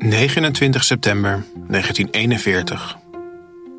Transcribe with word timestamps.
29 0.00 0.84
september 0.84 1.44
1941. 1.54 2.98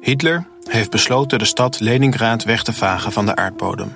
Hitler 0.02 0.46
heeft 0.64 0.90
besloten 0.90 1.40
de 1.40 1.46
stad 1.46 1.80
Leningrad 1.80 2.44
weg 2.44 2.64
te 2.64 2.74
vagen 2.74 3.12
van 3.12 3.26
de 3.26 3.36
aardbodem. 3.36 3.92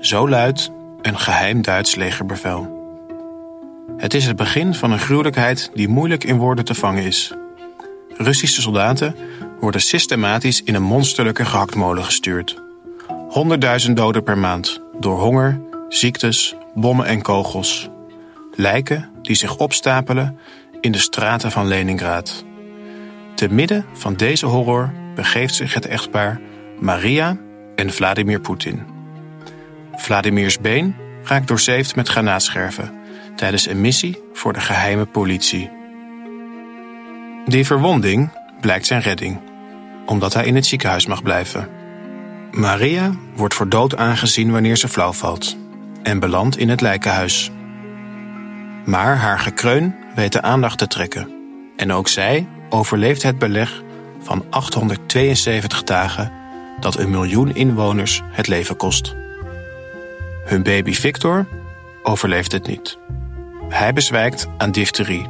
Zo 0.00 0.28
luidt 0.28 0.70
een 1.02 1.18
geheim 1.18 1.62
Duits 1.62 1.94
legerbevel. 1.94 2.82
Het 3.96 4.14
is 4.14 4.26
het 4.26 4.36
begin 4.36 4.74
van 4.74 4.92
een 4.92 4.98
gruwelijkheid 4.98 5.70
die 5.74 5.88
moeilijk 5.88 6.24
in 6.24 6.36
woorden 6.36 6.64
te 6.64 6.74
vangen 6.74 7.04
is. 7.04 7.32
Russische 8.16 8.62
soldaten 8.62 9.16
worden 9.60 9.80
systematisch 9.80 10.62
in 10.62 10.74
een 10.74 10.82
monsterlijke 10.82 11.44
gehaktmolen 11.44 12.04
gestuurd. 12.04 12.62
Honderdduizend 13.28 13.96
doden 13.96 14.22
per 14.22 14.38
maand 14.38 14.80
door 15.00 15.20
honger, 15.20 15.60
ziektes, 15.88 16.54
bommen 16.74 17.06
en 17.06 17.22
kogels. 17.22 17.88
Lijken 18.54 19.10
die 19.22 19.36
zich 19.36 19.56
opstapelen 19.56 20.38
in 20.84 20.92
de 20.92 20.98
straten 20.98 21.50
van 21.50 21.66
Leningrad. 21.66 22.44
Te 23.34 23.48
midden 23.48 23.86
van 23.92 24.14
deze 24.14 24.46
horror 24.46 24.92
begeeft 25.14 25.54
zich 25.54 25.74
het 25.74 25.86
echtpaar 25.86 26.40
Maria 26.80 27.36
en 27.76 27.92
Vladimir 27.92 28.40
Poetin. 28.40 28.82
Vladimirs 29.94 30.58
been 30.58 30.94
raakt 31.22 31.48
doorzeefd 31.48 31.96
met 31.96 32.08
granaatscherven 32.08 32.92
tijdens 33.36 33.66
een 33.66 33.80
missie 33.80 34.22
voor 34.32 34.52
de 34.52 34.60
geheime 34.60 35.04
politie. 35.04 35.70
Die 37.46 37.66
verwonding 37.66 38.30
blijkt 38.60 38.86
zijn 38.86 39.00
redding, 39.00 39.40
omdat 40.06 40.34
hij 40.34 40.44
in 40.44 40.54
het 40.54 40.66
ziekenhuis 40.66 41.06
mag 41.06 41.22
blijven. 41.22 41.68
Maria 42.50 43.12
wordt 43.34 43.54
voor 43.54 43.68
dood 43.68 43.96
aangezien 43.96 44.50
wanneer 44.50 44.76
ze 44.76 44.88
flauw 44.88 45.12
valt 45.12 45.56
en 46.02 46.18
belandt 46.18 46.56
in 46.56 46.68
het 46.68 46.80
lijkenhuis. 46.80 47.50
Maar 48.84 49.16
haar 49.16 49.38
gekreun 49.38 49.94
weet 50.14 50.32
de 50.32 50.42
aandacht 50.42 50.78
te 50.78 50.86
trekken. 50.86 51.28
En 51.76 51.92
ook 51.92 52.08
zij 52.08 52.46
overleeft 52.68 53.22
het 53.22 53.38
beleg 53.38 53.82
van 54.22 54.44
872 54.50 55.82
dagen 55.82 56.32
dat 56.80 56.98
een 56.98 57.10
miljoen 57.10 57.54
inwoners 57.54 58.22
het 58.30 58.46
leven 58.46 58.76
kost. 58.76 59.14
Hun 60.44 60.62
baby 60.62 60.92
Victor 60.92 61.46
overleeft 62.02 62.52
het 62.52 62.66
niet. 62.66 62.98
Hij 63.68 63.92
bezwijkt 63.92 64.48
aan 64.56 64.70
difterie. 64.70 65.26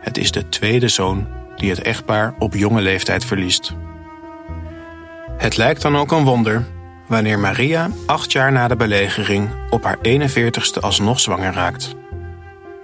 Het 0.00 0.18
is 0.18 0.30
de 0.30 0.48
tweede 0.48 0.88
zoon 0.88 1.26
die 1.56 1.70
het 1.70 1.82
echtpaar 1.82 2.34
op 2.38 2.54
jonge 2.54 2.80
leeftijd 2.80 3.24
verliest. 3.24 3.74
Het 5.36 5.56
lijkt 5.56 5.82
dan 5.82 5.96
ook 5.96 6.12
een 6.12 6.24
wonder 6.24 6.66
wanneer 7.06 7.38
Maria 7.38 7.90
acht 8.06 8.32
jaar 8.32 8.52
na 8.52 8.68
de 8.68 8.76
belegering 8.76 9.50
op 9.70 9.84
haar 9.84 9.98
41ste 10.08 10.80
alsnog 10.80 11.20
zwanger 11.20 11.52
raakt. 11.52 11.94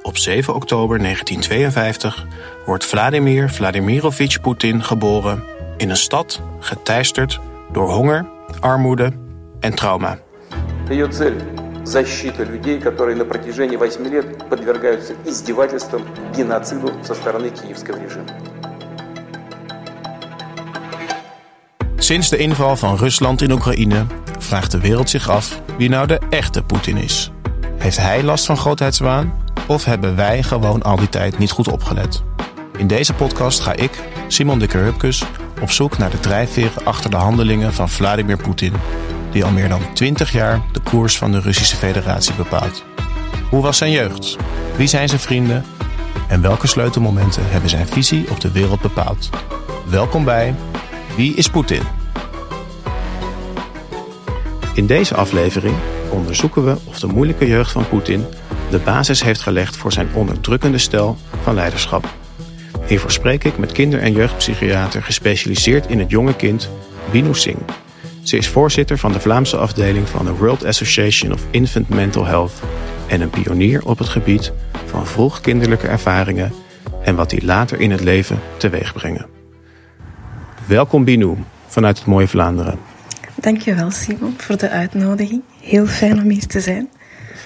Op 0.05 0.17
7 0.17 0.53
oktober 0.55 0.99
1952 0.99 2.25
wordt 2.65 2.85
Vladimir 2.85 3.49
Vladimirovich 3.49 4.41
Poetin 4.41 4.83
geboren 4.83 5.43
in 5.77 5.89
een 5.89 5.97
stad 5.97 6.41
geteisterd 6.59 7.39
door 7.71 7.89
honger, 7.89 8.25
armoede 8.59 9.11
en 9.59 9.75
trauma. 9.75 10.17
Ее 10.89 11.07
цель – 11.07 11.83
защита 11.83 12.43
людей, 12.43 12.79
которые 12.79 13.15
на 13.15 13.25
протяжении 13.25 13.77
8 13.77 13.99
лет 14.09 14.49
подвергаются 14.49 15.13
издевательствам, 15.25 16.01
геноциду 16.35 16.91
со 17.03 17.13
стороны 17.15 17.49
киевского 17.49 17.97
режима. 17.97 18.27
Sinds 21.97 22.29
de 22.29 22.37
inval 22.37 22.75
van 22.75 22.97
Rusland 22.97 23.41
in 23.41 23.51
Oekraïne 23.51 24.05
vraagt 24.39 24.71
de 24.71 24.79
wereld 24.79 25.09
zich 25.09 25.29
af 25.29 25.61
wie 25.77 25.89
nou 25.89 26.07
de 26.07 26.19
echte 26.29 26.63
Poetin 26.63 26.97
is. 26.97 27.31
Heeft 27.77 27.97
hij 27.97 28.23
last 28.23 28.45
van 28.45 28.57
grootheidswaan 28.57 29.33
of 29.66 29.84
hebben 29.84 30.16
wij 30.16 30.42
gewoon 30.42 30.82
al 30.82 30.96
die 30.96 31.08
tijd 31.08 31.38
niet 31.38 31.50
goed 31.50 31.68
opgelet? 31.68 32.22
In 32.76 32.86
deze 32.86 33.14
podcast 33.14 33.60
ga 33.60 33.72
ik, 33.72 34.02
Simon 34.28 34.58
de 34.58 34.66
Kerhupkes, 34.66 35.24
op 35.60 35.70
zoek 35.70 35.98
naar 35.98 36.10
de 36.10 36.20
drijfveren 36.20 36.84
achter 36.84 37.10
de 37.10 37.16
handelingen 37.16 37.74
van 37.74 37.88
Vladimir 37.88 38.36
Poetin, 38.36 38.72
die 39.30 39.44
al 39.44 39.50
meer 39.50 39.68
dan 39.68 39.92
20 39.92 40.32
jaar 40.32 40.60
de 40.72 40.80
koers 40.80 41.18
van 41.18 41.32
de 41.32 41.40
Russische 41.40 41.76
Federatie 41.76 42.34
bepaalt. 42.34 42.84
Hoe 43.50 43.62
was 43.62 43.76
zijn 43.76 43.90
jeugd? 43.90 44.36
Wie 44.76 44.86
zijn 44.86 45.08
zijn 45.08 45.20
vrienden? 45.20 45.64
En 46.28 46.40
welke 46.40 46.66
sleutelmomenten 46.66 47.42
hebben 47.50 47.70
zijn 47.70 47.86
visie 47.86 48.30
op 48.30 48.40
de 48.40 48.50
wereld 48.50 48.80
bepaald? 48.80 49.30
Welkom 49.88 50.24
bij 50.24 50.54
Wie 51.16 51.34
is 51.34 51.48
Poetin? 51.48 51.82
In 54.74 54.86
deze 54.86 55.14
aflevering 55.14 55.74
onderzoeken 56.10 56.64
we 56.64 56.76
of 56.84 56.98
de 56.98 57.06
moeilijke 57.06 57.46
jeugd 57.46 57.72
van 57.72 57.88
Poetin 57.88 58.26
de 58.70 58.78
basis 58.78 59.22
heeft 59.22 59.40
gelegd 59.40 59.76
voor 59.76 59.92
zijn 59.92 60.08
onderdrukkende 60.12 60.78
stijl 60.78 61.16
van 61.42 61.54
leiderschap. 61.54 62.08
Hiervoor 62.86 63.10
spreek 63.10 63.44
ik 63.44 63.58
met 63.58 63.72
kinder- 63.72 64.00
en 64.00 64.12
jeugdpsychiater 64.12 65.02
gespecialiseerd 65.02 65.86
in 65.86 65.98
het 65.98 66.10
jonge 66.10 66.36
kind, 66.36 66.70
Binu 67.10 67.34
Singh. 67.34 67.60
Ze 68.22 68.36
is 68.36 68.48
voorzitter 68.48 68.98
van 68.98 69.12
de 69.12 69.20
Vlaamse 69.20 69.56
afdeling 69.56 70.08
van 70.08 70.24
de 70.24 70.32
World 70.32 70.64
Association 70.64 71.32
of 71.32 71.46
Infant 71.50 71.88
Mental 71.88 72.24
Health 72.24 72.52
en 73.06 73.20
een 73.20 73.30
pionier 73.30 73.84
op 73.84 73.98
het 73.98 74.08
gebied 74.08 74.52
van 74.86 75.06
vroeg 75.06 75.40
kinderlijke 75.40 75.86
ervaringen 75.86 76.52
en 77.02 77.14
wat 77.14 77.30
die 77.30 77.44
later 77.44 77.80
in 77.80 77.90
het 77.90 78.00
leven 78.00 78.40
teweeg 78.56 78.92
brengen. 78.92 79.26
Welkom 80.66 81.04
Binu 81.04 81.36
vanuit 81.66 81.98
het 81.98 82.06
mooie 82.06 82.28
Vlaanderen. 82.28 82.78
Dankjewel 83.34 83.90
Simon 83.90 84.34
voor 84.36 84.56
de 84.56 84.70
uitnodiging. 84.70 85.42
Heel 85.60 85.86
fijn 85.86 86.22
om 86.22 86.28
hier 86.28 86.46
te 86.46 86.60
zijn. 86.60 86.88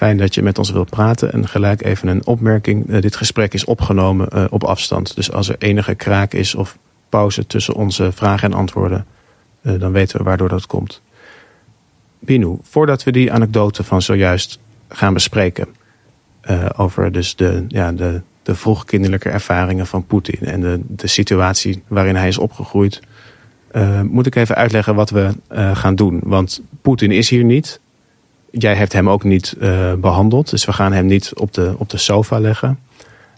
Fijn 0.01 0.17
dat 0.17 0.35
je 0.35 0.41
met 0.41 0.57
ons 0.57 0.71
wilt 0.71 0.89
praten. 0.89 1.33
En 1.33 1.47
gelijk 1.47 1.83
even 1.83 2.07
een 2.07 2.25
opmerking. 2.25 2.89
Eh, 2.89 3.01
dit 3.01 3.15
gesprek 3.15 3.53
is 3.53 3.65
opgenomen 3.65 4.27
uh, 4.33 4.45
op 4.49 4.63
afstand. 4.63 5.15
Dus 5.15 5.31
als 5.31 5.49
er 5.49 5.55
enige 5.57 5.95
kraak 5.95 6.33
is 6.33 6.55
of 6.55 6.77
pauze 7.09 7.47
tussen 7.47 7.73
onze 7.73 8.11
vragen 8.11 8.51
en 8.51 8.57
antwoorden, 8.57 9.05
uh, 9.61 9.79
dan 9.79 9.91
weten 9.91 10.17
we 10.17 10.23
waardoor 10.23 10.49
dat 10.49 10.67
komt. 10.67 11.01
Binu, 12.19 12.57
voordat 12.61 13.03
we 13.03 13.11
die 13.11 13.31
anekdote 13.31 13.83
van 13.83 14.01
zojuist 14.01 14.59
gaan 14.87 15.13
bespreken. 15.13 15.67
over 16.75 17.11
dus 17.11 17.35
de, 17.35 17.65
ja, 17.67 17.91
de, 17.91 18.21
de 18.43 18.55
vroegkinderlijke 18.55 19.29
ervaringen 19.29 19.87
van 19.87 20.05
Poetin 20.05 20.47
en 20.47 20.61
de, 20.61 20.81
de 20.87 21.07
situatie 21.07 21.83
waarin 21.87 22.15
hij 22.15 22.27
is 22.27 22.37
opgegroeid. 22.37 22.99
moet 24.03 24.25
ik 24.25 24.35
even 24.35 24.55
uitleggen 24.55 24.95
wat 24.95 25.09
we 25.09 25.29
gaan 25.73 25.95
doen. 25.95 26.19
Want 26.23 26.61
Poetin 26.81 27.11
is 27.11 27.29
hier 27.29 27.43
niet 27.43 27.79
jij 28.51 28.75
hebt 28.75 28.93
hem 28.93 29.09
ook 29.09 29.23
niet 29.23 29.55
uh, 29.59 29.93
behandeld. 29.93 30.49
Dus 30.49 30.65
we 30.65 30.73
gaan 30.73 30.93
hem 30.93 31.05
niet 31.05 31.31
op 31.35 31.53
de, 31.53 31.75
op 31.77 31.89
de 31.89 31.97
sofa 31.97 32.39
leggen. 32.39 32.79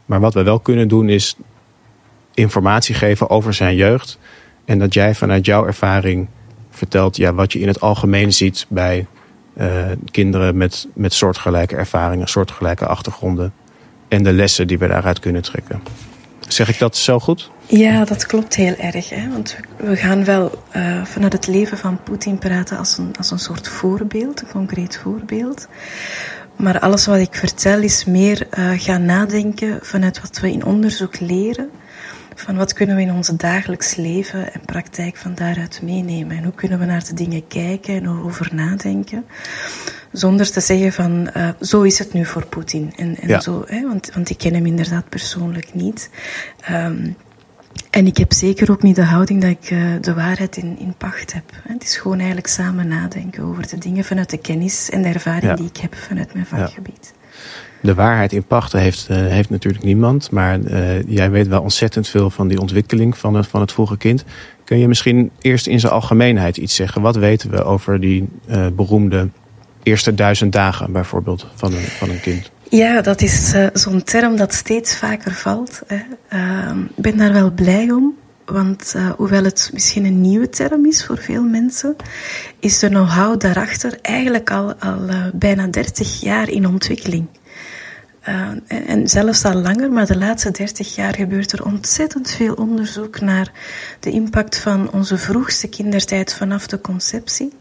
Maar 0.06 0.20
wat 0.20 0.34
we 0.34 0.44
wel 0.44 0.60
kunnen 0.60 0.88
doen 0.88 1.10
is 1.10 1.36
informatie 2.34 2.96
geven 2.96 3.30
over 3.30 3.54
zijn 3.54 3.76
jeugd. 3.76 4.20
En 4.66 4.80
dat 4.80 4.94
jij 4.94 5.16
vanuit 5.16 5.46
jouw 5.46 5.66
ervaring 5.66 6.28
vertelt 6.70 7.18
ja, 7.18 7.34
wat 7.34 7.54
je 7.54 7.60
in 7.60 7.68
het 7.68 7.82
algemeen 7.82 8.34
ziet 8.34 8.66
bij 8.70 9.08
uh, 9.58 9.86
kinderen 10.12 10.58
met, 10.58 10.88
met 10.94 11.14
soortgelijke 11.14 11.76
ervaringen, 11.76 12.28
soortgelijke 12.28 12.86
achtergronden. 12.86 13.54
En 14.08 14.24
de 14.24 14.34
lessen 14.34 14.68
die 14.68 14.78
we 14.78 14.88
daaruit 14.88 15.20
kunnen 15.20 15.42
trekken. 15.42 15.82
Zeg 16.48 16.70
ik 16.70 16.80
dat 16.80 16.98
zo 16.98 17.20
goed? 17.20 17.52
Ja, 17.66 18.06
dat 18.06 18.26
klopt 18.26 18.56
heel 18.56 18.76
erg. 18.76 19.10
Hè? 19.10 19.30
Want 19.30 19.56
we 19.78 19.96
gaan 19.96 20.26
wel 20.26 20.64
uh, 20.76 21.04
vanuit 21.06 21.34
het 21.34 21.48
leven 21.48 21.78
van 21.78 22.04
Poetin 22.04 22.38
praten 22.38 22.78
als 22.78 22.98
een, 22.98 23.12
als 23.18 23.32
een 23.32 23.40
soort 23.40 23.68
voorbeeld, 23.68 24.42
een 24.42 24.52
concreet 24.52 24.98
voorbeeld. 24.98 25.68
Maar 26.56 26.80
alles 26.80 27.06
wat 27.06 27.18
ik 27.18 27.36
vertel 27.36 27.82
is 27.82 28.06
meer 28.06 28.48
uh, 28.58 28.72
gaan 28.76 29.06
nadenken 29.06 29.80
vanuit 29.82 30.22
wat 30.22 30.40
we 30.40 30.52
in 30.52 30.66
onderzoek 30.66 31.20
leren. 31.20 31.70
Van 32.36 32.56
wat 32.56 32.74
kunnen 32.74 32.96
we 32.96 33.02
in 33.02 33.12
ons 33.12 33.28
dagelijks 33.28 33.96
leven 33.96 34.54
en 34.54 34.62
praktijk 34.66 35.16
van 35.16 35.36
daaruit 35.36 35.82
meenemen. 35.82 36.38
En 36.38 36.44
hoe 36.44 36.54
kunnen 36.54 36.80
we 36.80 36.86
naar 36.86 37.06
de 37.06 37.14
dingen 37.14 37.48
kijken 37.48 37.96
en 37.96 38.04
erover 38.04 38.50
nadenken. 38.56 39.26
Zonder 40.12 40.52
te 40.52 40.60
zeggen 40.60 40.94
van, 40.94 41.30
uh, 41.38 41.50
zo 41.62 41.82
is 41.82 42.00
het 42.00 42.14
nu 42.14 42.26
voor 42.26 42.46
Poetin. 42.46 42.94
En, 42.96 43.18
en 43.20 43.28
ja. 43.28 43.40
zo, 43.40 43.64
hè? 43.68 43.88
Want, 43.88 44.12
want 44.14 44.30
ik 44.30 44.38
ken 44.38 44.54
hem 44.54 44.66
inderdaad 44.66 45.10
persoonlijk 45.10 45.74
niet. 45.74 46.10
Um, 46.72 47.16
en 47.90 48.08
ik 48.08 48.18
heb 48.18 48.34
zeker 48.34 48.72
ook 48.72 48.82
niet 48.82 48.96
de 48.96 49.04
houding 49.04 49.42
dat 49.42 49.50
ik 49.50 49.72
uh, 49.72 49.94
de 50.02 50.14
waarheid 50.14 50.58
in, 50.58 50.80
in 50.80 50.94
pacht 50.98 51.34
heb. 51.34 51.44
Het 51.68 51.84
is 51.84 51.98
gewoon 51.98 52.18
eigenlijk 52.18 52.48
samen 52.48 52.88
nadenken 52.88 53.44
over 53.44 53.68
de 53.68 53.78
dingen 53.78 54.04
vanuit 54.04 54.30
de 54.30 54.38
kennis 54.38 54.90
en 54.90 55.02
de 55.02 55.08
ervaring 55.08 55.44
ja. 55.44 55.56
die 55.56 55.66
ik 55.66 55.78
heb 55.78 55.96
vanuit 55.96 56.34
mijn 56.34 56.46
vakgebied. 56.46 57.14
Ja. 57.16 57.23
De 57.84 57.94
waarheid 57.94 58.34
in 58.34 58.44
pachten 58.44 58.80
heeft, 58.80 59.08
uh, 59.12 59.18
heeft 59.18 59.50
natuurlijk 59.50 59.84
niemand, 59.84 60.32
maar 60.32 60.60
uh, 60.60 61.04
jij 61.04 61.32
weet 61.32 61.48
wel 61.48 61.62
ontzettend 61.62 62.08
veel 62.08 62.30
van 62.30 62.48
die 62.48 62.60
ontwikkeling 62.60 63.18
van 63.18 63.36
het, 63.36 63.48
van 63.48 63.62
het 63.62 63.72
vroege 63.72 63.98
kind. 63.98 64.24
Kun 64.64 64.78
je 64.78 64.88
misschien 64.88 65.32
eerst 65.42 65.68
in 65.68 65.80
zijn 65.80 65.94
algemeenheid 65.94 66.58
iets 66.58 66.76
zeggen? 66.76 67.02
Wat 67.02 67.16
weten 67.16 67.50
we 67.50 67.64
over 67.64 68.00
die 68.00 68.30
beroemde 68.74 69.30
eerste 69.84 70.14
duizend 70.16 70.52
dagen 70.52 70.92
bijvoorbeeld 70.92 71.48
van 71.56 71.74
een, 71.74 71.82
van 71.82 72.10
een 72.10 72.20
kind? 72.20 72.52
Ja, 72.70 73.02
dat 73.02 73.22
is 73.22 73.54
zo'n 73.74 74.04
term 74.04 74.36
dat 74.36 74.54
steeds 74.54 74.98
vaker 74.98 75.32
valt. 75.32 75.82
Ik 75.88 76.06
uh, 76.34 76.72
ben 76.96 77.18
daar 77.18 77.34
wel 77.34 77.52
blij 77.52 77.92
om. 77.92 78.14
Want 78.46 78.96
hoewel 79.18 79.44
het 79.44 79.70
misschien 79.74 80.06
een 80.06 80.22
nieuwe 80.22 80.50
term 80.50 80.86
is 80.86 81.06
voor 81.06 81.18
veel 81.18 81.44
mensen, 81.44 81.96
is 82.60 82.80
de 82.80 82.88
know-how 82.88 83.40
daarachter 83.40 83.98
eigenlijk 84.02 84.52
al, 84.52 84.74
al 84.74 85.00
bijna 85.34 85.68
30 85.68 86.22
jaar 86.22 86.50
in 86.50 86.68
ontwikkeling. 86.68 87.28
En, 88.24 88.64
en, 88.68 89.08
zelfs 89.08 89.46
al 89.46 89.54
langer, 89.54 89.92
maar 89.92 90.06
de 90.06 90.18
laatste 90.18 90.52
30 90.52 90.96
jaar 90.96 91.16
gebeurt 91.16 91.52
er 91.52 91.66
ontzettend 91.66 92.32
veel 92.32 92.54
onderzoek 92.54 93.22
naar 93.22 93.52
de 94.00 94.12
impact 94.12 94.60
van 94.60 94.92
onze 94.92 95.18
vroegste 95.18 95.68
kindertijd 95.68 96.34
vanaf 96.34 96.68
de 96.68 96.82
conceptie 96.82 97.54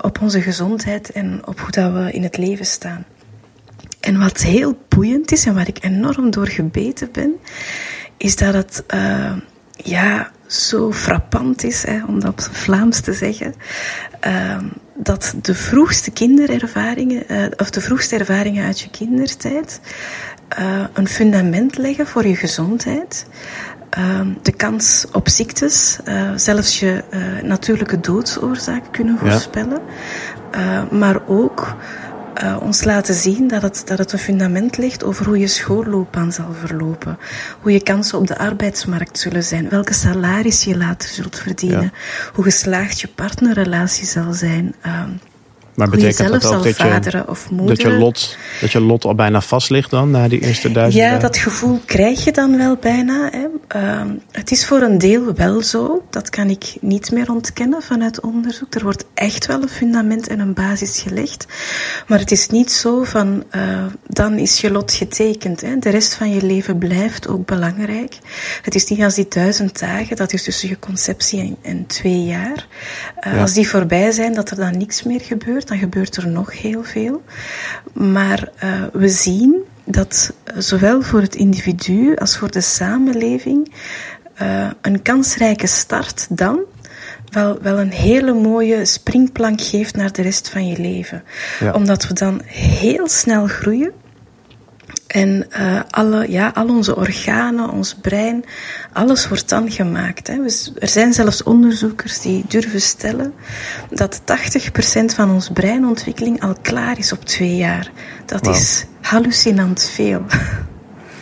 op 0.00 0.20
onze 0.20 0.40
gezondheid 0.40 1.10
en 1.10 1.46
op 1.46 1.60
hoe 1.60 1.70
dat 1.70 1.92
we 1.92 2.12
in 2.12 2.22
het 2.22 2.36
leven 2.36 2.66
staan. 2.66 3.04
En 4.02 4.18
wat 4.18 4.40
heel 4.40 4.78
boeiend 4.88 5.32
is 5.32 5.46
en 5.46 5.54
waar 5.54 5.68
ik 5.68 5.84
enorm 5.84 6.30
door 6.30 6.48
gebeten 6.48 7.08
ben, 7.12 7.32
is 8.16 8.36
dat 8.36 8.54
het 8.54 8.84
uh, 8.94 9.32
ja, 9.76 10.30
zo 10.46 10.92
frappant 10.92 11.64
is, 11.64 11.86
hè, 11.86 12.04
om 12.04 12.20
dat 12.20 12.30
op 12.30 12.40
Vlaams 12.40 13.00
te 13.00 13.12
zeggen, 13.12 13.54
uh, 14.26 14.58
dat 14.94 15.34
de 15.42 15.54
vroegste 15.54 16.10
kinderervaringen, 16.10 17.22
uh, 17.28 17.46
of 17.56 17.70
de 17.70 17.80
vroegste 17.80 18.16
ervaringen 18.16 18.64
uit 18.64 18.80
je 18.80 18.90
kindertijd, 18.90 19.80
een 20.92 21.08
fundament 21.08 21.78
leggen 21.78 22.06
voor 22.06 22.26
je 22.26 22.36
gezondheid. 22.36 23.26
Ehm, 23.90 24.28
de 24.42 24.52
kans 24.52 25.06
op 25.12 25.28
ziektes, 25.28 25.98
zelfs 26.36 26.80
je 26.80 27.04
natuurlijke 27.42 28.00
doodsoorzaak 28.00 28.82
kunnen 28.90 29.18
voorspellen. 29.18 29.78
Ja. 30.52 30.88
maar 30.90 31.26
ook 31.26 31.76
uh, 32.42 32.56
ons 32.60 32.84
laten 32.84 33.14
zien 33.14 33.48
dat 33.48 33.62
het, 33.62 33.82
dat 33.86 33.98
het 33.98 34.12
een 34.12 34.18
fundament 34.18 34.76
ligt 34.76 35.04
over 35.04 35.26
hoe 35.26 35.38
je 35.38 35.46
schoolloopbaan 35.46 36.32
zal 36.32 36.52
verlopen. 36.52 37.18
Hoe 37.60 37.72
je 37.72 37.82
kansen 37.82 38.18
op 38.18 38.26
de 38.26 38.38
arbeidsmarkt 38.38 39.18
zullen 39.18 39.44
zijn. 39.44 39.68
Welke 39.68 39.94
salaris 39.94 40.64
je 40.64 40.76
later 40.76 41.08
zult 41.08 41.38
verdienen. 41.38 41.82
Ja. 41.82 41.90
Hoe 42.32 42.44
geslaagd 42.44 43.00
je 43.00 43.08
partnerrelatie 43.08 44.06
zal 44.06 44.32
zijn. 44.32 44.74
Uh, 44.86 45.02
maar 45.74 45.88
betekent 45.88 46.28
dat 46.28 46.44
ook 46.44 46.62
dat 46.64 46.76
je, 46.76 47.24
of 47.26 47.48
dat, 47.50 47.80
je 47.80 47.90
lot, 47.90 48.36
dat 48.60 48.72
je 48.72 48.80
lot 48.80 49.04
al 49.04 49.14
bijna 49.14 49.40
vast 49.40 49.70
ligt 49.70 49.90
dan, 49.90 50.10
na 50.10 50.28
die 50.28 50.40
eerste 50.40 50.72
duizend 50.72 51.04
Ja, 51.04 51.18
dat 51.18 51.36
gevoel 51.36 51.80
krijg 51.84 52.24
je 52.24 52.32
dan 52.32 52.56
wel 52.56 52.76
bijna. 52.76 53.30
Hè. 53.32 53.46
Uh, 53.76 54.10
het 54.30 54.50
is 54.50 54.66
voor 54.66 54.80
een 54.80 54.98
deel 54.98 55.34
wel 55.34 55.62
zo. 55.62 56.04
Dat 56.10 56.30
kan 56.30 56.50
ik 56.50 56.74
niet 56.80 57.12
meer 57.12 57.30
ontkennen 57.30 57.82
vanuit 57.82 58.20
onderzoek. 58.20 58.74
Er 58.74 58.82
wordt 58.82 59.04
echt 59.14 59.46
wel 59.46 59.62
een 59.62 59.68
fundament 59.68 60.28
en 60.28 60.40
een 60.40 60.54
basis 60.54 61.00
gelegd. 61.00 61.46
Maar 62.06 62.18
het 62.18 62.30
is 62.30 62.48
niet 62.48 62.72
zo 62.72 63.04
van, 63.04 63.44
uh, 63.56 63.84
dan 64.06 64.38
is 64.38 64.60
je 64.60 64.70
lot 64.70 64.92
getekend. 64.92 65.60
Hè. 65.60 65.78
De 65.78 65.90
rest 65.90 66.14
van 66.14 66.34
je 66.34 66.46
leven 66.46 66.78
blijft 66.78 67.28
ook 67.28 67.46
belangrijk. 67.46 68.18
Het 68.62 68.74
is 68.74 68.86
niet 68.86 69.02
als 69.02 69.14
die 69.14 69.26
duizend 69.28 69.78
dagen, 69.78 70.16
dat 70.16 70.32
is 70.32 70.42
tussen 70.42 70.68
je 70.68 70.78
conceptie 70.78 71.40
en, 71.40 71.56
en 71.62 71.86
twee 71.86 72.24
jaar. 72.24 72.66
Uh, 73.26 73.32
ja. 73.32 73.40
Als 73.40 73.52
die 73.52 73.68
voorbij 73.68 74.10
zijn, 74.10 74.34
dat 74.34 74.50
er 74.50 74.56
dan 74.56 74.78
niks 74.78 75.02
meer 75.02 75.20
gebeurt 75.20 75.61
dan 75.68 75.78
gebeurt 75.78 76.16
er 76.16 76.28
nog 76.28 76.60
heel 76.60 76.84
veel. 76.84 77.22
Maar 77.92 78.48
uh, 78.64 78.82
we 78.92 79.08
zien 79.08 79.54
dat 79.84 80.32
zowel 80.56 81.02
voor 81.02 81.20
het 81.20 81.34
individu 81.34 82.16
als 82.16 82.36
voor 82.36 82.50
de 82.50 82.60
samenleving 82.60 83.74
uh, 84.42 84.70
een 84.80 85.02
kansrijke 85.02 85.66
start 85.66 86.26
dan 86.30 86.60
wel, 87.30 87.58
wel 87.62 87.78
een 87.78 87.92
hele 87.92 88.32
mooie 88.32 88.84
springplank 88.84 89.60
geeft 89.60 89.96
naar 89.96 90.12
de 90.12 90.22
rest 90.22 90.48
van 90.48 90.66
je 90.68 90.78
leven. 90.78 91.22
Ja. 91.60 91.72
Omdat 91.72 92.06
we 92.06 92.14
dan 92.14 92.40
heel 92.46 93.08
snel 93.08 93.46
groeien. 93.46 93.92
En 95.12 95.46
uh, 95.58 95.80
alle, 95.90 96.30
ja, 96.30 96.50
al 96.54 96.68
onze 96.68 96.96
organen, 96.96 97.70
ons 97.70 97.94
brein, 97.94 98.44
alles 98.92 99.28
wordt 99.28 99.48
dan 99.48 99.70
gemaakt. 99.70 100.26
Hè. 100.26 100.36
Dus 100.36 100.72
er 100.78 100.88
zijn 100.88 101.12
zelfs 101.12 101.42
onderzoekers 101.42 102.20
die 102.20 102.44
durven 102.48 102.80
stellen 102.80 103.32
dat 103.90 104.20
80% 104.20 104.24
van 105.04 105.30
ons 105.30 105.48
breinontwikkeling 105.48 106.42
al 106.42 106.54
klaar 106.62 106.98
is 106.98 107.12
op 107.12 107.24
twee 107.24 107.56
jaar. 107.56 107.90
Dat 108.26 108.46
wow. 108.46 108.54
is 108.54 108.84
hallucinant 109.00 109.90
veel. 109.94 110.22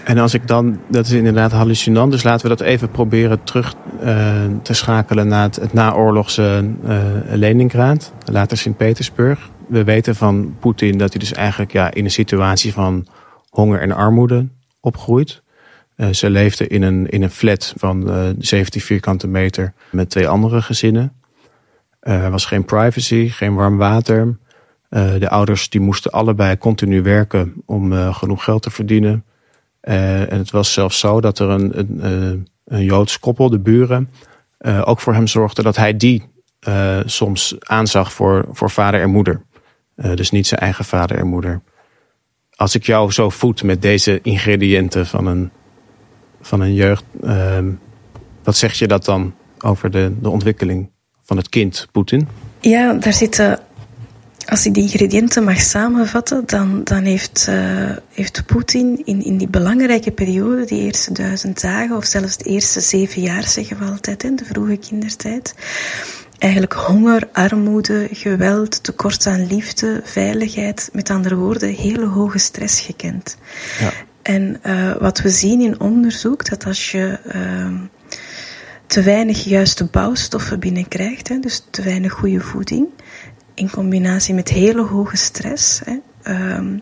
En 0.04 0.18
als 0.18 0.34
ik 0.34 0.46
dan, 0.46 0.80
dat 0.88 1.06
is 1.06 1.12
inderdaad 1.12 1.52
hallucinant, 1.52 2.12
dus 2.12 2.22
laten 2.22 2.48
we 2.48 2.56
dat 2.56 2.66
even 2.66 2.90
proberen 2.90 3.42
terug 3.42 3.74
uh, 4.02 4.08
te 4.62 4.74
schakelen 4.74 5.28
naar 5.28 5.42
het, 5.42 5.56
het 5.56 5.72
naoorlogse 5.72 6.70
uh, 6.84 6.98
Leningrad, 7.28 8.12
later 8.24 8.56
Sint-Petersburg. 8.56 9.50
We 9.66 9.84
weten 9.84 10.16
van 10.16 10.56
Poetin 10.60 10.98
dat 10.98 11.10
hij 11.10 11.20
dus 11.20 11.32
eigenlijk 11.32 11.72
ja, 11.72 11.92
in 11.92 12.04
een 12.04 12.10
situatie 12.10 12.72
van 12.72 13.06
honger 13.50 13.80
en 13.80 13.92
armoede 13.92 14.48
opgroeit. 14.80 15.42
Uh, 15.96 16.08
ze 16.12 16.30
leefde 16.30 16.66
in 16.66 16.82
een, 16.82 17.08
in 17.08 17.22
een 17.22 17.30
flat 17.30 17.74
van 17.76 18.10
uh, 18.10 18.28
17 18.38 18.80
vierkante 18.80 19.28
meter 19.28 19.72
met 19.90 20.10
twee 20.10 20.28
andere 20.28 20.62
gezinnen. 20.62 21.12
Uh, 22.02 22.24
er 22.24 22.30
was 22.30 22.44
geen 22.44 22.64
privacy, 22.64 23.28
geen 23.28 23.54
warm 23.54 23.76
water. 23.76 24.38
De 24.90 25.28
ouders 25.28 25.68
die 25.68 25.80
moesten 25.80 26.10
allebei 26.10 26.58
continu 26.58 27.02
werken 27.02 27.54
om 27.66 28.12
genoeg 28.12 28.44
geld 28.44 28.62
te 28.62 28.70
verdienen. 28.70 29.24
en 29.80 30.38
het 30.38 30.50
was 30.50 30.72
zelfs 30.72 30.98
zo 30.98 31.20
dat 31.20 31.38
er 31.38 31.48
een, 31.48 31.78
een, 31.78 32.48
een 32.64 32.84
Joods 32.84 33.18
koppel, 33.18 33.50
de 33.50 33.58
buren, 33.58 34.10
ook 34.84 35.00
voor 35.00 35.14
hem 35.14 35.26
zorgde 35.26 35.62
dat 35.62 35.76
hij 35.76 35.96
die 35.96 36.28
soms 37.04 37.56
aanzag 37.58 38.12
voor, 38.12 38.44
voor 38.52 38.70
vader 38.70 39.00
en 39.00 39.10
moeder. 39.10 39.42
dus 39.94 40.30
niet 40.30 40.46
zijn 40.46 40.60
eigen 40.60 40.84
vader 40.84 41.18
en 41.18 41.26
moeder 41.26 41.62
als 42.60 42.74
ik 42.74 42.84
jou 42.84 43.12
zo 43.12 43.28
voed 43.30 43.62
met 43.62 43.82
deze 43.82 44.18
ingrediënten 44.22 45.06
van 45.06 45.26
een, 45.26 45.50
van 46.40 46.60
een 46.60 46.74
jeugd, 46.74 47.04
uh, 47.22 47.58
wat 48.42 48.56
zeg 48.56 48.74
je 48.74 48.86
dat 48.86 49.04
dan 49.04 49.34
over 49.58 49.90
de, 49.90 50.12
de 50.20 50.28
ontwikkeling 50.28 50.90
van 51.22 51.36
het 51.36 51.48
kind, 51.48 51.88
Poetin? 51.92 52.28
Ja, 52.60 52.92
daar 52.92 53.12
zitten, 53.12 53.58
als 54.46 54.66
ik 54.66 54.74
die 54.74 54.82
ingrediënten 54.82 55.44
mag 55.44 55.60
samenvatten, 55.60 56.42
dan, 56.46 56.84
dan 56.84 57.02
heeft, 57.02 57.46
uh, 57.50 57.90
heeft 58.12 58.46
Poetin 58.46 59.02
in, 59.04 59.24
in 59.24 59.36
die 59.36 59.48
belangrijke 59.48 60.10
periode, 60.10 60.64
die 60.64 60.82
eerste 60.82 61.12
duizend 61.12 61.60
dagen, 61.60 61.96
of 61.96 62.04
zelfs 62.04 62.36
de 62.36 62.44
eerste 62.44 62.80
zeven 62.80 63.22
jaar, 63.22 63.44
zeggen 63.48 63.78
we 63.78 63.84
altijd, 63.84 64.24
in 64.24 64.36
de 64.36 64.44
vroege 64.44 64.76
kindertijd, 64.76 65.54
eigenlijk 66.40 66.72
honger, 66.72 67.28
armoede, 67.32 68.08
geweld, 68.12 68.82
tekort 68.82 69.26
aan 69.26 69.46
liefde, 69.46 70.00
veiligheid, 70.04 70.90
met 70.92 71.10
andere 71.10 71.34
woorden, 71.34 71.68
hele 71.68 72.06
hoge 72.06 72.38
stress 72.38 72.80
gekend. 72.80 73.36
Ja. 73.80 73.92
En 74.22 74.60
uh, 74.66 74.96
wat 74.96 75.20
we 75.20 75.28
zien 75.28 75.60
in 75.60 75.80
onderzoek, 75.80 76.48
dat 76.48 76.66
als 76.66 76.90
je 76.90 77.18
uh, 77.34 77.80
te 78.86 79.02
weinig 79.02 79.44
juiste 79.44 79.84
bouwstoffen 79.84 80.60
binnenkrijgt, 80.60 81.28
hè, 81.28 81.38
dus 81.38 81.66
te 81.70 81.82
weinig 81.82 82.12
goede 82.12 82.40
voeding, 82.40 82.86
in 83.54 83.70
combinatie 83.70 84.34
met 84.34 84.48
hele 84.48 84.82
hoge 84.82 85.16
stress, 85.16 85.80
hè, 85.84 85.96
uh, 86.32 86.80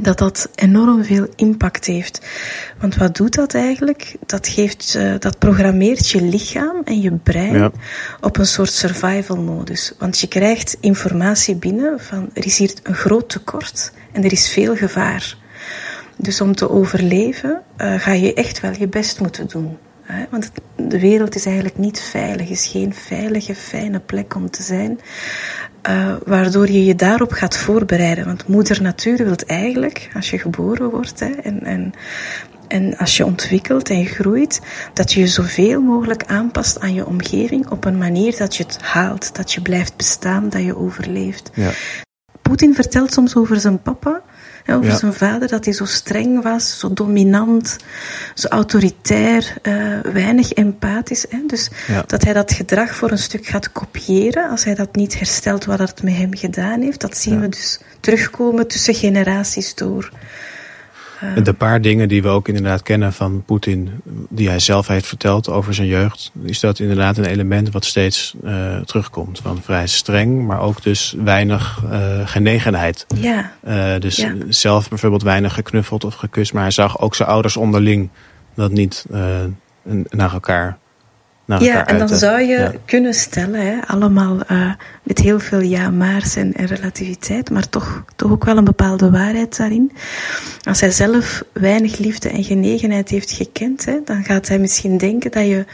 dat 0.00 0.18
dat 0.18 0.48
enorm 0.54 1.04
veel 1.04 1.26
impact 1.36 1.84
heeft. 1.84 2.26
Want 2.80 2.96
wat 2.96 3.16
doet 3.16 3.34
dat 3.34 3.54
eigenlijk? 3.54 4.16
Dat, 4.26 4.48
geeft, 4.48 4.94
uh, 4.96 5.14
dat 5.18 5.38
programmeert 5.38 6.10
je 6.10 6.22
lichaam 6.22 6.82
en 6.84 7.00
je 7.00 7.12
brein 7.12 7.58
ja. 7.58 7.70
op 8.20 8.38
een 8.38 8.46
soort 8.46 8.72
survival 8.72 9.36
modus. 9.36 9.92
Want 9.98 10.18
je 10.18 10.26
krijgt 10.26 10.76
informatie 10.80 11.56
binnen 11.56 12.00
van 12.00 12.30
er 12.34 12.46
is 12.46 12.58
hier 12.58 12.72
een 12.82 12.94
groot 12.94 13.28
tekort 13.28 13.92
en 14.12 14.24
er 14.24 14.32
is 14.32 14.48
veel 14.48 14.76
gevaar. 14.76 15.36
Dus 16.16 16.40
om 16.40 16.54
te 16.54 16.70
overleven 16.70 17.62
uh, 17.78 17.94
ga 17.94 18.12
je 18.12 18.34
echt 18.34 18.60
wel 18.60 18.72
je 18.78 18.88
best 18.88 19.20
moeten 19.20 19.48
doen. 19.48 19.78
Hè? 20.02 20.24
Want 20.30 20.50
de 20.76 21.00
wereld 21.00 21.34
is 21.34 21.46
eigenlijk 21.46 21.78
niet 21.78 22.00
veilig, 22.00 22.48
is 22.48 22.66
geen 22.66 22.94
veilige, 22.94 23.54
fijne 23.54 24.00
plek 24.00 24.34
om 24.34 24.50
te 24.50 24.62
zijn. 24.62 25.00
Uh, 25.88 26.14
waardoor 26.24 26.70
je 26.70 26.84
je 26.84 26.94
daarop 26.94 27.32
gaat 27.32 27.56
voorbereiden. 27.56 28.24
Want 28.24 28.48
moeder 28.48 28.82
natuur 28.82 29.16
wil 29.16 29.36
eigenlijk, 29.46 30.10
als 30.14 30.30
je 30.30 30.38
geboren 30.38 30.90
wordt 30.90 31.20
hè, 31.20 31.30
en, 31.30 31.64
en, 31.64 31.92
en 32.68 32.96
als 32.96 33.16
je 33.16 33.24
ontwikkelt 33.24 33.90
en 33.90 33.98
je 33.98 34.04
groeit, 34.04 34.60
dat 34.92 35.12
je 35.12 35.20
je 35.20 35.26
zoveel 35.26 35.80
mogelijk 35.80 36.24
aanpast 36.26 36.80
aan 36.80 36.94
je 36.94 37.06
omgeving 37.06 37.70
op 37.70 37.84
een 37.84 37.98
manier 37.98 38.36
dat 38.36 38.56
je 38.56 38.62
het 38.62 38.82
haalt, 38.82 39.36
dat 39.36 39.52
je 39.52 39.60
blijft 39.60 39.96
bestaan, 39.96 40.48
dat 40.48 40.62
je 40.62 40.76
overleeft. 40.76 41.50
Ja. 41.54 41.70
Poetin 42.42 42.74
vertelt 42.74 43.12
soms 43.12 43.36
over 43.36 43.60
zijn 43.60 43.82
papa 43.82 44.22
over 44.74 44.90
ja. 44.90 44.96
zijn 44.96 45.12
vader, 45.12 45.48
dat 45.48 45.64
hij 45.64 45.74
zo 45.74 45.84
streng 45.84 46.42
was, 46.42 46.78
zo 46.78 46.92
dominant, 46.92 47.76
zo 48.34 48.48
autoritair, 48.48 49.54
uh, 49.62 50.00
weinig 50.12 50.52
empathisch. 50.52 51.26
Hè? 51.28 51.38
Dus 51.46 51.70
ja. 51.86 52.04
dat 52.06 52.24
hij 52.24 52.32
dat 52.32 52.52
gedrag 52.52 52.94
voor 52.94 53.10
een 53.10 53.18
stuk 53.18 53.46
gaat 53.46 53.72
kopiëren, 53.72 54.50
als 54.50 54.64
hij 54.64 54.74
dat 54.74 54.96
niet 54.96 55.18
herstelt 55.18 55.64
wat 55.64 55.78
het 55.78 56.02
met 56.02 56.16
hem 56.16 56.36
gedaan 56.36 56.80
heeft, 56.80 57.00
dat 57.00 57.16
zien 57.16 57.40
we 57.40 57.48
dus 57.48 57.80
terugkomen 58.00 58.66
tussen 58.66 58.94
generaties 58.94 59.74
door. 59.74 60.10
En 61.20 61.42
de 61.42 61.52
paar 61.52 61.80
dingen 61.80 62.08
die 62.08 62.22
we 62.22 62.28
ook 62.28 62.48
inderdaad 62.48 62.82
kennen 62.82 63.12
van 63.12 63.42
Poetin, 63.46 64.00
die 64.28 64.48
hij 64.48 64.58
zelf 64.58 64.86
heeft 64.86 65.06
verteld 65.06 65.48
over 65.48 65.74
zijn 65.74 65.88
jeugd, 65.88 66.32
is 66.42 66.60
dat 66.60 66.78
inderdaad 66.78 67.16
een 67.18 67.24
element 67.24 67.70
wat 67.70 67.84
steeds 67.84 68.34
uh, 68.44 68.80
terugkomt. 68.80 69.40
Van 69.42 69.62
vrij 69.62 69.86
streng, 69.86 70.46
maar 70.46 70.60
ook 70.60 70.82
dus 70.82 71.14
weinig 71.24 71.82
uh, 71.84 72.00
genegenheid. 72.24 73.06
Ja. 73.16 73.52
Uh, 73.68 73.98
dus 73.98 74.16
ja. 74.16 74.34
zelf 74.48 74.88
bijvoorbeeld 74.88 75.22
weinig 75.22 75.54
geknuffeld 75.54 76.04
of 76.04 76.14
gekust, 76.14 76.52
maar 76.52 76.62
hij 76.62 76.70
zag 76.70 77.00
ook 77.00 77.14
zijn 77.14 77.28
ouders 77.28 77.56
onderling 77.56 78.10
dat 78.54 78.70
niet 78.70 79.06
naar 80.10 80.32
elkaar 80.32 80.78
naar 81.48 81.62
ja, 81.62 81.86
en 81.86 81.98
dan 81.98 82.08
zou 82.08 82.40
je 82.40 82.46
Ja. 82.58 82.72
kunnen 82.84 83.14
stellen, 83.14 83.60
hè, 83.66 83.76
allemaal 83.86 84.40
eh, 84.42 84.72
met 85.02 85.18
heel 85.18 85.40
veel 85.40 85.60
ja-maars 85.60 86.36
en, 86.36 86.54
en 86.54 86.66
relativiteit, 86.66 87.50
maar 87.50 87.68
toch, 87.68 88.04
toch 88.16 88.30
ook 88.30 88.44
wel 88.44 88.56
een 88.56 88.64
bepaalde 88.64 89.10
waarheid 89.10 89.56
daarin. 89.56 89.92
Als 90.62 90.80
hij 90.80 90.90
zelf 90.90 91.42
weinig 91.52 91.98
liefde 91.98 92.28
en 92.28 92.44
genegenheid 92.44 93.08
heeft 93.08 93.30
gekend, 93.30 93.84
hè, 93.84 93.98
dan 94.04 94.24
gaat 94.24 94.48
hij 94.48 94.58
misschien 94.58 94.98
denken 94.98 95.30
dat 95.30 95.46
je 95.46 95.64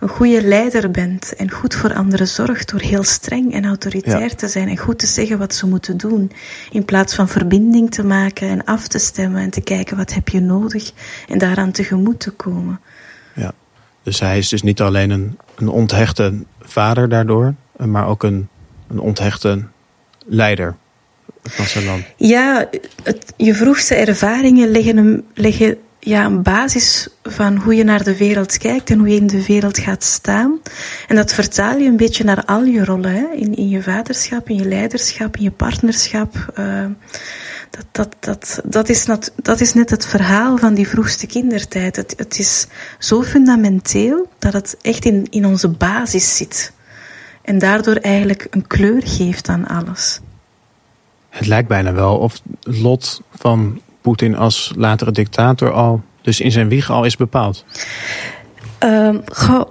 een 0.00 0.08
goede 0.08 0.42
leider 0.42 0.90
bent 0.90 1.34
en 1.36 1.50
goed 1.50 1.74
voor 1.74 1.94
anderen 1.94 2.28
zorgt 2.28 2.70
door 2.70 2.80
heel 2.80 3.04
streng 3.04 3.52
en 3.54 3.64
autoritair 3.64 4.20
Ja. 4.28 4.34
te 4.34 4.48
zijn 4.48 4.68
en 4.68 4.78
goed 4.78 4.98
te 4.98 5.06
zeggen 5.06 5.38
wat 5.38 5.54
ze 5.54 5.66
moeten 5.66 5.96
doen, 5.96 6.32
in 6.70 6.84
plaats 6.84 7.14
van 7.14 7.28
verbinding 7.28 7.90
te 7.90 8.04
maken 8.04 8.48
en 8.48 8.64
af 8.64 8.88
te 8.88 8.98
stemmen 8.98 9.40
en 9.40 9.50
te 9.50 9.60
kijken 9.60 9.96
wat 9.96 10.14
heb 10.14 10.28
je 10.28 10.40
nodig 10.40 10.92
en 11.28 11.38
daaraan 11.38 11.70
tegemoet 11.72 12.20
te 12.20 12.30
komen. 12.30 12.80
Ja. 13.34 13.52
Dus 14.02 14.20
hij 14.20 14.38
is 14.38 14.48
dus 14.48 14.62
niet 14.62 14.80
alleen 14.80 15.10
een, 15.10 15.38
een 15.56 15.68
onthechte 15.68 16.34
vader 16.60 17.08
daardoor, 17.08 17.54
maar 17.76 18.06
ook 18.06 18.22
een, 18.22 18.48
een 18.88 18.98
onthechte 18.98 19.64
leider 20.26 20.76
van 21.42 21.64
zijn. 21.64 22.04
Ja, 22.16 22.68
je 23.36 23.54
vroegste 23.54 23.94
ervaringen 23.94 24.70
leggen, 24.70 24.96
een, 24.96 25.24
leggen 25.34 25.78
ja, 25.98 26.24
een 26.24 26.42
basis 26.42 27.08
van 27.22 27.56
hoe 27.56 27.74
je 27.74 27.84
naar 27.84 28.02
de 28.04 28.16
wereld 28.16 28.58
kijkt 28.58 28.90
en 28.90 28.98
hoe 28.98 29.08
je 29.08 29.16
in 29.16 29.26
de 29.26 29.46
wereld 29.46 29.78
gaat 29.78 30.04
staan. 30.04 30.60
En 31.08 31.16
dat 31.16 31.32
vertaal 31.32 31.78
je 31.78 31.88
een 31.88 31.96
beetje 31.96 32.24
naar 32.24 32.44
al 32.44 32.64
je 32.64 32.84
rollen. 32.84 33.12
Hè? 33.12 33.26
In, 33.34 33.56
in 33.56 33.68
je 33.68 33.82
vaderschap, 33.82 34.48
in 34.48 34.56
je 34.56 34.64
leiderschap, 34.68 35.36
in 35.36 35.42
je 35.42 35.50
partnerschap. 35.50 36.52
eh, 36.54 36.84
dat, 37.72 37.86
dat, 37.90 38.16
dat, 38.20 38.60
dat, 38.64 38.88
is 38.88 39.06
nat, 39.06 39.32
dat 39.36 39.60
is 39.60 39.74
net 39.74 39.90
het 39.90 40.06
verhaal 40.06 40.58
van 40.58 40.74
die 40.74 40.88
vroegste 40.88 41.26
kindertijd. 41.26 41.96
Het, 41.96 42.14
het 42.16 42.38
is 42.38 42.66
zo 42.98 43.22
fundamenteel 43.22 44.28
dat 44.38 44.52
het 44.52 44.76
echt 44.82 45.04
in, 45.04 45.26
in 45.30 45.46
onze 45.46 45.68
basis 45.68 46.36
zit. 46.36 46.72
En 47.42 47.58
daardoor 47.58 47.94
eigenlijk 47.94 48.46
een 48.50 48.66
kleur 48.66 49.02
geeft 49.04 49.48
aan 49.48 49.66
alles. 49.66 50.20
Het 51.28 51.46
lijkt 51.46 51.68
bijna 51.68 51.92
wel 51.92 52.18
of 52.18 52.40
het 52.62 52.76
lot 52.76 53.22
van 53.34 53.80
Poetin 54.00 54.36
als 54.36 54.72
latere 54.76 55.12
dictator 55.12 55.72
al, 55.72 56.02
dus 56.22 56.40
in 56.40 56.52
zijn 56.52 56.68
wieg 56.68 56.90
al 56.90 57.04
is 57.04 57.16
bepaald. 57.16 57.64
Goh, 59.24 59.68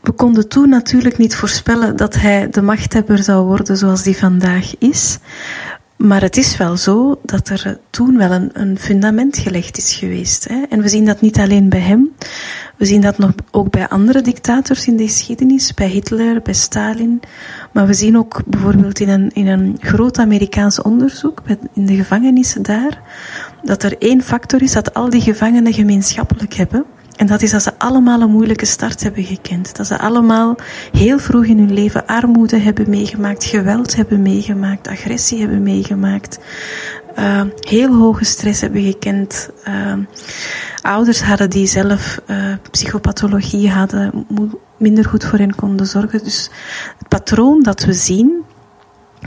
we 0.00 0.12
konden 0.12 0.48
toen 0.48 0.68
natuurlijk 0.68 1.18
niet 1.18 1.36
voorspellen 1.36 1.96
dat 1.96 2.14
hij 2.14 2.48
de 2.50 2.62
machthebber 2.62 3.18
zou 3.18 3.44
worden 3.44 3.76
zoals 3.76 4.02
die 4.02 4.16
vandaag 4.16 4.78
is. 4.78 5.18
Maar 5.96 6.20
het 6.20 6.36
is 6.36 6.56
wel 6.56 6.76
zo 6.76 7.20
dat 7.22 7.48
er 7.48 7.78
toen 7.90 8.16
wel 8.16 8.30
een, 8.30 8.50
een 8.52 8.78
fundament 8.78 9.38
gelegd 9.38 9.76
is 9.76 9.94
geweest. 9.94 10.48
Hè? 10.48 10.62
En 10.68 10.82
we 10.82 10.88
zien 10.88 11.04
dat 11.04 11.20
niet 11.20 11.38
alleen 11.38 11.68
bij 11.68 11.80
hem. 11.80 12.10
We 12.76 12.84
zien 12.84 13.00
dat 13.00 13.18
nog 13.18 13.32
ook 13.50 13.70
bij 13.70 13.88
andere 13.88 14.20
dictators 14.20 14.86
in 14.86 14.96
de 14.96 15.06
geschiedenis, 15.06 15.74
bij 15.74 15.88
Hitler, 15.88 16.42
bij 16.42 16.54
Stalin. 16.54 17.20
Maar 17.72 17.86
we 17.86 17.94
zien 17.94 18.18
ook 18.18 18.42
bijvoorbeeld 18.46 19.00
in 19.00 19.08
een, 19.08 19.30
in 19.32 19.46
een 19.46 19.76
groot 19.80 20.18
Amerikaans 20.18 20.82
onderzoek, 20.82 21.42
in 21.72 21.86
de 21.86 21.94
gevangenissen 21.94 22.62
daar, 22.62 23.00
dat 23.62 23.82
er 23.82 23.98
één 23.98 24.22
factor 24.22 24.62
is 24.62 24.72
dat 24.72 24.94
al 24.94 25.10
die 25.10 25.20
gevangenen 25.20 25.72
gemeenschappelijk 25.72 26.54
hebben. 26.54 26.84
En 27.16 27.26
dat 27.26 27.42
is 27.42 27.50
dat 27.50 27.62
ze 27.62 27.78
allemaal 27.78 28.20
een 28.20 28.30
moeilijke 28.30 28.66
start 28.66 29.02
hebben 29.02 29.24
gekend. 29.24 29.76
Dat 29.76 29.86
ze 29.86 29.98
allemaal 29.98 30.56
heel 30.92 31.18
vroeg 31.18 31.44
in 31.44 31.58
hun 31.58 31.72
leven 31.72 32.06
armoede 32.06 32.58
hebben 32.58 32.90
meegemaakt, 32.90 33.44
geweld 33.44 33.96
hebben 33.96 34.22
meegemaakt, 34.22 34.88
agressie 34.88 35.40
hebben 35.40 35.62
meegemaakt, 35.62 36.38
uh, 37.18 37.42
heel 37.60 37.94
hoge 37.94 38.24
stress 38.24 38.60
hebben 38.60 38.82
gekend. 38.82 39.50
Uh, 39.68 39.92
ouders 40.82 41.22
hadden 41.22 41.50
die 41.50 41.66
zelf 41.66 42.20
uh, 42.26 42.36
psychopathologie 42.70 43.70
hadden, 43.70 44.26
minder 44.76 45.04
goed 45.04 45.24
voor 45.24 45.38
hen 45.38 45.54
konden 45.54 45.86
zorgen. 45.86 46.24
Dus 46.24 46.50
het 46.98 47.08
patroon 47.08 47.62
dat 47.62 47.84
we 47.84 47.92
zien, 47.92 48.42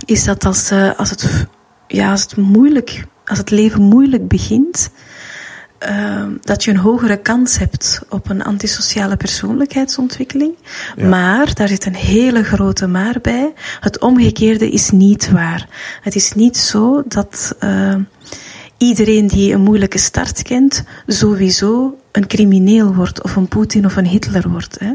is 0.06 0.24
dat 0.24 0.46
als, 0.46 0.72
als, 0.98 1.10
het, 1.10 1.48
ja, 1.88 2.12
als 2.12 2.22
het 2.22 2.38
moeilijk, 2.38 3.06
als 3.25 3.38
het 3.38 3.50
leven 3.50 3.82
moeilijk 3.82 4.27
begint, 4.27 4.89
uh, 5.89 6.24
dat 6.41 6.63
je 6.63 6.72
een 6.72 6.77
hogere 6.77 7.17
kans 7.17 7.57
hebt 7.57 8.01
op 8.10 8.29
een 8.29 8.43
antisociale 8.43 9.17
persoonlijkheidsontwikkeling. 9.17 10.55
Ja. 10.96 11.07
Maar, 11.07 11.53
daar 11.53 11.67
zit 11.67 11.86
een 11.86 11.96
hele 11.96 12.43
grote 12.43 12.88
maar 12.88 13.19
bij, 13.22 13.53
het 13.79 14.00
omgekeerde 14.00 14.72
is 14.72 14.89
niet 14.89 15.31
waar. 15.31 15.67
Het 16.01 16.15
is 16.15 16.34
niet 16.34 16.57
zo 16.57 17.03
dat 17.07 17.55
uh, 17.63 17.96
iedereen 18.77 19.27
die 19.27 19.53
een 19.53 19.62
moeilijke 19.62 19.98
start 19.98 20.41
kent, 20.41 20.84
sowieso 21.07 21.98
een 22.12 22.27
crimineel 22.27 22.93
wordt, 22.93 23.24
of 23.24 23.36
een 23.36 23.48
Poetin 23.48 23.86
of 23.86 23.96
een 23.96 24.05
Hitler 24.05 24.50
wordt. 24.50 24.79
Hè. 24.79 24.93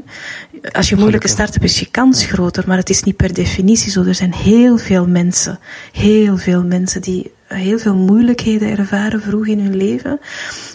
Als 0.72 0.88
je 0.88 0.94
een 0.94 1.00
moeilijke 1.00 1.28
start 1.28 1.52
hebt, 1.52 1.64
is 1.64 1.80
je 1.80 1.90
kans 1.90 2.24
groter, 2.24 2.64
maar 2.66 2.76
het 2.76 2.90
is 2.90 3.02
niet 3.02 3.16
per 3.16 3.34
definitie 3.34 3.90
zo. 3.90 4.04
Er 4.04 4.14
zijn 4.14 4.34
heel 4.34 4.78
veel 4.78 5.06
mensen, 5.06 5.58
heel 5.92 6.36
veel 6.36 6.64
mensen 6.64 7.02
die 7.02 7.32
heel 7.52 7.78
veel 7.78 7.94
moeilijkheden 7.94 8.78
ervaren 8.78 9.22
vroeg 9.22 9.46
in 9.46 9.60
hun 9.60 9.76
leven 9.76 10.20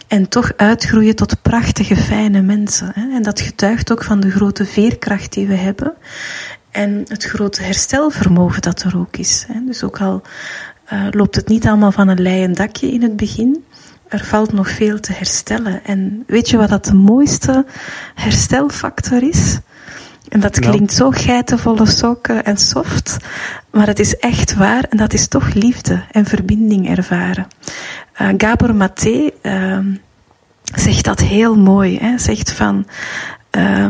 en 0.08 0.30
toch 0.30 0.52
uitgroeien 0.56 1.16
tot 1.16 1.42
prachtige, 1.42 1.96
fijne 1.96 2.42
mensen. 2.42 2.92
Hè. 2.94 3.16
En 3.16 3.24
dat 3.24 3.42
getuigt 3.42 3.92
ook 3.92 4.04
van 4.04 4.20
de 4.20 4.32
grote 4.32 4.66
veerkracht 4.66 5.34
die 5.34 5.48
we 5.48 5.56
hebben 5.56 5.94
en 6.72 7.04
het 7.08 7.24
grote 7.24 7.64
herstelvermogen 7.64 8.62
dat 8.62 8.82
er 8.82 8.98
ook 8.98 9.18
is. 9.18 9.46
Hè. 9.48 9.60
Dus 9.66 9.84
ook 9.84 10.02
al 10.02 10.22
uh, 10.94 11.08
loopt 11.12 11.36
het 11.36 11.48
niet 11.48 11.68
allemaal 11.68 11.92
van 11.92 12.08
een 12.08 12.22
leien 12.22 12.54
dakje 12.54 12.92
in 12.92 13.02
het 13.02 13.16
begin, 13.16 13.66
er 14.08 14.24
valt 14.24 14.54
nog 14.54 14.70
veel 14.70 15.00
te 15.00 15.14
herstellen. 15.14 15.84
En 15.84 16.24
weet 16.28 16.50
je 16.50 16.58
wat 16.58 16.70
dat 16.70 16.86
de 16.86 16.94
mooiste 16.94 17.66
herstelfactor 18.16 19.24
is? 19.24 19.60
En 20.38 20.44
dat 20.44 20.60
klinkt 20.60 20.94
zo 20.94 21.10
geitenvolle 21.10 21.86
sokken 21.86 22.46
en 22.46 22.58
soft, 22.58 23.18
maar 23.72 23.88
het 23.88 24.00
is 24.00 24.18
echt 24.18 24.56
waar 24.56 24.84
en 24.84 24.98
dat 24.98 25.14
is 25.14 25.28
toch 25.28 25.54
liefde 25.54 26.04
en 26.12 26.26
verbinding 26.26 26.90
ervaren. 26.90 27.48
Uh, 28.22 28.28
Gabor 28.38 28.76
Maté 28.76 29.30
uh, 29.44 29.78
zegt 30.76 31.06
dat 31.06 31.20
heel 31.20 31.56
mooi. 31.56 31.98
Hè? 32.00 32.18
Zegt 32.18 32.52
van 32.52 32.88
uh, 33.58 33.88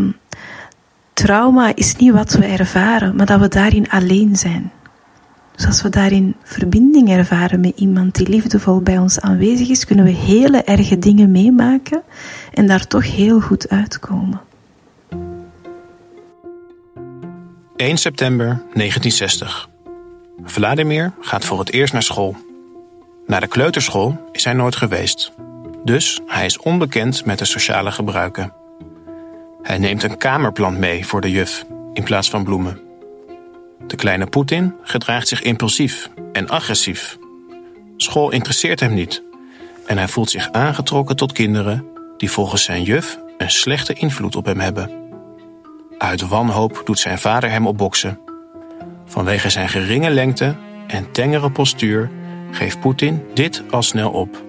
trauma 1.14 1.76
is 1.76 1.96
niet 1.96 2.12
wat 2.12 2.32
we 2.32 2.46
ervaren, 2.46 3.16
maar 3.16 3.26
dat 3.26 3.40
we 3.40 3.48
daarin 3.48 3.90
alleen 3.90 4.36
zijn. 4.36 4.72
Dus 5.56 5.66
als 5.66 5.82
we 5.82 5.90
daarin 5.90 6.36
verbinding 6.44 7.10
ervaren 7.10 7.60
met 7.60 7.74
iemand 7.76 8.16
die 8.16 8.30
liefdevol 8.30 8.82
bij 8.82 8.98
ons 8.98 9.20
aanwezig 9.20 9.70
is, 9.70 9.86
kunnen 9.86 10.06
we 10.06 10.12
hele 10.12 10.64
erge 10.64 11.00
dingen 11.00 11.32
meemaken 11.32 12.02
en 12.54 12.68
daar 12.68 12.88
toch 12.88 13.16
heel 13.16 13.40
goed 13.40 13.70
uitkomen. 13.70 14.42
1 17.78 17.98
september 17.98 18.46
1960. 18.46 19.70
Vladimir 20.44 21.14
gaat 21.20 21.46
voor 21.46 21.60
het 21.60 21.72
eerst 21.72 21.94
naar 21.94 22.04
school. 22.04 22.36
Naar 23.28 23.42
de 23.42 23.48
kleuterschool 23.48 24.30
is 24.32 24.44
hij 24.44 24.54
nooit 24.54 24.76
geweest. 24.76 25.32
Dus 25.84 26.20
hij 26.26 26.46
is 26.46 26.58
onbekend 26.58 27.26
met 27.26 27.40
de 27.40 27.46
sociale 27.46 27.92
gebruiken. 27.92 28.54
Hij 29.62 29.78
neemt 29.78 30.04
een 30.04 30.18
kamerplant 30.18 30.78
mee 30.78 31.06
voor 31.06 31.22
de 31.22 31.32
juf 31.32 31.66
in 31.94 32.04
plaats 32.04 32.30
van 32.30 32.44
bloemen. 32.44 32.80
De 33.88 33.96
kleine 33.96 34.26
Poetin 34.26 34.76
gedraagt 34.82 35.28
zich 35.28 35.42
impulsief 35.42 36.10
en 36.32 36.50
agressief. 36.50 37.18
School 37.98 38.32
interesseert 38.32 38.80
hem 38.80 38.94
niet 38.94 39.24
en 39.86 39.98
hij 39.98 40.08
voelt 40.08 40.30
zich 40.30 40.52
aangetrokken 40.52 41.16
tot 41.16 41.32
kinderen 41.32 41.86
die 42.18 42.32
volgens 42.32 42.64
zijn 42.64 42.84
juf 42.84 43.20
een 43.38 43.52
slechte 43.52 43.94
invloed 43.94 44.36
op 44.36 44.46
hem 44.46 44.60
hebben. 44.60 45.07
Uit 45.98 46.28
wanhoop 46.28 46.82
doet 46.86 47.00
zijn 47.00 47.20
vader 47.20 47.50
hem 47.50 47.68
opboksen. 47.68 48.20
Vanwege 49.06 49.50
zijn 49.50 49.70
geringe 49.70 50.10
lengte 50.10 50.56
en 50.88 51.12
tengere 51.12 51.52
postuur 51.52 52.12
geeft 52.52 52.80
Poetin 52.80 53.24
dit 53.34 53.64
al 53.70 53.84
snel 53.84 54.12
op. 54.12 54.44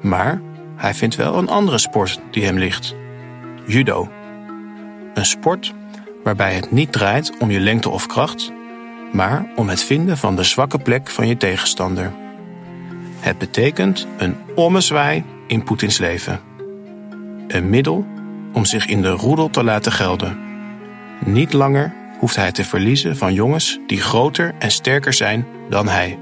Maar 0.00 0.40
hij 0.76 0.94
vindt 0.94 1.16
wel 1.16 1.38
een 1.38 1.48
andere 1.48 1.78
sport 1.78 2.20
die 2.30 2.44
hem 2.44 2.58
ligt: 2.58 2.94
judo. 3.66 4.08
Een 5.14 5.26
sport 5.26 5.74
waarbij 6.22 6.54
het 6.54 6.70
niet 6.70 6.92
draait 6.92 7.32
om 7.38 7.50
je 7.50 7.60
lengte 7.60 7.88
of 7.88 8.06
kracht, 8.06 8.52
maar 9.12 9.52
om 9.56 9.68
het 9.68 9.82
vinden 9.82 10.16
van 10.18 10.36
de 10.36 10.42
zwakke 10.42 10.78
plek 10.78 11.10
van 11.10 11.28
je 11.28 11.36
tegenstander. 11.36 12.12
Het 13.20 13.38
betekent 13.38 14.06
een 14.18 14.36
ommezwaai 14.54 15.24
in 15.46 15.62
Poetins 15.62 15.98
leven. 15.98 16.40
Een 17.48 17.70
middel 17.70 18.06
om 18.52 18.64
zich 18.64 18.86
in 18.86 19.02
de 19.02 19.10
roedel 19.10 19.50
te 19.50 19.64
laten 19.64 19.92
gelden. 19.92 20.49
Niet 21.24 21.52
langer 21.52 21.92
hoeft 22.18 22.36
hij 22.36 22.52
te 22.52 22.64
verliezen 22.64 23.16
van 23.16 23.34
jongens 23.34 23.78
die 23.86 24.00
groter 24.00 24.54
en 24.58 24.70
sterker 24.70 25.12
zijn 25.12 25.46
dan 25.68 25.88
hij. 25.88 26.18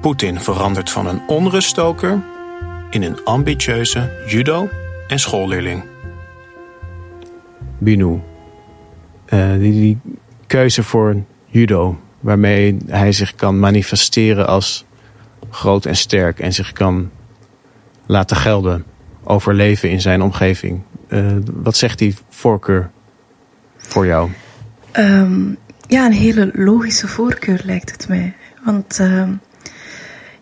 Poetin 0.00 0.40
verandert 0.40 0.90
van 0.90 1.06
een 1.06 1.20
onruststoker 1.28 2.22
in 2.90 3.02
een 3.02 3.24
ambitieuze 3.24 4.24
judo- 4.26 4.68
en 5.08 5.18
schoolleerling. 5.18 5.82
Binu, 7.78 8.20
uh, 9.28 9.52
die, 9.52 9.72
die 9.72 9.98
keuze 10.46 10.82
voor 10.82 11.16
judo, 11.46 12.00
waarmee 12.20 12.76
hij 12.86 13.12
zich 13.12 13.34
kan 13.34 13.58
manifesteren 13.58 14.46
als 14.46 14.84
groot 15.50 15.86
en 15.86 15.96
sterk 15.96 16.38
en 16.38 16.52
zich 16.52 16.72
kan 16.72 17.10
laten 18.06 18.36
gelden, 18.36 18.84
overleven 19.24 19.90
in 19.90 20.00
zijn 20.00 20.22
omgeving. 20.22 20.82
Uh, 21.08 21.36
wat 21.52 21.76
zegt 21.76 21.98
die 21.98 22.14
voorkeur 22.28 22.90
voor 23.90 24.06
jou? 24.06 24.30
Ehm, 24.92 25.54
ja, 25.86 26.06
een 26.06 26.12
hele 26.12 26.50
logische 26.52 27.08
voorkeur 27.08 27.60
lijkt 27.64 27.90
het 27.90 28.08
mij. 28.08 28.34
Want 28.64 28.98
ehm, 28.98 29.32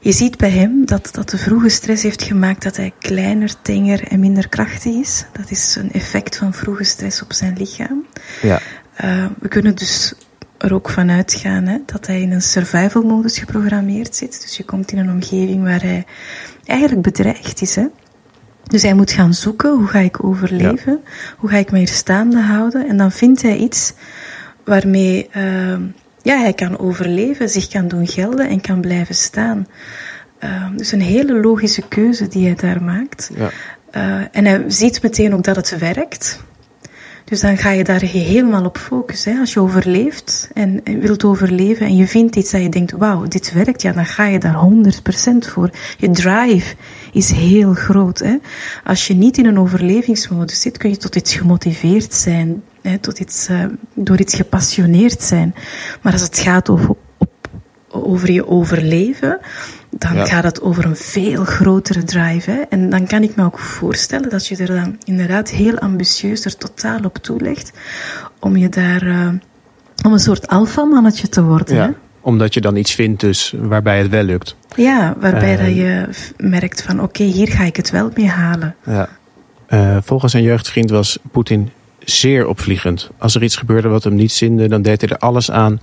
je 0.01 0.13
ziet 0.13 0.37
bij 0.37 0.51
hem 0.51 0.87
dat, 0.87 1.09
dat 1.13 1.31
de 1.31 1.39
vroege 1.39 1.69
stress 1.69 2.03
heeft 2.03 2.23
gemaakt 2.23 2.63
dat 2.63 2.77
hij 2.77 2.93
kleiner, 2.99 3.63
tenger 3.63 4.09
en 4.09 4.21
minder 4.21 4.49
krachtig 4.49 4.95
is. 4.95 5.25
Dat 5.33 5.51
is 5.51 5.77
een 5.77 5.93
effect 5.93 6.37
van 6.37 6.55
vroege 6.55 6.85
stress 6.85 7.23
op 7.23 7.33
zijn 7.33 7.57
lichaam. 7.57 8.07
Ja. 8.43 8.61
Uh, 9.05 9.27
we 9.39 9.49
kunnen 9.49 9.75
dus 9.75 10.15
er 10.59 10.75
ook 10.75 10.91
van 10.91 11.11
uitgaan 11.11 11.67
hè, 11.67 11.79
dat 11.87 12.07
hij 12.07 12.21
in 12.21 12.33
een 12.33 12.43
survival 12.43 13.03
modus 13.03 13.39
geprogrammeerd 13.39 14.17
zit. 14.17 14.43
Dus 14.43 14.57
je 14.57 14.65
komt 14.65 14.93
in 14.93 14.99
een 14.99 15.11
omgeving 15.11 15.63
waar 15.63 15.83
hij 15.83 16.05
eigenlijk 16.65 17.03
bedreigd 17.03 17.63
is. 17.63 17.75
Hè. 17.75 17.87
Dus 18.69 18.83
hij 18.83 18.95
moet 18.95 19.11
gaan 19.13 19.35
zoeken, 19.35 19.71
hoe 19.71 19.87
ga 19.87 19.99
ik 19.99 20.25
overleven? 20.25 21.01
Hoe 21.37 21.51
ga 21.51 21.57
ik 21.57 21.71
me 21.71 21.79
hier 21.79 21.89
staande 21.89 22.41
houden? 22.41 22.89
En 22.89 22.97
dan 22.97 23.13
vindt 23.13 23.43
hij 23.43 23.57
iets 23.57 23.93
waarmee 24.65 25.31
uh, 25.37 25.79
ja, 26.23 26.39
hij 26.39 26.53
kan 26.53 26.79
overleven, 26.79 27.49
zich 27.49 27.69
kan 27.69 27.89
doen 27.89 28.07
gelden 28.07 28.49
en 28.49 28.61
kan 28.61 28.81
blijven 28.81 29.15
staan. 29.15 29.67
Uh, 30.45 30.67
dus 30.77 30.93
een 30.93 31.01
hele 31.01 31.41
logische 31.41 31.89
keuze 31.89 32.29
die 32.29 32.47
hij 32.47 32.55
daar 32.55 32.83
maakt. 32.83 33.31
Ja. 33.37 33.51
Uh, 33.97 34.27
en 34.33 34.45
hij 34.45 34.65
ziet 34.67 35.03
meteen 35.03 35.35
ook 35.35 35.45
dat 35.45 35.57
het 35.57 35.79
werkt. 35.79 36.41
Dus 37.25 37.41
dan 37.41 37.59
ga 37.59 37.71
je 37.71 37.85
daar 37.85 38.01
helemaal 38.01 38.65
op 38.65 38.79
focussen. 38.79 39.41
Als 39.41 39.53
je 39.53 39.61
overleeft 39.61 40.51
en 40.55 40.81
wilt 41.01 41.25
overleven 41.25 41.87
en 41.87 41.97
je 41.97 42.07
vindt 42.07 42.37
iets 42.37 42.51
dat 42.51 42.63
je 42.63 42.69
denkt, 42.69 42.93
wauw, 42.93 43.29
dit 43.29 43.53
werkt, 43.53 43.83
ja, 43.83 43.93
dan 43.93 44.07
ga 44.07 44.27
je 44.27 44.39
daar 44.39 44.55
100% 44.55 45.49
voor. 45.49 45.71
Je 45.99 46.11
drive 46.11 46.75
is 47.13 47.31
heel 47.31 47.75
groot. 47.75 48.19
Hè? 48.19 48.37
Als 48.85 49.07
je 49.07 49.15
niet 49.15 49.39
in 49.39 49.47
een 49.47 49.59
overlevingsmodus 49.59 50.61
zit, 50.61 50.79
kun 50.79 50.91
je 50.91 50.97
tot 50.97 51.17
iets 51.17 51.35
gemotiveerd 51.35 52.15
zijn, 52.15 52.63
hè, 52.83 52.99
tot 52.99 53.19
iets, 53.19 53.49
uh, 53.49 53.65
door 53.95 54.19
iets 54.19 54.35
gepassioneerd 54.35 55.23
zijn. 55.23 55.55
Maar 56.03 56.13
als 56.13 56.23
het 56.23 56.39
gaat 56.39 56.69
over, 56.69 56.95
op, 57.19 57.31
over 57.89 58.31
je 58.31 58.47
overleven, 58.47 59.39
dan 59.91 60.27
gaat 60.27 60.45
het 60.45 60.61
over 60.63 60.85
een 60.85 60.97
veel 60.97 61.45
grotere 61.45 62.05
drive. 62.05 62.51
Hè? 62.51 62.61
En 62.61 62.91
dan 62.91 63.07
kan 63.07 63.23
ik 63.23 63.37
me 63.37 63.45
ook 63.45 63.59
voorstellen 63.59 64.31
dat 64.31 64.47
je 64.47 64.57
er 64.57 64.67
dan 64.67 64.99
inderdaad 65.05 65.51
heel 65.51 65.79
ambitieus 65.79 66.45
er 66.45 66.57
totaal 66.57 67.01
op 67.05 67.19
toelegt 67.19 67.73
om 68.41 68.57
je 68.57 68.69
daar, 68.69 69.03
uh, 69.03 69.29
om 70.05 70.13
een 70.13 70.19
soort 70.19 70.47
alfamannetje 70.47 71.29
te 71.29 71.43
worden. 71.43 71.77
Ja, 71.77 71.87
hè? 71.87 71.93
Omdat 72.29 72.55
je 72.55 72.61
dan 72.61 72.77
iets 72.77 72.95
vindt 72.95 73.21
dus 73.21 73.55
waarbij 73.59 73.99
het 73.99 74.09
wel 74.09 74.23
lukt. 74.23 74.57
Ja, 74.77 75.17
waarbij 75.21 75.57
dat 75.57 75.75
je 75.75 76.09
merkt 76.37 76.83
van 76.83 76.95
oké, 76.95 77.05
okay, 77.05 77.27
hier 77.27 77.49
ga 77.49 77.65
ik 77.65 77.77
het 77.77 77.91
wel 77.91 78.11
mee 78.15 78.29
halen. 78.29 78.75
Ja. 78.85 79.09
Uh, 79.69 79.97
volgens 80.03 80.33
zijn 80.33 80.45
jeugdvriend 80.45 80.91
was 80.91 81.19
Poetin 81.33 81.71
zeer 81.99 82.47
opvliegend. 82.47 83.11
Als 83.19 83.35
er 83.35 83.43
iets 83.43 83.57
gebeurde 83.57 83.89
wat 83.89 84.05
hem 84.05 84.15
niet 84.15 84.33
zinde, 84.33 84.69
dan 84.69 84.83
deed 84.83 85.01
hij 85.01 85.11
er 85.11 85.19
alles 85.19 85.51
aan 85.51 85.81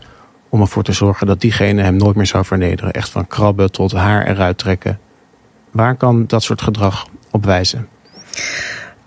om 0.50 0.62
ervoor 0.62 0.84
te 0.84 0.94
zorgen 0.94 1.28
dat 1.28 1.42
diegene 1.42 1.82
hem 1.82 1.96
nooit 1.96 2.16
meer 2.16 2.26
zou 2.26 2.46
vernederen. 2.46 2.94
Echt 2.94 3.10
van 3.10 3.28
krabben 3.28 3.72
tot 3.72 3.92
haar 3.92 4.28
eruit 4.28 4.58
trekken. 4.58 5.00
Waar 5.72 5.96
kan 5.96 6.24
dat 6.28 6.44
soort 6.44 6.62
gedrag 6.62 7.08
op 7.32 7.46
wijzen? 7.46 7.88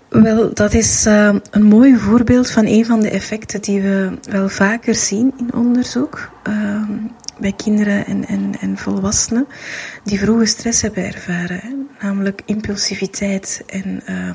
Wel, 0.09 0.53
dat 0.53 0.73
is 0.73 1.05
uh, 1.07 1.35
een 1.51 1.63
mooi 1.63 1.97
voorbeeld 1.97 2.51
van 2.51 2.65
een 2.65 2.85
van 2.85 2.99
de 2.99 3.09
effecten 3.09 3.61
die 3.61 3.81
we 3.81 4.11
wel 4.29 4.49
vaker 4.49 4.95
zien 4.95 5.33
in 5.37 5.53
onderzoek. 5.53 6.29
Uh, 6.47 6.81
bij 7.39 7.53
kinderen 7.53 8.05
en, 8.05 8.27
en, 8.27 8.51
en 8.59 8.77
volwassenen 8.77 9.47
die 10.03 10.19
vroege 10.19 10.45
stress 10.45 10.81
hebben 10.81 11.05
ervaren. 11.05 11.59
Hè? 11.59 11.69
Namelijk 12.07 12.41
impulsiviteit 12.45 13.63
en 13.67 14.01
uh, 14.09 14.31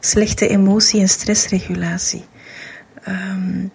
slechte 0.00 0.48
emotie- 0.48 1.00
en 1.00 1.08
stressregulatie. 1.08 2.24
Um, 3.08 3.70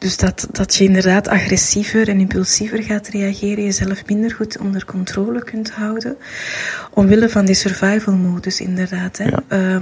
dus 0.00 0.16
dat, 0.16 0.48
dat 0.52 0.74
je 0.74 0.84
inderdaad 0.84 1.28
agressiever 1.28 2.08
en 2.08 2.20
impulsiever 2.20 2.82
gaat 2.82 3.08
reageren, 3.08 3.64
jezelf 3.64 4.06
minder 4.06 4.30
goed 4.30 4.58
onder 4.58 4.84
controle 4.84 5.44
kunt 5.44 5.70
houden. 5.70 6.16
Omwille 6.90 7.28
van 7.28 7.44
die 7.44 7.54
survival 7.54 8.14
modus, 8.14 8.60
inderdaad. 8.60 9.18
Hè. 9.18 9.24
Ja. 9.24 9.42
Uh, 9.48 9.74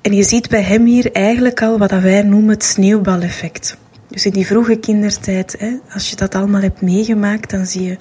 en 0.00 0.12
je 0.14 0.22
ziet 0.22 0.48
bij 0.48 0.62
hem 0.62 0.84
hier 0.84 1.12
eigenlijk 1.12 1.62
al 1.62 1.78
wat 1.78 1.90
wij 1.90 2.22
noemen 2.22 2.50
het 2.50 2.64
sneeuwbaleffect. 2.64 3.76
Dus 4.12 4.26
in 4.26 4.32
die 4.32 4.46
vroege 4.46 4.76
kindertijd, 4.76 5.56
hè, 5.58 5.76
als 5.92 6.10
je 6.10 6.16
dat 6.16 6.34
allemaal 6.34 6.60
hebt 6.60 6.80
meegemaakt, 6.82 7.50
dan 7.50 7.66
zie 7.66 7.82
je 7.82 7.96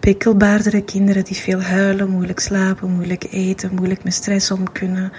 prikkelbaardere 0.00 0.82
kinderen 0.82 1.24
die 1.24 1.36
veel 1.36 1.62
huilen, 1.62 2.10
moeilijk 2.10 2.40
slapen, 2.40 2.90
moeilijk 2.90 3.26
eten, 3.30 3.74
moeilijk 3.74 4.04
met 4.04 4.14
stress 4.14 4.50
om 4.50 4.72
kunnen, 4.72 5.12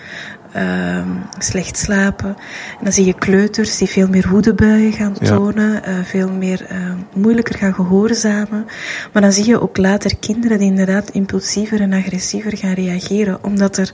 uh, 0.55 1.05
slecht 1.37 1.77
slapen. 1.77 2.35
En 2.77 2.83
dan 2.83 2.91
zie 2.91 3.05
je 3.05 3.13
kleuters 3.13 3.77
die 3.77 3.87
veel 3.87 4.07
meer 4.07 4.29
woedebuien 4.29 4.93
gaan 4.93 5.13
tonen, 5.13 5.71
ja. 5.71 5.87
uh, 5.87 6.03
veel 6.03 6.31
meer 6.31 6.67
uh, 6.71 6.93
moeilijker 7.13 7.57
gaan 7.57 7.73
gehoorzamen. 7.73 8.65
Maar 9.13 9.21
dan 9.21 9.33
zie 9.33 9.45
je 9.45 9.61
ook 9.61 9.77
later 9.77 10.17
kinderen 10.17 10.57
die 10.57 10.69
inderdaad 10.69 11.09
impulsiever 11.09 11.81
en 11.81 11.93
agressiever 11.93 12.57
gaan 12.57 12.73
reageren, 12.73 13.43
omdat 13.43 13.77
er 13.77 13.93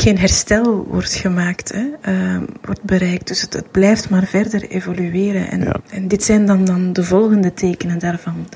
geen 0.00 0.18
herstel 0.18 0.86
wordt 0.88 1.14
gemaakt, 1.14 1.72
hè, 1.72 2.12
uh, 2.12 2.42
wordt 2.62 2.82
bereikt. 2.82 3.28
Dus 3.28 3.40
het, 3.40 3.52
het, 3.52 3.70
blijft 3.70 4.10
maar 4.10 4.24
verder 4.24 4.68
evolueren. 4.68 5.50
En, 5.50 5.60
ja. 5.60 5.76
en 5.90 6.08
dit 6.08 6.24
zijn 6.24 6.46
dan, 6.46 6.64
dan 6.64 6.92
de 6.92 7.04
volgende 7.04 7.54
tekenen 7.54 7.98
daarvan. 7.98 8.48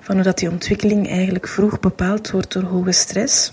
Van 0.00 0.14
hoe 0.14 0.24
dat 0.24 0.38
die 0.38 0.50
ontwikkeling 0.50 1.08
eigenlijk 1.08 1.48
vroeg 1.48 1.80
bepaald 1.80 2.30
wordt 2.30 2.52
door 2.52 2.62
hoge 2.62 2.92
stress. 2.92 3.52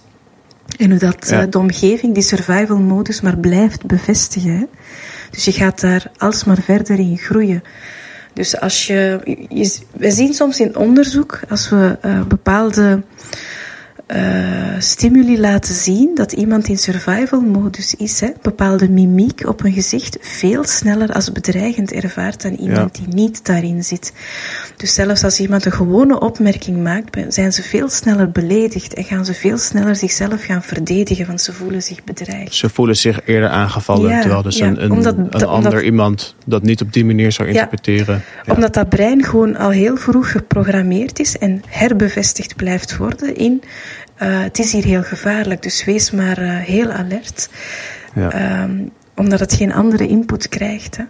En 0.78 0.89
hoe 0.89 0.99
dat 0.99 1.28
ja. 1.30 1.43
uh, 1.43 1.52
de 1.52 1.60
omgeving 1.60 2.13
die 2.13 2.23
survival 2.23 2.78
modus 2.78 3.21
maar 3.21 3.38
blijft 3.38 3.86
bevestigen. 3.86 4.58
Hè. 4.58 4.65
Dus 5.32 5.45
je 5.45 5.52
gaat 5.52 5.80
daar 5.80 6.12
alsmaar 6.17 6.62
verder 6.62 6.99
in 6.99 7.17
groeien. 7.17 7.63
Dus 8.34 8.60
als 8.60 8.88
je, 8.88 9.19
je 9.49 9.78
we 9.91 10.12
zien 10.12 10.34
soms 10.34 10.60
in 10.60 10.75
onderzoek, 10.75 11.39
als 11.49 11.69
we 11.69 11.97
uh, 12.06 12.23
bepaalde 12.23 13.04
uh, 14.15 14.80
stimuli 14.80 15.39
laten 15.39 15.76
zien 15.76 16.15
dat 16.15 16.32
iemand 16.32 16.67
in 16.67 16.78
survival 16.78 17.41
modus 17.41 17.95
is, 17.95 18.19
hè, 18.19 18.28
bepaalde 18.41 18.89
mimiek 18.89 19.48
op 19.48 19.63
een 19.63 19.74
gezicht 19.74 20.17
veel 20.22 20.63
sneller 20.63 21.13
als 21.13 21.32
bedreigend 21.32 21.91
ervaart 21.91 22.41
dan 22.41 22.54
iemand 22.54 22.98
ja. 22.98 23.04
die 23.06 23.13
niet 23.13 23.45
daarin 23.45 23.84
zit. 23.84 24.13
Dus 24.78 24.93
zelfs 24.93 25.24
als 25.24 25.39
iemand 25.39 25.65
een 25.65 25.72
gewone 25.72 26.19
opmerking 26.19 26.84
maakt, 26.84 27.17
zijn 27.28 27.54
ze 27.54 27.63
veel 27.63 27.89
sneller 27.89 28.32
beledigd 28.32 28.93
en 28.93 29.04
gaan 29.04 29.26
ze 29.26 29.34
veel 29.34 29.58
sneller 29.58 29.95
zichzelf 29.95 30.43
gaan 30.43 30.63
verdedigen, 30.63 31.28
want 31.28 31.41
ze 31.41 31.54
voelen 31.54 31.84
zich 31.84 32.04
bedreigd. 32.04 32.56
Ze 32.56 32.69
voelen 32.69 32.98
zich 32.98 33.19
eerder 33.26 33.50
aangevallen, 33.50 34.10
ja, 34.10 34.19
terwijl 34.19 34.41
dus 34.41 34.58
ja, 34.58 34.67
een, 34.67 34.84
een, 34.84 34.91
omdat, 34.91 35.15
een 35.17 35.45
ander 35.45 35.84
iemand 35.84 36.36
dat 36.45 36.63
niet 36.63 36.82
op 36.82 36.93
die 36.93 37.06
manier 37.06 37.32
zou 37.32 37.48
interpreteren. 37.48 38.24
Omdat 38.48 38.74
dat 38.74 38.89
brein 38.89 39.24
gewoon 39.24 39.56
al 39.56 39.69
heel 39.69 39.98
vroeg 39.98 40.32
geprogrammeerd 40.32 41.19
is 41.19 41.38
en 41.38 41.62
herbevestigd 41.67 42.56
blijft 42.56 42.98
worden 42.98 43.36
in 43.36 43.63
uh, 44.21 44.41
het 44.41 44.60
is 44.60 44.71
hier 44.71 44.84
heel 44.84 45.03
gevaarlijk, 45.03 45.62
dus 45.62 45.86
wees 45.86 46.12
maar 46.12 46.41
uh, 46.41 46.58
heel 46.58 46.91
alert. 46.91 47.49
Ja. 48.15 48.62
Um, 48.63 48.91
omdat 49.15 49.39
het 49.39 49.53
geen 49.53 49.73
andere 49.73 50.08
input 50.08 50.49
krijgt. 50.49 50.97
Hè. 50.97 51.03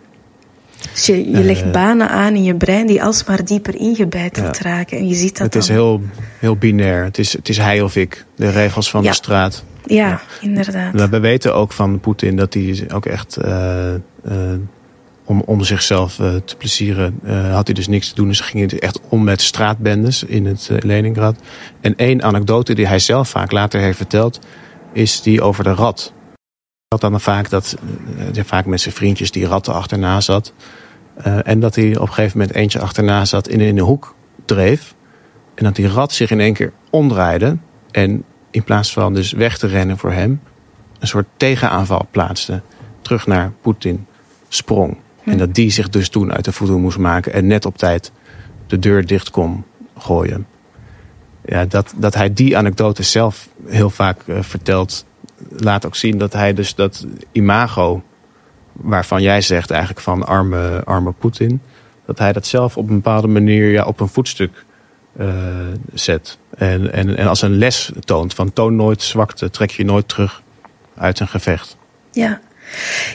Dus 0.93 1.05
je, 1.05 1.29
je 1.29 1.43
legt 1.43 1.71
banen 1.71 2.09
aan 2.09 2.35
in 2.35 2.43
je 2.43 2.55
brein 2.55 2.87
die 2.87 3.03
alsmaar 3.03 3.45
dieper 3.45 3.75
ingebeiteld 3.75 4.57
ja. 4.57 4.69
raken. 4.69 4.97
En 4.97 5.07
je 5.07 5.15
ziet 5.15 5.37
dat 5.37 5.53
Het 5.53 5.63
is 5.63 5.67
heel, 5.67 6.01
heel 6.39 6.55
binair. 6.55 7.03
Het 7.03 7.17
is, 7.17 7.33
het 7.33 7.49
is 7.49 7.57
hij 7.57 7.81
of 7.81 7.95
ik. 7.95 8.25
De 8.35 8.49
regels 8.49 8.89
van 8.89 9.03
ja. 9.03 9.09
de 9.09 9.15
straat. 9.15 9.63
Ja, 9.85 10.07
ja. 10.07 10.21
inderdaad. 10.41 11.09
We 11.09 11.19
weten 11.19 11.55
ook 11.55 11.71
van 11.71 11.99
Poetin 11.99 12.35
dat 12.35 12.53
hij 12.53 12.87
ook 12.93 13.05
echt 13.05 13.37
om, 15.29 15.41
om 15.45 15.63
zichzelf 15.63 16.19
uh, 16.19 16.35
te 16.35 16.55
plezieren 16.55 17.19
uh, 17.23 17.53
had 17.53 17.65
hij 17.65 17.75
dus 17.75 17.87
niks 17.87 18.09
te 18.09 18.15
doen. 18.15 18.27
Dus 18.27 18.39
ging 18.39 18.71
het 18.71 18.79
echt 18.79 18.99
om 19.09 19.23
met 19.23 19.41
straatbendes 19.41 20.23
in 20.23 20.45
het 20.45 20.69
uh, 20.71 20.77
Leningrad. 20.79 21.35
En 21.81 21.95
één 21.95 22.23
anekdote 22.23 22.73
die 22.73 22.87
hij 22.87 22.99
zelf 22.99 23.29
vaak 23.29 23.51
later 23.51 23.81
heeft 23.81 23.97
verteld, 23.97 24.39
is 24.93 25.21
die 25.21 25.41
over 25.41 25.63
de 25.63 25.73
rat. 25.73 26.13
Dat 26.87 27.01
dan 27.01 27.21
vaak 27.21 27.49
dat 27.49 27.77
hij 28.33 28.43
vaak 28.43 28.65
met 28.65 28.81
zijn 28.81 28.95
vriendjes 28.95 29.31
die 29.31 29.47
ratten 29.47 29.73
achterna 29.73 30.21
zat. 30.21 30.53
en 31.43 31.59
dat 31.59 31.75
hij 31.75 31.97
op 31.97 32.07
een 32.07 32.13
gegeven 32.13 32.37
moment 32.37 32.57
eentje 32.57 32.79
achterna 32.79 33.25
zat 33.25 33.47
en 33.47 33.59
in 33.59 33.77
een 33.77 33.83
hoek 33.83 34.15
dreef. 34.45 34.95
En 35.55 35.63
dat 35.63 35.75
die 35.75 35.87
rat 35.87 36.11
zich 36.11 36.31
in 36.31 36.39
één 36.39 36.53
keer 36.53 36.73
omdraaide. 36.89 37.57
En 37.91 38.23
in 38.51 38.63
plaats 38.63 38.93
van 38.93 39.13
dus 39.13 39.31
weg 39.31 39.57
te 39.57 39.67
rennen 39.67 39.97
voor 39.97 40.11
hem, 40.11 40.41
een 40.99 41.07
soort 41.07 41.27
tegenaanval 41.37 42.07
plaatste. 42.11 42.61
Terug 43.01 43.27
naar 43.27 43.51
Poetin 43.61 44.07
sprong. 44.47 44.97
En 45.25 45.37
dat 45.37 45.53
die 45.53 45.71
zich 45.71 45.89
dus 45.89 46.09
toen 46.09 46.33
uit 46.33 46.45
de 46.45 46.51
voeten 46.51 46.81
moest 46.81 46.97
maken 46.97 47.33
en 47.33 47.47
net 47.47 47.65
op 47.65 47.77
tijd 47.77 48.11
de 48.67 48.79
deur 48.79 49.05
dicht 49.05 49.29
kon 49.29 49.63
gooien. 49.97 50.47
Ja, 51.45 51.65
dat, 51.65 51.93
dat 51.97 52.15
hij 52.15 52.33
die 52.33 52.57
anekdote 52.57 53.03
zelf 53.03 53.47
heel 53.65 53.89
vaak 53.89 54.21
uh, 54.25 54.41
vertelt, 54.41 55.05
laat 55.49 55.85
ook 55.85 55.95
zien 55.95 56.17
dat 56.17 56.33
hij 56.33 56.53
dus 56.53 56.75
dat 56.75 57.05
imago, 57.31 58.03
waarvan 58.73 59.21
jij 59.21 59.41
zegt 59.41 59.71
eigenlijk 59.71 60.01
van 60.01 60.25
arme, 60.25 60.81
arme 60.85 61.11
Poetin, 61.11 61.61
dat 62.05 62.19
hij 62.19 62.33
dat 62.33 62.47
zelf 62.47 62.77
op 62.77 62.89
een 62.89 62.95
bepaalde 62.95 63.27
manier 63.27 63.71
ja, 63.71 63.85
op 63.85 63.99
een 63.99 64.07
voetstuk 64.07 64.65
uh, 65.19 65.27
zet. 65.93 66.37
En, 66.57 66.93
en, 66.93 67.17
en 67.17 67.27
als 67.27 67.41
een 67.41 67.57
les 67.57 67.91
toont 67.99 68.33
van 68.33 68.53
toon 68.53 68.75
nooit 68.75 69.01
zwakte, 69.01 69.49
trek 69.49 69.71
je 69.71 69.85
nooit 69.85 70.07
terug 70.07 70.41
uit 70.97 71.19
een 71.19 71.27
gevecht. 71.27 71.77
Ja, 72.11 72.39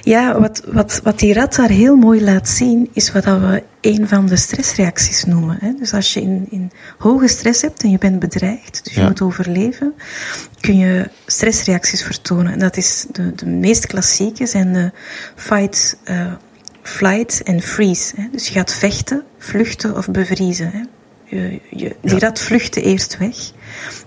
Ja, 0.03 0.41
wat, 0.41 0.63
wat, 0.67 1.01
wat 1.03 1.19
die 1.19 1.35
rat 1.35 1.55
daar 1.55 1.69
heel 1.69 1.97
mooi 1.97 2.25
laat 2.25 2.49
zien, 2.49 2.91
is 2.93 3.13
wat 3.13 3.25
we 3.25 3.63
een 3.81 4.09
van 4.09 4.27
de 4.27 4.37
stressreacties 4.37 5.25
noemen. 5.25 5.57
Hè. 5.61 5.73
Dus 5.79 5.93
als 5.93 6.15
je 6.15 6.21
in, 6.21 6.47
in 6.51 6.71
hoge 6.99 7.29
stress 7.29 7.63
hebt 7.63 7.83
en 7.83 7.91
je 7.91 7.99
bent 7.99 8.19
bedreigd, 8.19 8.85
dus 8.85 8.95
je 8.95 9.03
moet 9.03 9.21
overleven, 9.21 9.95
kun 10.61 10.79
je 10.79 11.09
stressreacties 11.27 12.03
vertonen. 12.03 12.53
En 12.53 12.59
dat 12.59 12.77
is 12.77 13.07
de, 13.13 13.35
de 13.35 13.47
meest 13.47 13.87
klassieke 13.87 14.47
zijn 14.47 14.73
de 14.73 14.93
fight, 15.37 15.97
uh, 16.05 16.33
flight 16.83 17.43
en 17.43 17.63
freeze. 17.63 18.15
Hè. 18.17 18.29
Dus 18.33 18.49
je 18.49 18.55
gaat 18.55 18.75
vechten, 18.75 19.23
vluchten 19.39 19.97
of 19.97 20.11
bevriezen. 20.11 20.71
Hè. 20.71 20.81
Je, 21.35 21.61
je, 21.71 21.97
die 22.01 22.19
rat 22.19 22.41
vluchtte 22.41 22.83
eerst 22.83 23.19
weg. 23.19 23.37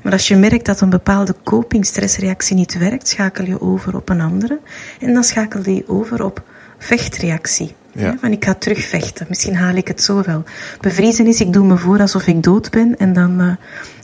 Maar 0.02 0.12
als 0.12 0.28
je 0.28 0.36
merkt 0.36 0.66
dat 0.66 0.82
een 0.82 0.90
bepaalde 0.90 1.36
coping-stressreactie 1.44 2.56
niet 2.56 2.78
werkt, 2.78 3.08
schakel 3.08 3.46
je 3.46 3.62
over 3.62 3.96
op 3.96 4.10
een 4.10 4.22
andere. 4.22 4.60
En 5.00 5.13
dan 5.13 5.24
schakel 5.24 5.70
je 5.70 5.84
over 5.88 6.24
op 6.24 6.44
vechtreactie. 6.78 7.76
Ja. 7.92 8.18
Van 8.20 8.32
ik 8.32 8.46
ga 8.46 8.54
terugvechten. 8.54 9.26
Misschien 9.30 9.56
haal 9.56 9.76
ik 9.76 9.88
het 9.88 10.04
zo 10.04 10.24
wel. 10.26 10.44
Bevriezen 10.82 11.28
is, 11.28 11.42
ik 11.42 11.54
doe 11.54 11.66
me 11.66 11.78
voor 11.78 12.00
alsof 12.00 12.28
ik 12.28 12.44
dood 12.44 12.70
ben 12.70 12.98
en 12.98 13.13
dan 13.13 13.42
uh, 13.42 13.56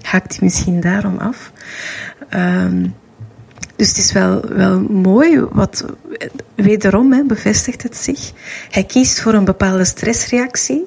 haakt 0.02 0.32
hij 0.32 0.40
misschien 0.42 0.80
daarom 0.80 1.18
af. 1.18 1.52
Um, 2.30 2.96
dus 3.76 3.88
het 3.88 3.98
is 3.98 4.12
wel, 4.12 4.42
wel 4.48 4.82
mooi, 4.82 5.40
wat, 5.40 5.86
wederom 6.56 7.14
hè, 7.14 7.24
bevestigt 7.24 7.84
het 7.84 7.98
zich. 7.98 8.32
Hij 8.70 8.84
kiest 8.84 9.22
voor 9.22 9.34
een 9.34 9.46
bepaalde 9.46 9.86
stressreactie 9.86 10.86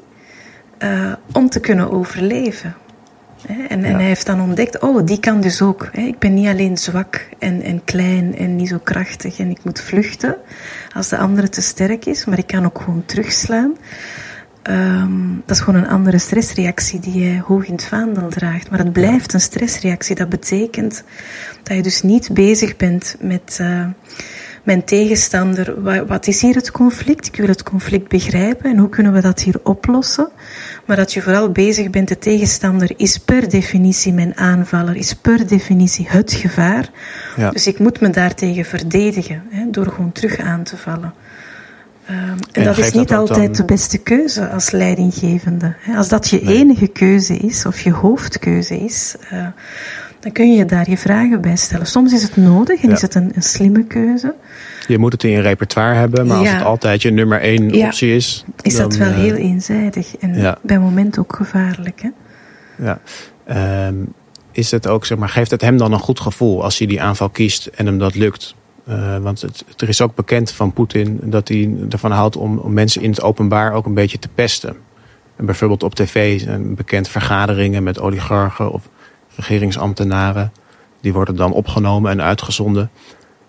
uh, 0.79 1.13
om 1.33 1.49
te 1.49 1.61
kunnen 1.61 1.91
overleven. 1.91 2.75
En, 3.69 3.85
en, 3.85 3.95
hij 3.95 4.05
heeft 4.05 4.27
dan 4.27 4.41
ontdekt, 4.41 4.79
oh, 4.79 5.07
die 5.07 5.21
kan 5.21 5.41
dus 5.41 5.63
ook. 5.63 5.89
Ik 5.93 6.19
ben 6.19 6.35
niet 6.35 6.47
alleen 6.47 6.79
zwak 6.79 7.29
en, 7.39 7.63
en 7.63 7.85
klein 7.85 8.37
en 8.37 8.57
niet 8.57 8.69
zo 8.69 8.79
krachtig 8.83 9.39
en 9.39 9.51
ik 9.51 9.65
moet 9.65 9.81
vluchten 9.81 10.37
als 10.95 11.09
de 11.09 11.17
andere 11.17 11.49
te 11.49 11.61
sterk 11.61 12.05
is, 12.05 12.25
maar 12.25 12.39
ik 12.39 12.47
kan 12.47 12.65
ook 12.65 12.79
gewoon 12.79 13.05
terugslaan. 13.05 13.77
Um, 14.71 15.43
dat 15.47 15.57
is 15.57 15.63
gewoon 15.63 15.83
een 15.83 15.89
andere 15.89 16.19
stressreactie 16.19 17.01
die 17.01 17.19
je 17.19 17.41
hoog 17.41 17.67
in 17.67 17.73
het 17.73 17.85
vaandel 17.85 18.29
draagt. 18.29 18.71
Maar 18.71 18.79
het 18.79 18.93
blijft 18.93 19.33
een 19.33 19.41
stressreactie. 19.41 20.17
Dat 20.17 20.29
betekent 20.29 21.03
dat 21.63 21.77
je 21.77 21.83
dus 21.83 22.03
niet 22.03 22.31
bezig 22.33 22.77
bent 22.77 23.17
met 23.21 23.59
uh, 23.61 23.87
mijn 24.67 24.85
tegenstander. 24.85 25.83
Wat 26.07 26.27
is 26.27 26.43
hier 26.43 26.55
het 26.55 26.71
conflict? 26.71 27.27
Ik 27.27 27.37
wil 27.37 27.49
het 27.49 27.63
conflict 27.63 28.09
begrijpen 28.09 28.71
en 28.71 28.79
hoe 28.79 28.89
kunnen 28.89 29.13
we 29.13 29.21
dat 29.21 29.41
hier 29.41 29.61
oplossen? 29.63 30.29
Maar 30.85 30.97
dat 30.97 31.13
je 31.13 31.23
vooral 31.23 31.51
bezig 31.51 31.91
bent, 31.91 32.09
de 32.09 32.19
tegenstander 32.19 32.93
is 32.97 33.19
per 33.19 33.49
definitie 33.49 34.13
mijn 34.13 34.37
aanvaller, 34.37 34.97
is 34.97 35.15
per 35.15 35.47
definitie 35.47 36.07
het 36.09 36.33
gevaar. 36.33 36.91
Ja. 37.37 37.51
Dus 37.51 37.67
ik 37.67 37.79
moet 37.79 38.01
me 38.01 38.11
daartegen 38.11 38.65
verdedigen 38.65 39.43
hè, 39.51 39.71
door 39.71 39.87
gewoon 39.87 40.13
terug 40.13 40.39
aan 40.39 40.63
te 40.63 40.77
vallen. 40.77 41.15
Um, 42.11 42.17
en, 42.17 42.39
en, 42.53 42.65
dat 42.65 42.79
is 42.79 42.93
niet 42.93 43.13
altijd 43.13 43.57
de 43.57 43.65
beste 43.65 43.99
keuze 43.99 44.49
als 44.49 44.71
leidinggevende. 44.71 45.75
Als 45.97 46.09
dat 46.09 46.29
je 46.29 46.41
enige 46.41 46.87
keuze 46.87 47.37
is, 47.37 47.67
of 47.67 47.81
je 47.81 47.93
hoofdkeuze 47.93 48.79
is, 48.79 49.15
uh, 49.33 49.47
dan 50.21 50.33
kun 50.33 50.53
je 50.53 50.65
daar 50.65 50.91
je 50.91 50.99
vragen 50.99 51.41
bij 51.41 51.57
stellen. 51.57 51.87
Soms 51.87 52.13
is 52.13 52.23
het 52.23 52.37
nodig 52.37 52.83
en 52.83 52.89
ja. 52.89 52.95
is 52.95 53.03
het 53.03 53.15
een, 53.15 53.31
een, 53.35 53.43
slimme 53.43 53.85
keuze. 53.85 54.35
Je 54.87 54.99
moet 54.99 55.13
het 55.13 55.25
in 55.25 55.31
je 55.31 55.41
repertoire 55.41 55.95
hebben, 55.95 56.27
maar 56.27 56.37
als 56.37 56.51
het 56.51 56.63
altijd 56.63 57.03
je 57.03 57.11
nummer 57.11 57.41
één 57.41 57.87
optie 57.87 58.15
is... 58.15 58.45
Is 58.63 58.77
dan, 58.77 58.89
dat 58.89 58.99
wel 58.99 59.09
uh, 59.09 59.15
heel 59.15 59.35
eenzijdig 59.35 60.17
en 60.17 60.59
bij 60.63 60.79
moment 60.79 61.19
ook 61.19 61.37
gevaarlijk. 61.37 62.03
Hè? 62.03 62.11
Ja. 62.85 63.01
Um, 63.87 64.13
is 64.53 64.71
het 64.71 64.87
ook, 64.87 65.07
zeg 65.07 65.19
maar, 65.19 65.29
geeft 65.29 65.51
het 65.51 65.61
hem 65.61 65.77
dan 65.77 65.93
een 65.93 65.99
goed 65.99 66.21
gevoel 66.21 66.63
als 66.63 66.79
hij 66.79 66.87
die 66.87 67.03
aanval 67.03 67.29
kiest 67.29 67.67
en 67.67 67.87
hem 67.87 67.99
dat 67.99 68.15
lukt? 68.15 68.55
Uh, 68.89 69.19
want 69.19 69.41
het, 69.41 69.65
er 69.77 69.89
is 69.89 70.01
ook 70.01 70.15
bekend 70.15 70.51
van 70.51 70.73
Poetin 70.73 71.21
dat 71.25 71.49
hij 71.49 71.75
ervan 71.91 72.11
houdt 72.11 72.37
om, 72.37 72.59
om, 72.59 72.73
mensen 72.73 73.03
in 73.03 73.11
het 73.11 73.23
openbaar 73.23 73.73
ook 73.73 73.87
een 73.87 73.95
beetje 73.95 74.19
te 74.19 74.29
pesten. 74.29 74.77
En 75.37 75.47
bijvoorbeeld 75.47 75.83
op 75.83 75.95
tv 75.95 76.41
zijn 76.41 76.75
bekend 76.75 77.09
vergaderingen 77.09 77.83
met 77.83 78.01
oligarchen 78.01 78.71
of 78.71 78.89
regeringsambtenaren. 79.37 80.53
Die 81.01 81.13
worden 81.13 81.37
dan 81.37 81.53
opgenomen 81.53 82.11
en 82.11 82.23
uitgezonden. 82.23 82.91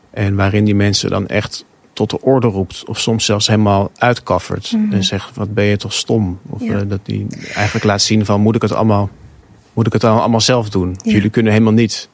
En 0.09 0.35
waarin 0.35 0.65
die 0.65 0.75
mensen 0.75 1.09
dan 1.09 1.27
echt 1.27 1.65
tot 1.93 2.09
de 2.09 2.21
orde 2.21 2.47
roept. 2.47 2.83
Of 2.85 2.99
soms 2.99 3.25
zelfs 3.25 3.47
helemaal 3.47 3.91
uitkaffert. 3.97 4.71
Mm 4.71 4.83
-hmm. 4.83 4.93
En 4.93 5.03
zegt, 5.03 5.35
wat 5.35 5.53
ben 5.53 5.63
je 5.63 5.77
toch 5.77 5.93
stom. 5.93 6.39
Of 6.49 6.61
ja. 6.61 6.73
uh, 6.73 6.81
dat 6.87 6.99
die 7.03 7.27
eigenlijk 7.55 7.85
laat 7.85 8.01
zien 8.01 8.25
van, 8.25 8.41
moet 8.41 8.55
ik 8.55 8.61
het 8.61 8.73
allemaal, 8.73 9.09
moet 9.73 9.87
ik 9.87 9.93
het 9.93 10.03
allemaal 10.03 10.41
zelf 10.41 10.69
doen? 10.69 10.97
Ja. 11.01 11.11
Jullie 11.11 11.29
kunnen 11.29 11.51
helemaal 11.51 11.73
niet. 11.73 12.09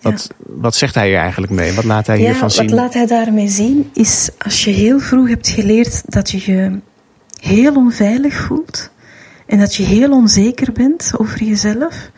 Wat, 0.00 0.28
ja. 0.28 0.44
wat 0.46 0.74
zegt 0.74 0.94
hij 0.94 1.08
hier 1.08 1.18
eigenlijk 1.18 1.52
mee? 1.52 1.72
Wat 1.72 1.84
laat 1.84 2.06
hij 2.06 2.18
hiervan 2.18 2.50
zien? 2.50 2.66
Wat 2.68 2.78
laat 2.78 2.94
hij 2.94 3.06
daarmee 3.06 3.48
zien 3.48 3.90
is 3.94 4.30
als 4.38 4.64
je 4.64 4.70
heel 4.70 4.98
vroeg 4.98 5.28
hebt 5.28 5.48
geleerd 5.48 6.12
dat 6.12 6.30
je 6.30 6.52
je 6.52 6.80
heel 7.40 7.74
onveilig 7.74 8.34
voelt 8.34 8.90
en 9.46 9.58
dat 9.58 9.74
je 9.74 9.82
heel 9.82 10.12
onzeker 10.12 10.72
bent 10.72 11.12
over 11.16 11.44
jezelf 11.44 12.10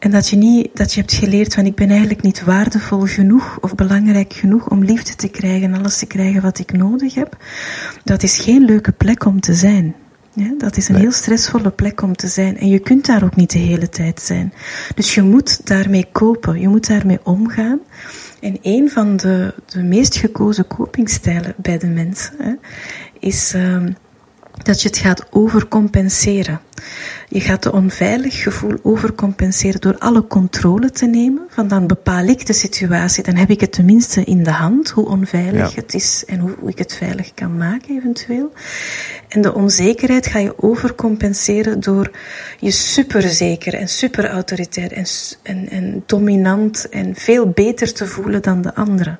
en 0.00 0.10
dat 0.10 0.28
je, 0.28 0.36
niet, 0.36 0.68
dat 0.74 0.92
je 0.92 1.00
hebt 1.00 1.12
geleerd 1.12 1.54
van 1.54 1.66
ik 1.66 1.74
ben 1.74 1.88
eigenlijk 1.88 2.22
niet 2.22 2.44
waardevol 2.44 3.00
genoeg 3.00 3.58
of 3.60 3.74
belangrijk 3.74 4.32
genoeg 4.32 4.68
om 4.68 4.84
liefde 4.84 5.14
te 5.14 5.28
krijgen, 5.28 5.74
alles 5.74 5.98
te 5.98 6.06
krijgen 6.06 6.42
wat 6.42 6.58
ik 6.58 6.72
nodig 6.72 7.14
heb. 7.14 7.36
Dat 8.04 8.22
is 8.22 8.38
geen 8.38 8.64
leuke 8.64 8.92
plek 8.92 9.24
om 9.24 9.40
te 9.40 9.54
zijn. 9.54 9.94
Ja, 10.34 10.54
dat 10.58 10.76
is 10.76 10.88
een 10.88 10.94
nee. 10.94 11.02
heel 11.02 11.12
stressvolle 11.12 11.70
plek 11.70 12.02
om 12.02 12.16
te 12.16 12.28
zijn. 12.28 12.58
En 12.58 12.68
je 12.68 12.78
kunt 12.78 13.06
daar 13.06 13.24
ook 13.24 13.36
niet 13.36 13.50
de 13.50 13.58
hele 13.58 13.88
tijd 13.88 14.20
zijn. 14.20 14.52
Dus 14.94 15.14
je 15.14 15.22
moet 15.22 15.66
daarmee 15.66 16.06
kopen, 16.12 16.60
je 16.60 16.68
moet 16.68 16.86
daarmee 16.86 17.18
omgaan. 17.22 17.78
En 18.40 18.58
een 18.62 18.90
van 18.90 19.16
de, 19.16 19.54
de 19.66 19.82
meest 19.82 20.16
gekozen 20.16 20.66
copingstijlen 20.66 21.54
bij 21.56 21.78
de 21.78 21.86
mensen 21.86 22.34
hè, 22.38 22.52
is 23.18 23.52
um, 23.54 23.96
dat 24.62 24.82
je 24.82 24.88
het 24.88 24.98
gaat 24.98 25.26
overcompenseren. 25.30 26.60
Je 27.32 27.40
gaat 27.40 27.62
de 27.62 27.72
onveilig 27.72 28.42
gevoel 28.42 28.78
overcompenseren 28.82 29.80
door 29.80 29.98
alle 29.98 30.26
controle 30.26 30.90
te 30.90 31.06
nemen. 31.06 31.42
Van 31.48 31.68
dan 31.68 31.86
bepaal 31.86 32.24
ik 32.24 32.46
de 32.46 32.52
situatie, 32.52 33.22
dan 33.22 33.36
heb 33.36 33.50
ik 33.50 33.60
het 33.60 33.72
tenminste 33.72 34.24
in 34.24 34.42
de 34.42 34.50
hand, 34.50 34.90
hoe 34.90 35.06
onveilig 35.06 35.74
ja. 35.74 35.80
het 35.80 35.94
is 35.94 36.24
en 36.26 36.38
hoe, 36.38 36.56
ik 36.66 36.78
het 36.78 36.94
veilig 36.94 37.34
kan 37.34 37.56
maken 37.56 37.96
eventueel. 37.96 38.52
En 39.28 39.42
de 39.42 39.54
onzekerheid 39.54 40.26
ga 40.26 40.38
je 40.38 40.62
overcompenseren 40.62 41.80
door 41.80 42.10
je 42.58 42.70
superzeker 42.70 43.74
en 43.74 43.88
superautoritair 43.88 44.92
en, 44.92 45.06
en, 45.42 45.68
en 45.68 46.02
dominant 46.06 46.88
en 46.88 47.14
veel 47.14 47.48
beter 47.50 47.92
te 47.92 48.06
voelen 48.06 48.42
dan 48.42 48.62
de 48.62 48.74
anderen. 48.74 49.18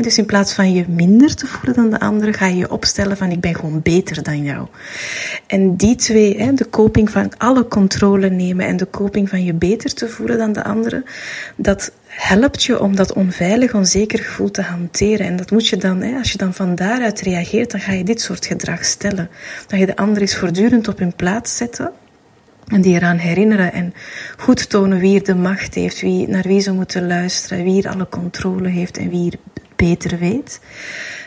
Dus 0.00 0.18
in 0.18 0.26
plaats 0.26 0.52
van 0.52 0.72
je 0.72 0.84
minder 0.88 1.34
te 1.34 1.46
voelen 1.46 1.74
dan 1.74 1.90
de 1.90 2.00
andere, 2.00 2.32
ga 2.32 2.46
je 2.46 2.56
je 2.56 2.70
opstellen 2.70 3.16
van 3.16 3.30
ik 3.30 3.40
ben 3.40 3.54
gewoon 3.54 3.80
beter 3.82 4.22
dan 4.22 4.42
jou. 4.42 4.66
En 5.46 5.76
die 5.76 5.94
twee, 5.94 6.52
de 6.54 6.68
coping 6.68 7.10
van 7.10 7.32
alle 7.38 7.68
controle 7.68 8.30
nemen 8.30 8.66
en 8.66 8.76
de 8.76 8.90
coping 8.90 9.28
van 9.28 9.44
je 9.44 9.54
beter 9.54 9.94
te 9.94 10.08
voelen 10.08 10.38
dan 10.38 10.52
de 10.52 10.64
andere, 10.64 11.04
dat 11.56 11.92
helpt 12.06 12.64
je 12.64 12.80
om 12.80 12.96
dat 12.96 13.12
onveilig, 13.12 13.74
onzeker 13.74 14.18
gevoel 14.18 14.50
te 14.50 14.62
hanteren. 14.62 15.26
En 15.26 15.36
dat 15.36 15.50
moet 15.50 15.68
je 15.68 15.76
dan, 15.76 16.16
als 16.16 16.32
je 16.32 16.38
dan 16.38 16.54
van 16.54 16.74
daaruit 16.74 17.20
reageert, 17.20 17.70
dan 17.70 17.80
ga 17.80 17.92
je 17.92 18.04
dit 18.04 18.20
soort 18.20 18.46
gedrag 18.46 18.84
stellen. 18.84 19.30
Dat 19.66 19.78
je 19.78 19.86
de 19.86 19.96
ander 19.96 20.20
eens 20.20 20.36
voortdurend 20.36 20.88
op 20.88 20.98
hun 20.98 21.14
plaats 21.16 21.56
zetten. 21.56 21.90
En 22.66 22.80
die 22.80 22.94
eraan 22.94 23.16
herinneren 23.16 23.72
en 23.72 23.94
goed 24.36 24.70
tonen 24.70 24.98
wie 24.98 25.18
er 25.18 25.24
de 25.24 25.34
macht 25.34 25.74
heeft, 25.74 26.00
wie, 26.00 26.28
naar 26.28 26.46
wie 26.46 26.60
ze 26.60 26.72
moeten 26.72 27.06
luisteren, 27.06 27.64
wie 27.64 27.82
er 27.82 27.90
alle 27.90 28.08
controle 28.08 28.68
heeft 28.68 28.98
en 28.98 29.10
wie 29.10 29.30
er 29.30 29.38
beter 29.80 30.18
weet, 30.18 30.60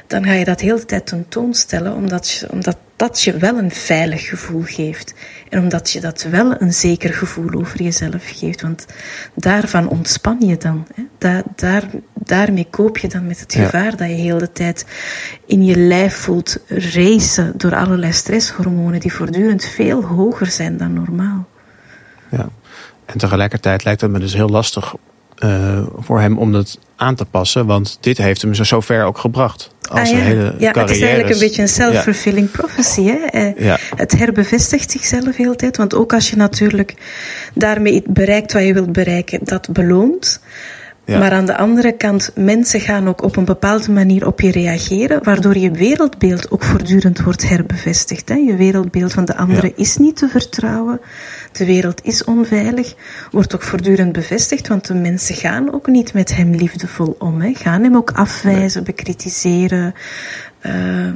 dan 0.07 0.23
ga 0.23 0.33
je 0.33 0.45
dat 0.45 0.61
heel 0.61 0.75
de 0.75 0.85
tijd 0.85 1.05
tentoonstellen, 1.05 1.93
omdat, 1.93 2.29
je, 2.29 2.51
omdat 2.51 2.77
dat 2.95 3.21
je 3.21 3.37
wel 3.37 3.57
een 3.57 3.71
veilig 3.71 4.27
gevoel 4.27 4.61
geeft. 4.61 5.13
En 5.49 5.59
omdat 5.59 5.91
je 5.91 5.99
dat 5.99 6.23
wel 6.23 6.61
een 6.61 6.73
zeker 6.73 7.13
gevoel 7.13 7.53
over 7.53 7.81
jezelf 7.83 8.23
geeft. 8.25 8.61
Want 8.61 8.85
daarvan 9.33 9.87
ontspan 9.87 10.37
je 10.39 10.57
dan. 10.57 10.87
Hè? 10.95 11.03
Daar, 11.17 11.43
daar, 11.55 11.83
daarmee 12.13 12.67
koop 12.69 12.97
je 12.97 13.07
dan 13.07 13.27
met 13.27 13.39
het 13.39 13.53
gevaar 13.53 13.91
ja. 13.91 13.95
dat 13.95 14.07
je 14.07 14.13
heel 14.13 14.37
de 14.37 14.51
tijd 14.51 14.85
in 15.45 15.65
je 15.65 15.77
lijf 15.77 16.15
voelt 16.15 16.57
racen 16.67 17.53
door 17.57 17.75
allerlei 17.75 18.13
stresshormonen 18.13 18.99
die 18.99 19.13
voortdurend 19.13 19.65
veel 19.65 20.03
hoger 20.03 20.47
zijn 20.47 20.77
dan 20.77 20.93
normaal. 20.93 21.47
Ja, 22.29 22.49
en 23.05 23.17
tegelijkertijd 23.17 23.83
lijkt 23.83 24.01
het 24.01 24.11
me 24.11 24.19
dus 24.19 24.33
heel 24.33 24.49
lastig 24.49 24.95
uh, 25.39 25.83
voor 25.97 26.19
hem 26.19 26.37
om 26.37 26.51
dat 26.51 26.79
aan 26.95 27.15
te 27.15 27.25
passen. 27.25 27.65
Want 27.65 27.97
dit 28.01 28.17
heeft 28.17 28.41
hem 28.41 28.53
zo 28.53 28.79
ver 28.79 29.05
ook 29.05 29.17
gebracht. 29.17 29.71
Als 29.89 29.99
ah, 29.99 30.07
ja. 30.07 30.21
een 30.21 30.25
hele 30.25 30.55
ja, 30.57 30.71
het 30.71 30.89
is 30.89 31.01
eigenlijk 31.01 31.33
een 31.33 31.39
beetje 31.39 31.61
een 31.61 31.67
self-fulfilling 31.67 32.49
ja. 32.51 32.57
prophecy. 32.57 33.03
Hè? 33.03 33.17
Uh, 33.33 33.65
ja. 33.65 33.77
Het 33.95 34.11
herbevestigt 34.11 34.91
zichzelf 34.91 35.35
heel 35.35 35.51
de 35.51 35.57
tijd. 35.57 35.77
Want 35.77 35.95
ook 35.95 36.13
als 36.13 36.29
je 36.29 36.35
natuurlijk 36.35 36.93
daarmee 37.53 38.03
bereikt 38.07 38.53
wat 38.53 38.63
je 38.63 38.73
wilt 38.73 38.91
bereiken, 38.91 39.39
dat 39.43 39.69
beloont. 39.71 40.41
Ja. 41.05 41.19
Maar 41.19 41.31
aan 41.31 41.45
de 41.45 41.57
andere 41.57 41.91
kant, 41.91 42.31
mensen 42.35 42.79
gaan 42.79 43.07
ook 43.07 43.23
op 43.23 43.35
een 43.35 43.45
bepaalde 43.45 43.91
manier 43.91 44.27
op 44.27 44.41
je 44.41 44.51
reageren, 44.51 45.23
waardoor 45.23 45.57
je 45.57 45.71
wereldbeeld 45.71 46.51
ook 46.51 46.63
voortdurend 46.63 47.21
wordt 47.21 47.49
herbevestigd. 47.49 48.29
Hè? 48.29 48.35
Je 48.35 48.55
wereldbeeld 48.55 49.13
van 49.13 49.25
de 49.25 49.35
andere 49.35 49.67
ja. 49.67 49.73
is 49.75 49.97
niet 49.97 50.15
te 50.15 50.27
vertrouwen. 50.27 50.99
De 51.57 51.65
wereld 51.65 52.03
is 52.03 52.23
onveilig, 52.23 52.95
wordt 53.31 53.55
ook 53.55 53.63
voortdurend 53.63 54.11
bevestigd, 54.11 54.67
want 54.67 54.87
de 54.87 54.93
mensen 54.93 55.35
gaan 55.35 55.73
ook 55.73 55.87
niet 55.87 56.13
met 56.13 56.35
hem 56.35 56.55
liefdevol 56.55 57.15
om. 57.19 57.41
Hè. 57.41 57.53
Gaan 57.53 57.83
hem 57.83 57.95
ook 57.95 58.11
afwijzen, 58.11 58.83
bekritiseren, 58.83 59.93
uh, 60.65 61.11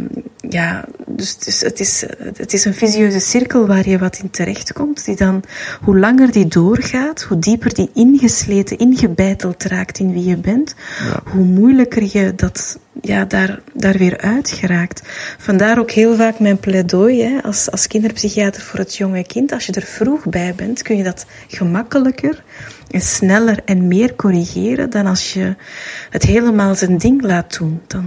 ja, 0.49 0.85
dus 1.05 1.31
het 1.31 1.47
is, 1.47 1.61
het, 1.61 1.79
is, 1.79 2.03
het 2.37 2.53
is 2.53 2.65
een 2.65 2.73
visieuze 2.73 3.19
cirkel 3.19 3.67
waar 3.67 3.89
je 3.89 3.97
wat 3.97 4.17
in 4.17 4.29
terechtkomt, 4.29 5.05
die 5.05 5.15
dan, 5.15 5.43
hoe 5.81 5.99
langer 5.99 6.31
die 6.31 6.47
doorgaat, 6.47 7.21
hoe 7.21 7.39
dieper 7.39 7.73
die 7.73 7.89
ingesleten, 7.93 8.77
ingebeiteld 8.77 9.63
raakt 9.63 9.99
in 9.99 10.13
wie 10.13 10.25
je 10.25 10.37
bent, 10.37 10.75
hoe 11.23 11.43
moeilijker 11.43 12.03
je 12.11 12.35
dat, 12.35 12.79
ja, 13.01 13.25
daar, 13.25 13.61
daar 13.73 13.97
weer 13.97 14.17
uit 14.17 14.49
geraakt. 14.49 15.01
Vandaar 15.37 15.79
ook 15.79 15.91
heel 15.91 16.15
vaak 16.15 16.39
mijn 16.39 16.59
pleidooi 16.59 17.21
hè, 17.23 17.43
als, 17.43 17.71
als 17.71 17.87
kinderpsychiater 17.87 18.61
voor 18.61 18.79
het 18.79 18.95
jonge 18.95 19.25
kind. 19.25 19.51
Als 19.51 19.65
je 19.65 19.73
er 19.73 19.81
vroeg 19.81 20.25
bij 20.25 20.53
bent, 20.55 20.81
kun 20.81 20.97
je 20.97 21.03
dat 21.03 21.25
gemakkelijker 21.47 22.43
en 22.91 23.01
sneller 23.01 23.59
en 23.65 23.87
meer 23.87 24.15
corrigeren 24.15 24.89
dan 24.89 25.05
als 25.05 25.33
je 25.33 25.55
het 26.09 26.23
helemaal 26.23 26.75
zijn 26.75 26.97
ding 26.97 27.21
laat 27.21 27.57
doen. 27.57 27.81
Dan 27.87 28.05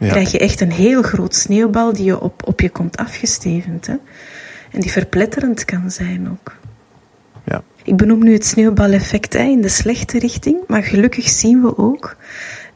uh, 0.00 0.10
krijg 0.10 0.32
je 0.32 0.38
echt 0.38 0.60
een 0.60 0.72
heel 0.72 1.02
groot 1.02 1.34
sneeuwbal 1.34 1.81
die 1.90 2.04
je 2.04 2.20
op, 2.20 2.46
op 2.46 2.60
je 2.60 2.70
komt 2.70 2.96
afgestevend. 2.96 3.86
Hè? 3.86 3.96
En 4.70 4.80
die 4.80 4.90
verpletterend 4.90 5.64
kan 5.64 5.90
zijn 5.90 6.30
ook. 6.30 6.56
Ja. 7.44 7.62
Ik 7.82 7.96
benoem 7.96 8.24
nu 8.24 8.32
het 8.32 8.46
sneeuwbaleffect 8.46 9.32
hè, 9.32 9.42
in 9.42 9.60
de 9.60 9.68
slechte 9.68 10.18
richting, 10.18 10.58
maar 10.66 10.82
gelukkig 10.82 11.28
zien 11.28 11.62
we 11.62 11.78
ook, 11.78 12.16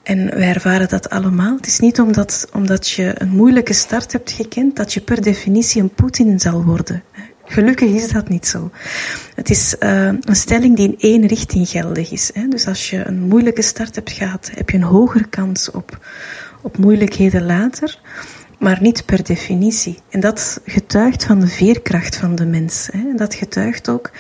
en 0.03 0.31
wij 0.31 0.49
ervaren 0.49 0.89
dat 0.89 1.11
allemaal, 1.11 1.57
het 1.57 1.67
is 1.67 1.79
niet 1.79 2.01
omdat, 2.01 2.49
omdat 2.53 2.89
je 2.89 3.13
een 3.15 3.29
moeilijke 3.29 3.73
start 3.73 4.13
hebt 4.13 4.31
gekend 4.31 4.77
dat 4.77 4.93
je 4.93 5.01
per 5.01 5.23
definitie 5.23 5.83
een 5.83 5.95
Poetin 5.95 6.41
zal 6.41 6.65
worden. 6.65 7.03
Gelukkig 7.45 7.91
is 7.91 8.09
dat 8.09 8.29
niet 8.29 8.47
zo. 8.47 8.71
Het 9.35 9.51
is 9.51 9.77
uh, 9.81 10.05
een 10.05 10.37
stelling 10.37 10.77
die 10.77 10.89
in 10.89 10.99
één 10.99 11.27
richting 11.27 11.69
geldig 11.69 12.13
is. 12.13 12.31
Hè. 12.35 12.49
Dus 12.49 12.67
als 12.67 12.91
je 12.91 13.07
een 13.07 13.21
moeilijke 13.21 13.63
start 13.63 13.95
hebt 13.95 14.13
gehad, 14.13 14.51
heb 14.55 14.71
je 14.71 14.77
een 14.77 14.83
hogere 14.83 15.27
kans 15.29 15.71
op, 15.71 16.07
op 16.63 16.79
moeilijkheden 16.79 17.47
later, 17.47 17.99
maar 18.59 18.79
niet 18.81 19.05
per 19.05 19.25
definitie. 19.25 19.99
En 20.11 20.21
dat 20.21 20.61
getuigt 20.65 21.25
van 21.25 21.41
de 21.41 21.47
veerkracht 21.47 22.17
van 22.17 22.35
de 22.35 22.47
mens. 22.47 22.89
Hè. 22.93 23.15
Dat 23.15 23.35
getuigt 23.35 23.89
ook 23.89 24.11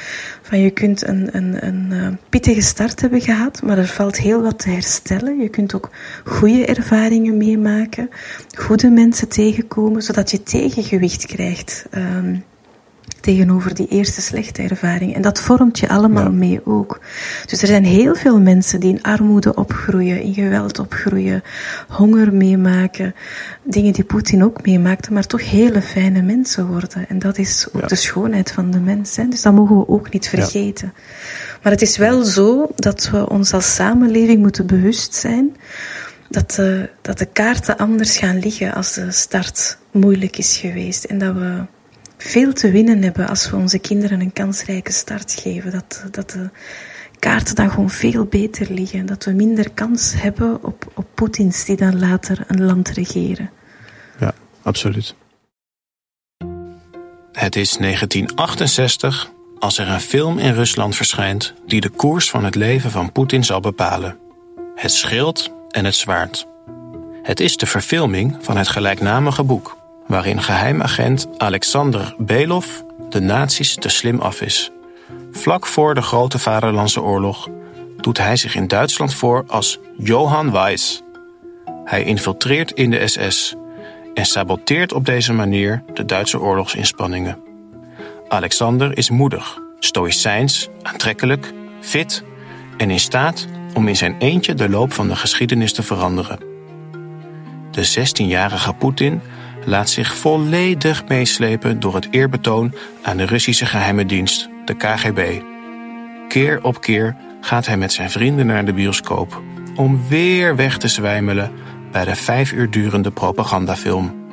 van 0.42 0.60
je 0.60 0.70
kunt 0.70 1.06
een, 1.06 1.28
een, 1.36 1.66
een 1.66 1.86
uh, 1.90 2.08
pittige 2.28 2.60
start 2.60 3.00
hebben 3.00 3.20
gehad, 3.20 3.62
maar 3.62 3.78
er 3.78 3.86
valt 3.86 4.16
heel 4.16 4.42
wat 4.42 4.58
te 4.58 4.70
herstellen. 4.70 5.38
Je 5.38 5.48
kunt 5.48 5.74
ook 5.74 5.90
goede 6.24 6.66
ervaringen 6.66 7.36
meemaken, 7.36 8.10
goede 8.58 8.90
mensen 8.90 9.28
tegenkomen, 9.28 10.02
zodat 10.02 10.30
je 10.30 10.42
tegengewicht 10.42 11.26
krijgt. 11.26 11.86
Uh, 11.94 12.38
tegenover 13.26 13.74
die 13.74 13.88
eerste 13.88 14.20
slechte 14.20 14.62
ervaring. 14.62 15.14
En 15.14 15.22
dat 15.22 15.40
vormt 15.40 15.78
je 15.78 15.88
allemaal 15.88 16.30
mee 16.30 16.60
ook. 16.64 17.00
Dus 17.46 17.62
er 17.62 17.66
zijn 17.68 17.84
heel 17.84 18.14
veel 18.14 18.40
mensen 18.40 18.80
die 18.80 18.90
in 18.90 19.02
armoede 19.02 19.54
opgroeien, 19.54 20.20
in 20.20 20.34
geweld 20.34 20.78
opgroeien, 20.78 21.42
honger 21.88 22.34
meemaken, 22.34 23.14
dingen 23.62 23.92
die 23.92 24.04
Poetin 24.04 24.44
ook 24.44 24.66
meemaakte, 24.66 25.12
maar 25.12 25.26
toch 25.26 25.50
hele 25.50 25.82
fijne 25.82 26.22
mensen 26.22 26.66
worden. 26.66 27.08
En 27.08 27.18
dat 27.18 27.38
is 27.38 27.66
ook 27.72 27.88
de 27.88 27.94
schoonheid 27.94 28.52
van 28.52 28.70
de 28.70 28.80
mens. 28.80 29.16
Hè? 29.16 29.28
Dus 29.28 29.42
dat 29.42 29.54
mogen 29.54 29.78
we 29.78 29.88
ook 29.88 30.12
niet 30.12 30.28
vergeten. 30.28 30.92
Maar 31.62 31.72
het 31.72 31.82
is 31.82 31.96
wel 31.96 32.24
zo 32.24 32.68
dat 32.76 33.10
we 33.10 33.28
ons 33.28 33.52
als 33.52 33.74
samenleving 33.74 34.40
moeten 34.40 34.66
bewust 34.66 35.14
zijn 35.14 35.56
dat 36.28 36.50
de, 36.50 36.88
dat 37.02 37.18
de 37.18 37.26
kaarten 37.26 37.76
anders 37.76 38.18
gaan 38.18 38.38
liggen 38.38 38.74
als 38.74 38.94
de 38.94 39.10
start 39.10 39.78
moeilijk 39.90 40.38
is 40.38 40.56
geweest. 40.56 41.04
En 41.04 41.18
dat 41.18 41.34
we 41.34 41.64
veel 42.16 42.52
te 42.52 42.70
winnen 42.70 43.02
hebben 43.02 43.28
als 43.28 43.50
we 43.50 43.56
onze 43.56 43.78
kinderen 43.78 44.20
een 44.20 44.32
kansrijke 44.32 44.92
start 44.92 45.32
geven. 45.32 45.70
Dat, 45.70 46.04
dat 46.10 46.30
de 46.30 46.50
kaarten 47.18 47.54
dan 47.54 47.70
gewoon 47.70 47.90
veel 47.90 48.24
beter 48.24 48.72
liggen. 48.72 49.06
Dat 49.06 49.24
we 49.24 49.32
minder 49.32 49.70
kans 49.70 50.14
hebben 50.16 50.64
op, 50.64 50.92
op 50.94 51.06
Poetins 51.14 51.64
die 51.64 51.76
dan 51.76 51.98
later 51.98 52.44
een 52.46 52.64
land 52.64 52.88
regeren. 52.88 53.50
Ja, 54.18 54.32
absoluut. 54.62 55.14
Het 57.32 57.56
is 57.56 57.76
1968 57.76 59.30
als 59.58 59.78
er 59.78 59.88
een 59.88 60.00
film 60.00 60.38
in 60.38 60.54
Rusland 60.54 60.96
verschijnt 60.96 61.54
die 61.66 61.80
de 61.80 61.88
koers 61.88 62.30
van 62.30 62.44
het 62.44 62.54
leven 62.54 62.90
van 62.90 63.12
Poetin 63.12 63.44
zal 63.44 63.60
bepalen. 63.60 64.18
Het 64.74 64.92
schild 64.92 65.52
en 65.70 65.84
het 65.84 65.94
zwaard. 65.94 66.46
Het 67.22 67.40
is 67.40 67.56
de 67.56 67.66
verfilming 67.66 68.36
van 68.40 68.56
het 68.56 68.68
gelijknamige 68.68 69.42
boek 69.42 69.76
waarin 70.06 70.42
geheimagent 70.42 71.28
Alexander 71.36 72.14
Belov 72.18 72.66
de 73.08 73.20
nazi's 73.20 73.74
te 73.74 73.88
slim 73.88 74.20
af 74.20 74.40
is. 74.40 74.70
Vlak 75.32 75.66
voor 75.66 75.94
de 75.94 76.02
Grote 76.02 76.38
Vaderlandse 76.38 77.02
Oorlog 77.02 77.48
doet 77.96 78.18
hij 78.18 78.36
zich 78.36 78.54
in 78.54 78.66
Duitsland 78.66 79.14
voor 79.14 79.44
als 79.46 79.78
Johann 79.96 80.50
Weiss. 80.50 81.02
Hij 81.84 82.02
infiltreert 82.04 82.70
in 82.70 82.90
de 82.90 83.06
SS 83.06 83.54
en 84.14 84.24
saboteert 84.24 84.92
op 84.92 85.04
deze 85.04 85.32
manier 85.32 85.82
de 85.94 86.04
Duitse 86.04 86.40
oorlogsinspanningen. 86.40 87.38
Alexander 88.28 88.98
is 88.98 89.10
moedig, 89.10 89.58
stoïcijns, 89.78 90.68
aantrekkelijk, 90.82 91.52
fit 91.80 92.24
en 92.76 92.90
in 92.90 93.00
staat 93.00 93.46
om 93.74 93.88
in 93.88 93.96
zijn 93.96 94.16
eentje 94.18 94.54
de 94.54 94.68
loop 94.68 94.92
van 94.92 95.08
de 95.08 95.16
geschiedenis 95.16 95.72
te 95.72 95.82
veranderen. 95.82 96.38
De 97.70 97.88
16-jarige 97.88 98.72
Poetin 98.72 99.20
laat 99.66 99.90
zich 99.90 100.16
volledig 100.16 101.04
meeslepen 101.08 101.80
door 101.80 101.94
het 101.94 102.08
eerbetoon 102.10 102.74
aan 103.02 103.16
de 103.16 103.24
Russische 103.24 103.66
geheime 103.66 104.06
dienst, 104.06 104.48
de 104.64 104.74
KGB. 104.74 105.40
Keer 106.28 106.62
op 106.62 106.80
keer 106.80 107.16
gaat 107.40 107.66
hij 107.66 107.76
met 107.76 107.92
zijn 107.92 108.10
vrienden 108.10 108.46
naar 108.46 108.64
de 108.64 108.72
bioscoop 108.72 109.42
om 109.76 110.08
weer 110.08 110.56
weg 110.56 110.78
te 110.78 110.88
zwijmelen 110.88 111.52
bij 111.92 112.04
de 112.04 112.14
vijf 112.14 112.52
uur 112.52 112.70
durende 112.70 113.10
propagandafilm. 113.10 114.24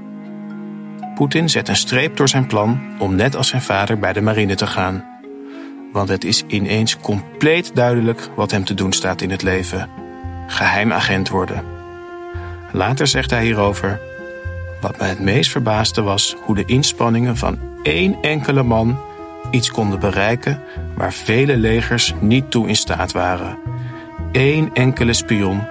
Poetin 1.16 1.50
zet 1.50 1.68
een 1.68 1.76
streep 1.76 2.18
door 2.18 2.30
zijn 2.30 2.48
plan 2.48 2.82
om 3.00 3.16
net 3.16 3.36
als 3.36 3.48
zijn 3.48 3.62
vader 3.62 4.00
bij 4.00 4.14
de 4.14 4.22
marine 4.22 4.56
te 4.56 4.68
gaan. 4.68 5.06
Want 5.92 6.10
het 6.10 6.24
is 6.24 6.44
ineens 6.48 6.98
compleet 6.98 7.76
duidelijk 7.76 8.30
wat 8.36 8.52
hem 8.52 8.64
te 8.64 8.74
doen 8.74 8.92
staat 8.94 9.22
in 9.22 9.30
het 9.30 9.42
leven: 9.42 9.90
geheimagent 10.48 11.30
worden. 11.30 11.64
Later 12.72 13.08
zegt 13.08 13.30
hij 13.30 13.44
hierover. 13.44 14.13
Wat 14.84 14.98
mij 14.98 15.10
het 15.10 15.20
meest 15.20 15.52
verbaasde 15.52 16.02
was 16.02 16.36
hoe 16.46 16.56
de 16.56 16.66
inspanningen 16.66 17.38
van 17.38 17.60
één 17.84 18.18
enkele 18.22 18.64
man 18.64 19.00
iets 19.52 19.72
konden 19.72 20.00
bereiken 20.00 20.62
waar 20.96 21.14
vele 21.14 21.58
legers 21.58 22.14
niet 22.20 22.52
toe 22.52 22.68
in 22.68 22.76
staat 22.76 23.12
waren. 23.12 23.58
Eén 24.32 24.70
enkele 24.74 25.14
spion 25.14 25.62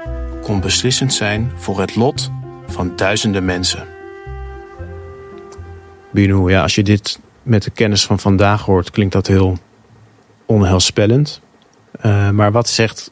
kon 0.42 0.60
beslissend 0.60 1.12
zijn 1.12 1.52
voor 1.54 1.80
het 1.80 1.96
lot 1.96 2.30
van 2.66 2.96
duizenden 2.96 3.44
mensen. 3.44 3.86
Bino, 6.10 6.50
ja, 6.50 6.62
als 6.62 6.74
je 6.74 6.82
dit 6.82 7.20
met 7.42 7.62
de 7.62 7.70
kennis 7.70 8.06
van 8.06 8.18
vandaag 8.18 8.64
hoort, 8.64 8.90
klinkt 8.90 9.12
dat 9.12 9.26
heel 9.26 9.58
onheilspellend. 10.46 11.40
Uh, 12.06 12.30
maar 12.30 12.52
wat 12.52 12.68
zegt 12.68 13.10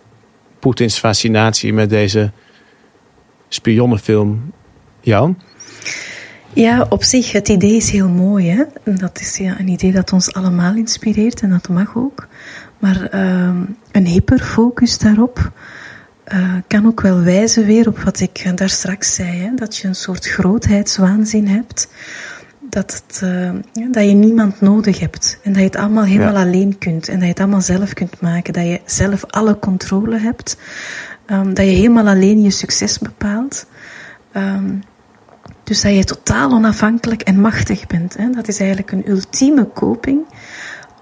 Poetins 0.59 0.99
fascinatie 0.99 1.73
met 1.73 1.91
deze 1.91 2.33
spionnenfilm 3.49 4.53
jou? 5.01 5.35
Ja, 6.53 6.87
op 6.88 7.05
zich, 7.05 7.33
het 7.33 7.49
idee 7.49 7.77
is 7.77 7.90
heel 7.90 8.09
mooi. 8.09 8.49
Hè? 8.51 8.93
Dat 8.93 9.21
is 9.21 9.37
ja, 9.37 9.59
een 9.59 9.69
idee 9.69 9.93
dat 9.93 10.12
ons 10.12 10.33
allemaal 10.33 10.75
inspireert 10.75 11.40
en 11.40 11.51
dat 11.51 11.69
mag 11.69 11.97
ook. 11.97 12.27
Maar 12.79 13.14
uh, 13.14 13.51
een 13.93 14.07
hyperfocus 14.07 14.99
daarop 14.99 15.53
uh, 16.33 16.55
kan 16.66 16.87
ook 16.87 17.01
wel 17.01 17.21
wijzen 17.21 17.66
weer 17.66 17.88
op 17.88 17.99
wat 17.99 18.21
ik 18.21 18.53
daar 18.55 18.71
straks 18.71 19.14
zei. 19.14 19.38
Hè? 19.38 19.55
Dat 19.55 19.77
je 19.77 19.88
een 19.88 19.95
soort 19.95 20.27
grootheidswaanzin 20.27 21.49
hebt. 21.49 21.88
Dat, 22.61 23.03
het, 23.07 23.21
uh, 23.25 23.51
dat 23.90 24.05
je 24.05 24.12
niemand 24.12 24.61
nodig 24.61 25.01
hebt. 25.01 25.38
En 25.43 25.53
dat 25.53 25.61
je 25.61 25.66
het 25.66 25.77
allemaal 25.77 26.05
helemaal 26.05 26.37
alleen 26.37 26.79
kunt. 26.79 27.09
En 27.09 27.14
dat 27.14 27.23
je 27.23 27.29
het 27.29 27.40
allemaal 27.40 27.61
zelf 27.61 27.93
kunt 27.93 28.21
maken. 28.21 28.53
Dat 28.53 28.66
je 28.66 28.81
zelf 28.85 29.25
alle 29.27 29.59
controle 29.59 30.19
hebt. 30.19 30.57
Um, 31.27 31.55
dat 31.55 31.64
je 31.64 31.71
helemaal 31.71 32.07
alleen 32.07 32.43
je 32.43 32.51
succes 32.51 32.99
bepaalt. 32.99 33.66
Um, 34.37 34.83
dus 35.71 35.81
dat 35.81 35.95
je 35.95 36.05
totaal 36.05 36.53
onafhankelijk 36.53 37.23
en 37.23 37.41
machtig 37.41 37.87
bent. 37.87 38.17
Hè. 38.17 38.31
Dat 38.31 38.49
is 38.49 38.59
eigenlijk 38.59 38.93
een 38.93 39.09
ultieme 39.09 39.65
koping 39.65 40.19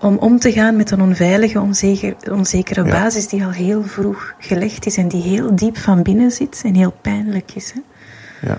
om 0.00 0.16
om 0.16 0.38
te 0.38 0.52
gaan 0.52 0.76
met 0.76 0.90
een 0.90 1.00
onveilige, 1.00 1.60
onzeker, 1.60 2.14
onzekere 2.30 2.82
basis 2.82 3.28
die 3.28 3.44
al 3.44 3.50
heel 3.50 3.82
vroeg 3.82 4.34
gelegd 4.38 4.86
is 4.86 4.96
en 4.96 5.08
die 5.08 5.22
heel 5.22 5.56
diep 5.56 5.76
van 5.76 6.02
binnen 6.02 6.30
zit 6.30 6.62
en 6.64 6.74
heel 6.74 6.94
pijnlijk 7.00 7.50
is. 7.54 7.72
Hè. 7.72 7.80
Ja. 8.48 8.58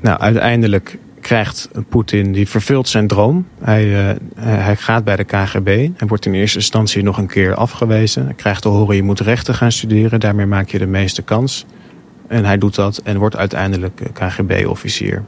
Nou, 0.00 0.20
uiteindelijk 0.20 0.98
krijgt 1.20 1.68
Poetin, 1.88 2.32
die 2.32 2.48
vervult 2.48 2.88
zijn 2.88 3.06
droom. 3.06 3.46
Hij, 3.60 3.84
uh, 3.86 4.16
hij 4.36 4.76
gaat 4.76 5.04
bij 5.04 5.16
de 5.16 5.24
KGB. 5.24 5.66
Hij 5.96 6.08
wordt 6.08 6.26
in 6.26 6.34
eerste 6.34 6.58
instantie 6.58 7.02
nog 7.02 7.18
een 7.18 7.26
keer 7.26 7.54
afgewezen. 7.54 8.24
Hij 8.24 8.34
krijgt 8.34 8.62
te 8.62 8.68
horen, 8.68 8.96
je 8.96 9.02
moet 9.02 9.20
rechten 9.20 9.54
gaan 9.54 9.72
studeren. 9.72 10.20
Daarmee 10.20 10.46
maak 10.46 10.68
je 10.68 10.78
de 10.78 10.86
meeste 10.86 11.22
kans. 11.22 11.66
En 12.28 12.44
hij 12.44 12.58
doet 12.58 12.74
dat 12.74 13.00
en 13.04 13.18
wordt 13.18 13.36
uiteindelijk 13.36 14.10
KGB-officier. 14.12 15.24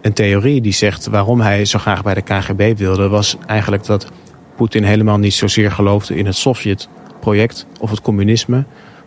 Een 0.00 0.12
theorie 0.12 0.60
die 0.60 0.72
zegt 0.72 1.06
waarom 1.06 1.40
hij 1.40 1.64
zo 1.64 1.78
graag 1.78 2.02
bij 2.02 2.14
de 2.14 2.20
KGB 2.20 2.78
wilde... 2.78 3.08
was 3.08 3.36
eigenlijk 3.46 3.84
dat 3.84 4.10
Poetin 4.56 4.84
helemaal 4.84 5.18
niet 5.18 5.34
zozeer 5.34 5.72
geloofde 5.72 6.16
in 6.16 6.26
het 6.26 6.36
Sovjet-project 6.36 7.66
of 7.80 7.90
het 7.90 8.00
communisme. 8.00 8.64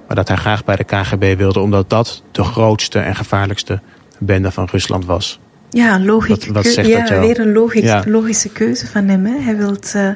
Maar 0.08 0.16
dat 0.16 0.28
hij 0.28 0.38
graag 0.38 0.64
bij 0.64 0.76
de 0.76 0.84
KGB 0.84 1.38
wilde, 1.38 1.60
omdat 1.60 1.90
dat 1.90 2.24
de 2.32 2.44
grootste 2.44 3.00
en 3.00 3.16
gevaarlijkste 3.16 3.80
bende 4.20 4.52
van 4.52 4.68
Rusland 4.72 5.06
was. 5.06 5.40
Ja. 5.76 6.04
Wat, 6.52 6.66
zegt 6.66 6.88
ja, 6.88 7.20
weer 7.20 7.40
een 7.40 7.52
logisch, 7.52 8.06
logische 8.06 8.50
keuze 8.50 8.88
van 8.88 9.08
hem. 9.08 9.26
Hè. 9.26 9.40
Hij 9.40 9.58
wil 9.58 9.78
uh, 9.96 10.10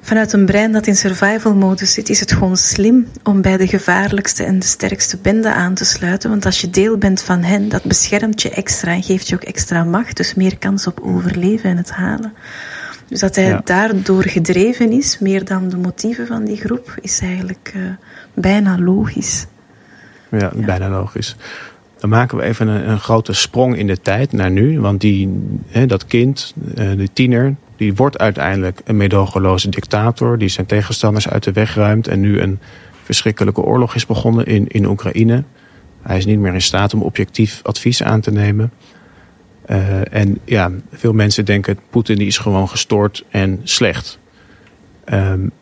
vanuit 0.00 0.32
een 0.32 0.46
brein 0.46 0.72
dat 0.72 0.86
in 0.86 0.96
survival 0.96 1.54
modus 1.54 1.92
zit, 1.92 2.08
is 2.08 2.20
het 2.20 2.32
gewoon 2.32 2.56
slim 2.56 3.08
om 3.22 3.42
bij 3.42 3.56
de 3.56 3.66
gevaarlijkste 3.66 4.44
en 4.44 4.58
de 4.58 4.66
sterkste 4.66 5.18
bende 5.22 5.52
aan 5.52 5.74
te 5.74 5.84
sluiten. 5.84 6.30
Want 6.30 6.44
als 6.44 6.60
je 6.60 6.70
deel 6.70 6.98
bent 6.98 7.22
van 7.22 7.42
hen, 7.42 7.68
dat 7.68 7.82
beschermt 7.82 8.42
je 8.42 8.50
extra 8.50 8.92
en 8.92 9.02
geeft 9.02 9.28
je 9.28 9.34
ook 9.34 9.42
extra 9.42 9.84
macht. 9.84 10.16
Dus 10.16 10.34
meer 10.34 10.58
kans 10.58 10.86
op 10.86 11.00
overleven 11.02 11.70
en 11.70 11.76
het 11.76 11.90
halen. 11.90 12.32
Dus 13.08 13.20
dat 13.20 13.36
hij 13.36 13.60
daardoor 13.64 14.22
gedreven 14.22 14.92
is, 14.92 15.18
meer 15.18 15.44
dan 15.44 15.68
de 15.68 15.76
motieven 15.76 16.26
van 16.26 16.44
die 16.44 16.56
groep, 16.56 16.94
is 17.00 17.20
eigenlijk 17.20 17.72
uh, 17.76 17.82
bijna 18.34 18.78
logisch. 18.78 19.46
Ja, 20.30 20.52
bijna 20.54 20.88
logisch. 20.88 21.36
Dan 21.98 22.10
maken 22.10 22.38
we 22.38 22.44
even 22.44 22.68
een, 22.68 23.00
grote 23.00 23.32
sprong 23.32 23.76
in 23.76 23.86
de 23.86 24.00
tijd 24.00 24.32
naar 24.32 24.50
nu. 24.50 24.80
Want 24.80 25.00
die, 25.00 25.38
hè, 25.66 25.86
dat 25.86 26.06
kind, 26.06 26.54
uh, 26.78 26.90
die 26.96 27.10
tiener, 27.12 27.54
die 27.76 27.94
wordt 27.94 28.18
uiteindelijk 28.18 28.80
een 28.84 28.96
medogeloze 28.96 29.68
dictator. 29.68 30.38
Die 30.38 30.48
zijn 30.48 30.66
tegenstanders 30.66 31.28
uit 31.28 31.44
de 31.44 31.52
weg 31.52 31.74
ruimt. 31.74 32.08
En 32.08 32.20
nu 32.20 32.40
een 32.40 32.58
verschrikkelijke 33.02 33.62
oorlog 33.62 33.94
is 33.94 34.06
begonnen 34.06 34.46
in, 34.46 34.66
in 34.68 34.86
Oekraïne. 34.86 35.44
Hij 36.02 36.16
is 36.16 36.26
niet 36.26 36.38
meer 36.38 36.54
in 36.54 36.62
staat 36.62 36.94
om 36.94 37.02
objectief 37.02 37.60
advies 37.62 38.02
aan 38.02 38.20
te 38.20 38.32
nemen. 38.32 38.72
Uh, 39.70 40.14
en 40.14 40.38
ja, 40.44 40.70
veel 40.92 41.12
mensen 41.12 41.44
denken, 41.44 41.78
Poetin 41.90 42.16
die 42.16 42.26
is 42.26 42.38
gewoon 42.38 42.68
gestoord 42.68 43.24
en 43.30 43.60
slecht. 43.62 44.18
Um, 45.12 45.52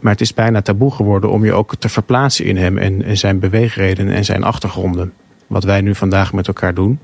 maar 0.00 0.12
het 0.12 0.20
is 0.20 0.34
bijna 0.34 0.62
taboe 0.62 0.90
geworden 0.90 1.30
om 1.30 1.44
je 1.44 1.52
ook 1.52 1.76
te 1.76 1.88
verplaatsen 1.88 2.44
in 2.44 2.56
hem 2.56 2.78
en, 2.78 3.02
en 3.02 3.18
zijn 3.18 3.38
beweegredenen 3.38 4.14
en 4.14 4.24
zijn 4.24 4.44
achtergronden. 4.44 5.12
Wat 5.46 5.64
wij 5.64 5.80
nu 5.80 5.94
vandaag 5.94 6.32
met 6.32 6.46
elkaar 6.46 6.74
doen. 6.74 6.98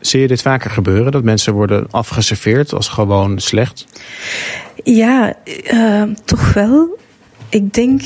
Zie 0.00 0.20
je 0.20 0.28
dit 0.28 0.42
vaker 0.42 0.70
gebeuren? 0.70 1.12
Dat 1.12 1.24
mensen 1.24 1.52
worden 1.52 1.86
afgeserveerd 1.90 2.72
als 2.72 2.88
gewoon 2.88 3.38
slecht? 3.38 3.86
Ja, 4.84 5.34
uh, 5.72 6.02
toch 6.24 6.52
wel. 6.52 6.98
Ik 7.48 7.74
denk 7.74 8.02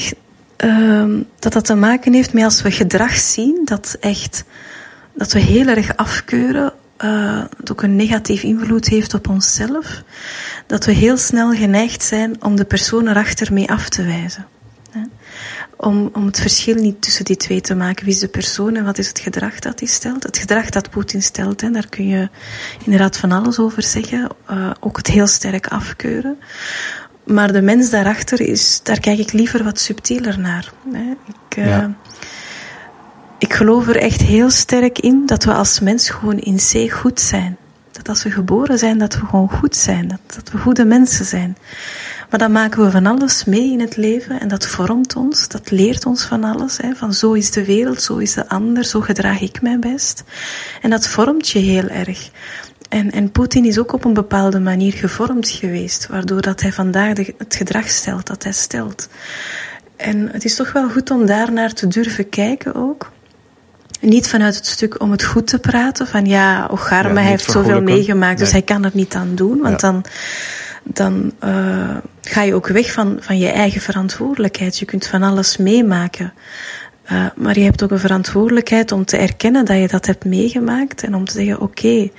uh, 0.65 1.05
dat 1.39 1.53
dat 1.53 1.65
te 1.65 1.75
maken 1.75 2.13
heeft 2.13 2.33
met 2.33 2.45
als 2.45 2.63
we 2.63 2.71
gedrag 2.71 3.17
zien, 3.17 3.61
dat 3.65 3.97
echt 4.01 4.45
dat 5.15 5.33
we 5.33 5.39
heel 5.39 5.67
erg 5.67 5.97
afkeuren 5.97 6.73
uh, 7.05 7.43
dat 7.59 7.71
ook 7.71 7.83
een 7.83 7.97
negatief 7.97 8.43
invloed 8.43 8.89
heeft 8.89 9.15
op 9.15 9.29
onszelf, 9.29 10.03
dat 10.67 10.85
we 10.85 10.93
heel 10.93 11.17
snel 11.17 11.53
geneigd 11.53 12.03
zijn 12.03 12.43
om 12.43 12.57
de 12.57 12.65
persoon 12.65 13.09
erachter 13.09 13.53
mee 13.53 13.71
af 13.71 13.89
te 13.89 14.05
wijzen. 14.05 14.47
Om, 15.83 16.11
om 16.13 16.27
het 16.27 16.41
verschil 16.41 16.75
niet 16.75 17.03
tussen 17.03 17.25
die 17.25 17.37
twee 17.37 17.61
te 17.61 17.75
maken. 17.75 18.05
Wie 18.05 18.15
is 18.15 18.21
de 18.21 18.29
persoon 18.29 18.77
en 18.77 18.85
wat 18.85 18.99
is 18.99 19.09
het 19.09 19.19
gedrag 19.19 19.59
dat 19.59 19.79
hij 19.79 19.89
stelt? 19.89 20.23
Het 20.23 20.39
gedrag 20.39 20.71
dat 20.71 20.91
Poetin 20.91 21.23
stelt, 21.23 21.61
hè, 21.61 21.71
daar 21.71 21.89
kun 21.89 22.07
je 22.09 22.29
inderdaad 22.85 23.17
van 23.17 23.33
alles 23.33 23.59
over 23.59 23.83
zeggen. 23.83 24.29
Uh, 24.51 24.71
ook 24.81 24.97
het 24.97 25.07
heel 25.07 25.27
sterk 25.27 25.67
afkeuren. 25.67 26.39
Maar 27.25 27.53
de 27.53 27.63
mens 27.63 27.91
daarachter 27.91 28.41
is, 28.41 28.81
daar 28.83 29.01
kijk 29.01 29.19
ik 29.19 29.33
liever 29.33 29.65
wat 29.65 29.79
subtieler 29.79 30.39
naar. 30.39 30.73
Hè. 30.93 31.11
Ik, 31.27 31.57
uh, 31.57 31.67
ja 31.67 31.95
ik 33.41 33.53
geloof 33.53 33.89
er 33.89 33.97
echt 33.97 34.21
heel 34.21 34.51
sterk 34.51 34.99
in 34.99 35.23
dat 35.27 35.45
we 35.45 35.53
als 35.53 35.81
mens 35.81 36.11
gewoon 36.11 36.39
in 36.39 36.57
C 36.57 36.93
goed 36.93 37.21
zijn. 37.21 37.57
Dat 37.93 38.09
als 38.09 38.23
we 38.23 38.31
geboren 38.31 38.79
zijn, 38.79 38.99
dat 38.99 39.15
we 39.15 39.27
gewoon 39.27 39.51
goed 39.51 39.77
zijn. 39.77 40.09
Dat, 40.09 40.21
dat 40.35 40.51
we 40.53 40.59
goede 40.59 40.85
mensen 40.85 41.25
zijn. 41.25 41.57
Maar 42.31 42.39
dan 42.39 42.53
maken 42.53 42.85
we 42.85 42.91
van 42.91 43.07
alles 43.07 43.45
mee 43.45 43.73
in 43.73 43.81
het 43.81 43.97
leven 43.97 44.41
en 44.41 44.49
dat 44.49 44.67
vormt 44.67 45.17
ons, 45.17 45.49
dat 45.49 45.71
leert 45.71 46.07
ons 46.07 46.25
van 46.25 46.45
alles. 46.45 46.77
Hè. 46.77 46.95
Van 46.95 47.15
zo 47.15 47.33
is 47.33 47.51
de 47.51 47.65
wereld, 47.65 48.03
zo 48.03 48.17
is 48.17 48.35
de 48.35 48.49
ander, 48.49 48.85
zo 48.85 49.01
gedraag 49.01 49.41
ik 49.41 49.63
mij 49.63 49.79
best. 49.79 50.25
En 50.83 50.91
dat 50.91 51.09
vormt 51.09 51.49
je 51.49 51.59
heel 51.59 51.89
erg. 51.89 52.31
En, 52.89 53.11
en 53.11 53.31
Poetin 53.31 53.65
is 53.65 53.79
ook 53.79 53.93
op 53.93 54.05
een 54.05 54.13
bepaalde 54.13 54.61
manier 54.61 54.93
gevormd 54.93 55.49
geweest, 55.49 56.07
waardoor 56.07 56.41
dat 56.41 56.61
hij 56.61 56.73
vandaag 56.73 57.13
de, 57.13 57.35
het 57.39 57.55
gedrag 57.55 57.89
stelt 57.89 58.27
dat 58.27 58.43
hij 58.43 58.53
stelt. 58.53 59.09
En 59.97 60.29
het 60.33 60.45
is 60.45 60.55
toch 60.55 60.73
wel 60.73 60.91
goed 60.91 61.11
om 61.11 61.27
daarnaar 61.27 61.73
te 61.73 61.87
durven 61.87 62.29
kijken 62.29 62.75
ook. 62.75 63.11
Niet 64.01 64.29
vanuit 64.29 64.57
het 64.57 64.67
stuk 64.67 65.01
om 65.01 65.11
het 65.11 65.25
goed 65.25 65.47
te 65.47 65.59
praten, 65.59 66.07
van 66.07 66.27
ja, 66.27 66.69
Ocharme 66.71 67.21
ja, 67.21 67.27
heeft 67.27 67.51
zoveel 67.51 67.83
meegemaakt, 67.83 68.39
dus 68.39 68.53
hij 68.53 68.63
kan 68.63 68.85
er 68.85 68.91
niet 68.95 69.15
aan 69.15 69.35
doen. 69.35 69.59
Want 69.61 69.81
dan, 69.81 70.05
dan 70.83 71.33
uh, 71.45 71.97
ga 72.23 72.43
je 72.43 72.55
ook 72.55 72.67
weg 72.67 72.93
van, 72.93 73.17
van 73.21 73.39
je 73.39 73.49
eigen 73.49 73.81
verantwoordelijkheid. 73.81 74.79
Je 74.79 74.85
kunt 74.85 75.07
van 75.07 75.23
alles 75.23 75.57
meemaken. 75.57 76.33
Uh, 77.13 77.27
maar 77.37 77.59
je 77.59 77.65
hebt 77.65 77.83
ook 77.83 77.91
een 77.91 77.99
verantwoordelijkheid 77.99 78.93
om 78.93 79.05
te 79.05 79.17
erkennen 79.17 79.65
dat 79.65 79.77
je 79.77 79.89
dat 79.89 80.07
hebt 80.07 80.25
meegemaakt 80.25 81.03
en 81.03 81.15
om 81.15 81.25
te 81.25 81.33
zeggen: 81.33 81.61
oké, 81.61 82.11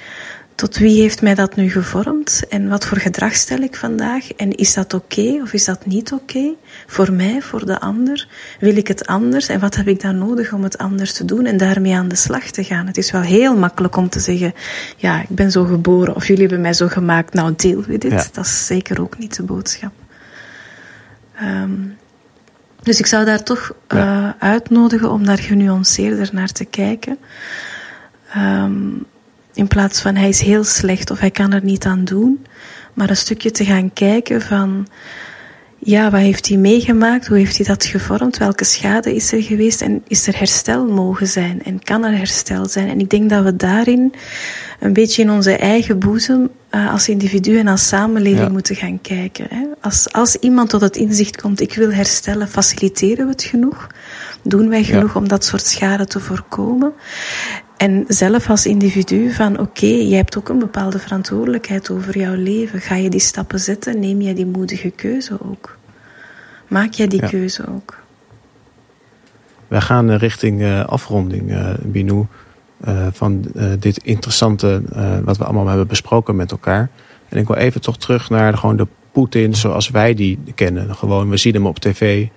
tot 0.56 0.78
wie 0.78 1.02
heeft 1.02 1.22
mij 1.22 1.36
dat 1.36 1.56
nu 1.56 1.70
gevormd 1.70 2.44
en 2.50 2.70
wat 2.70 2.86
voor 2.86 2.98
gedrag 2.98 3.34
stel 3.36 3.60
ik 3.60 3.76
vandaag 3.76 4.34
en 4.34 4.56
is 4.56 4.74
dat 4.74 4.94
oké 4.94 5.20
okay, 5.20 5.42
of 5.42 5.54
is 5.54 5.66
dat 5.66 5.86
niet 5.86 6.12
oké 6.12 6.38
okay? 6.38 6.56
voor 6.88 7.14
mij, 7.14 7.42
voor 7.42 7.66
de 7.66 7.80
ander? 7.80 8.28
Wil 8.60 8.78
ik 8.78 8.88
het 8.88 9.06
anders 9.06 9.48
en 9.48 9.60
wat 9.60 9.76
heb 9.76 9.88
ik 9.88 10.02
dan 10.02 10.18
nodig 10.18 10.54
om 10.54 10.64
het 10.64 10.78
anders 10.78 11.14
te 11.14 11.26
doen 11.26 11.46
en 11.46 11.58
daarmee 11.58 11.96
aan 11.96 12.08
de 12.08 12.16
slag 12.16 12.44
te 12.44 12.64
gaan? 12.64 12.88
Het 12.88 12.98
is 12.98 13.12
wel 13.12 13.22
heel 13.22 13.58
makkelijk 13.58 13.96
om 13.96 14.10
te 14.10 14.20
zeggen, 14.20 14.54
ja, 14.98 15.22
ik 15.22 15.30
ben 15.30 15.52
zo 15.52 15.64
geboren 15.64 16.16
of 16.16 16.28
jullie 16.28 16.42
hebben 16.42 16.62
mij 16.62 16.74
zo 16.74 16.88
gemaakt, 16.88 17.34
nou 17.34 17.54
deel 17.56 17.84
we 17.84 17.98
dit. 17.98 18.12
Ja. 18.12 18.26
Dat 18.32 18.46
is 18.46 18.66
zeker 18.66 19.02
ook 19.02 19.18
niet 19.18 19.36
de 19.36 19.44
boodschap. 19.44 19.94
Um, 21.42 21.98
dus 22.82 23.00
ik 23.00 23.06
zou 23.06 23.26
daar 23.26 23.44
toch 23.44 23.72
ja. 23.88 24.28
uh, 24.28 24.50
uitnodigen 24.50 25.12
om 25.12 25.26
daar 25.26 25.40
genuanceerder 25.40 26.30
naar 26.32 26.52
te 26.52 26.66
kijken. 26.66 27.18
Um, 28.38 29.06
in 29.54 29.68
plaats 29.68 30.02
van 30.02 30.16
hij 30.16 30.30
is 30.30 30.42
heel 30.42 30.64
slecht 30.64 31.12
of 31.12 31.20
hij 31.20 31.32
kan 31.32 31.54
er 31.54 31.64
niet 31.64 31.86
aan 31.86 32.06
doen. 32.06 32.46
Maar 32.94 33.10
een 33.10 33.18
stukje 33.18 33.52
te 33.52 33.66
gaan 33.66 33.94
kijken 33.94 34.42
van, 34.42 34.88
ja, 35.78 36.10
wat 36.10 36.20
heeft 36.20 36.48
hij 36.48 36.58
meegemaakt? 36.58 37.28
Hoe 37.28 37.38
heeft 37.38 37.58
hij 37.58 37.66
dat 37.66 37.86
gevormd? 37.86 38.38
Welke 38.38 38.64
schade 38.64 39.16
is 39.16 39.32
er 39.32 39.44
geweest? 39.44 39.82
En 39.82 40.04
is 40.08 40.28
er 40.28 40.38
herstel 40.38 40.86
mogen 40.86 41.28
zijn? 41.28 41.64
En 41.64 41.84
kan 41.84 42.04
er 42.04 42.18
herstel 42.18 42.66
zijn? 42.66 42.90
En 42.90 43.00
ik 43.00 43.10
denk 43.10 43.30
dat 43.30 43.44
we 43.44 43.56
daarin 43.56 44.14
een 44.80 44.94
beetje 44.94 45.22
in 45.22 45.32
onze 45.32 45.56
eigen 45.56 46.00
boezem 46.00 46.50
uh, 46.72 46.92
als 46.92 47.10
individu 47.10 47.58
en 47.58 47.68
als 47.68 47.88
samenleving 47.88 48.46
ja. 48.46 48.50
moeten 48.50 48.76
gaan 48.76 49.02
kijken. 49.02 49.46
Hè. 49.50 49.66
Als, 49.82 50.12
als 50.12 50.36
iemand 50.36 50.70
tot 50.70 50.82
het 50.82 50.96
inzicht 50.96 51.42
komt, 51.42 51.62
ik 51.62 51.74
wil 51.74 51.92
herstellen, 51.92 52.50
faciliteren 52.50 53.26
we 53.26 53.32
het 53.32 53.44
genoeg? 53.44 53.88
Doen 54.44 54.70
wij 54.70 54.84
genoeg 54.84 55.14
ja. 55.14 55.20
om 55.20 55.28
dat 55.28 55.46
soort 55.46 55.66
schade 55.66 56.06
te 56.06 56.20
voorkomen? 56.20 56.94
En 57.78 58.06
zelf 58.08 58.50
als 58.50 58.66
individu 58.66 59.32
van 59.32 59.52
oké, 59.52 59.62
okay, 59.62 60.08
je 60.08 60.16
hebt 60.16 60.38
ook 60.38 60.50
een 60.50 60.60
bepaalde 60.60 61.00
verantwoordelijkheid 61.00 61.92
over 61.92 62.18
jouw 62.18 62.36
leven. 62.36 62.82
Ga 62.82 62.96
je 62.96 63.10
die 63.10 63.20
stappen 63.20 63.60
zetten? 63.60 64.00
Neem 64.00 64.22
jij 64.22 64.34
die 64.34 64.46
moedige 64.46 64.90
keuze 64.90 65.38
ook? 65.50 65.78
Maak 66.68 66.94
jij 66.94 67.08
die 67.08 67.22
ja. 67.22 67.28
keuze 67.28 67.68
ook? 67.68 67.98
Wij 69.68 69.82
gaan 69.82 70.12
richting 70.12 70.62
uh, 70.62 70.86
afronding, 70.86 71.52
uh, 71.52 71.74
Binou, 71.84 72.26
uh, 72.88 73.08
van 73.12 73.46
dit 73.80 73.98
interessante 73.98 74.82
wat 75.24 75.38
we 75.38 75.44
allemaal 75.44 75.68
hebben 75.68 75.88
besproken 75.88 76.36
met 76.36 76.52
elkaar. 76.52 76.90
En 77.30 77.38
ik 77.38 77.48
wil 77.48 77.56
even 77.56 77.82
toch 77.82 77.98
terug 77.98 78.30
naar 78.30 78.58
gewoon 78.58 78.78
de 78.78 78.88
Poetin 79.12 79.56
zoals 79.56 79.90
wij 79.90 80.14
die 80.14 80.40
kennen. 80.56 80.96
Gewoon, 80.96 81.30
we 81.30 81.38
zien 81.38 81.54
hem 81.54 81.66
op 81.66 81.80
tv 81.80 82.28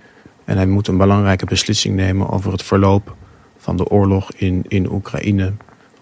en 0.44 0.56
hij 0.56 0.66
moet 0.66 0.88
een 0.88 0.96
belangrijke 0.96 1.44
beslissing 1.44 1.96
nemen 1.96 2.30
over 2.30 2.52
het 2.52 2.62
verloop 2.62 3.14
van 3.58 3.76
de 3.76 3.88
oorlog 3.88 4.32
in, 4.32 4.64
in 4.68 4.92
Oekraïne. 4.92 5.52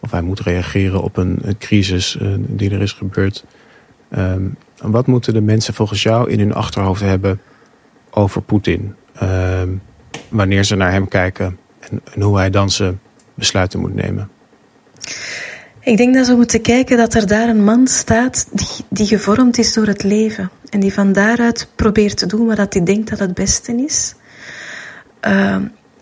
Of 0.01 0.11
hij 0.11 0.23
moet 0.23 0.41
reageren 0.41 1.03
op 1.03 1.17
een, 1.17 1.43
crisis 1.59 2.19
uh, 2.23 2.35
die 2.39 2.71
er 2.71 2.83
is 2.83 2.93
gebeurd. 2.93 3.45
Um, 4.19 4.57
wat 4.77 5.07
moeten 5.07 5.35
de 5.35 5.41
mensen 5.41 5.75
volgens 5.75 6.03
jou 6.03 6.31
in 6.31 6.39
hun 6.39 6.55
achterhoofd 6.55 7.01
hebben 7.01 7.41
over 8.11 8.43
Poetin? 8.43 8.95
Um, 9.23 9.83
wanneer 10.29 10.65
ze 10.65 10.77
naar 10.77 10.93
hem 10.93 11.09
kijken 11.09 11.59
en, 11.81 12.01
en 12.15 12.21
hoe 12.21 12.37
hij 12.37 12.51
dan 12.51 12.71
zijn 12.71 13.01
besluiten 13.35 13.81
moet 13.81 13.95
nemen? 13.95 14.31
Ik 15.81 15.97
denk 15.97 16.15
dat 16.15 16.27
we 16.27 16.35
moeten 16.35 16.61
kijken 16.61 16.97
dat 16.97 17.15
er 17.15 17.27
daar 17.27 17.49
een 17.49 17.65
man 17.65 17.87
staat 17.87 18.49
die, 18.53 18.85
die 18.89 19.07
gevormd 19.07 19.59
is 19.59 19.73
door 19.73 19.87
het 19.87 20.03
leven. 20.03 20.51
En 20.71 20.81
die 20.81 20.93
van 20.93 21.13
daaruit 21.13 21.69
probeert 21.77 22.17
te 22.17 22.27
doen 22.27 22.47
wat 22.47 22.73
hij 22.73 22.85
denkt 22.85 23.11
dat 23.11 23.19
het 23.19 23.35
beste 23.35 23.85
is. 23.85 24.15
Uh, 25.27 25.57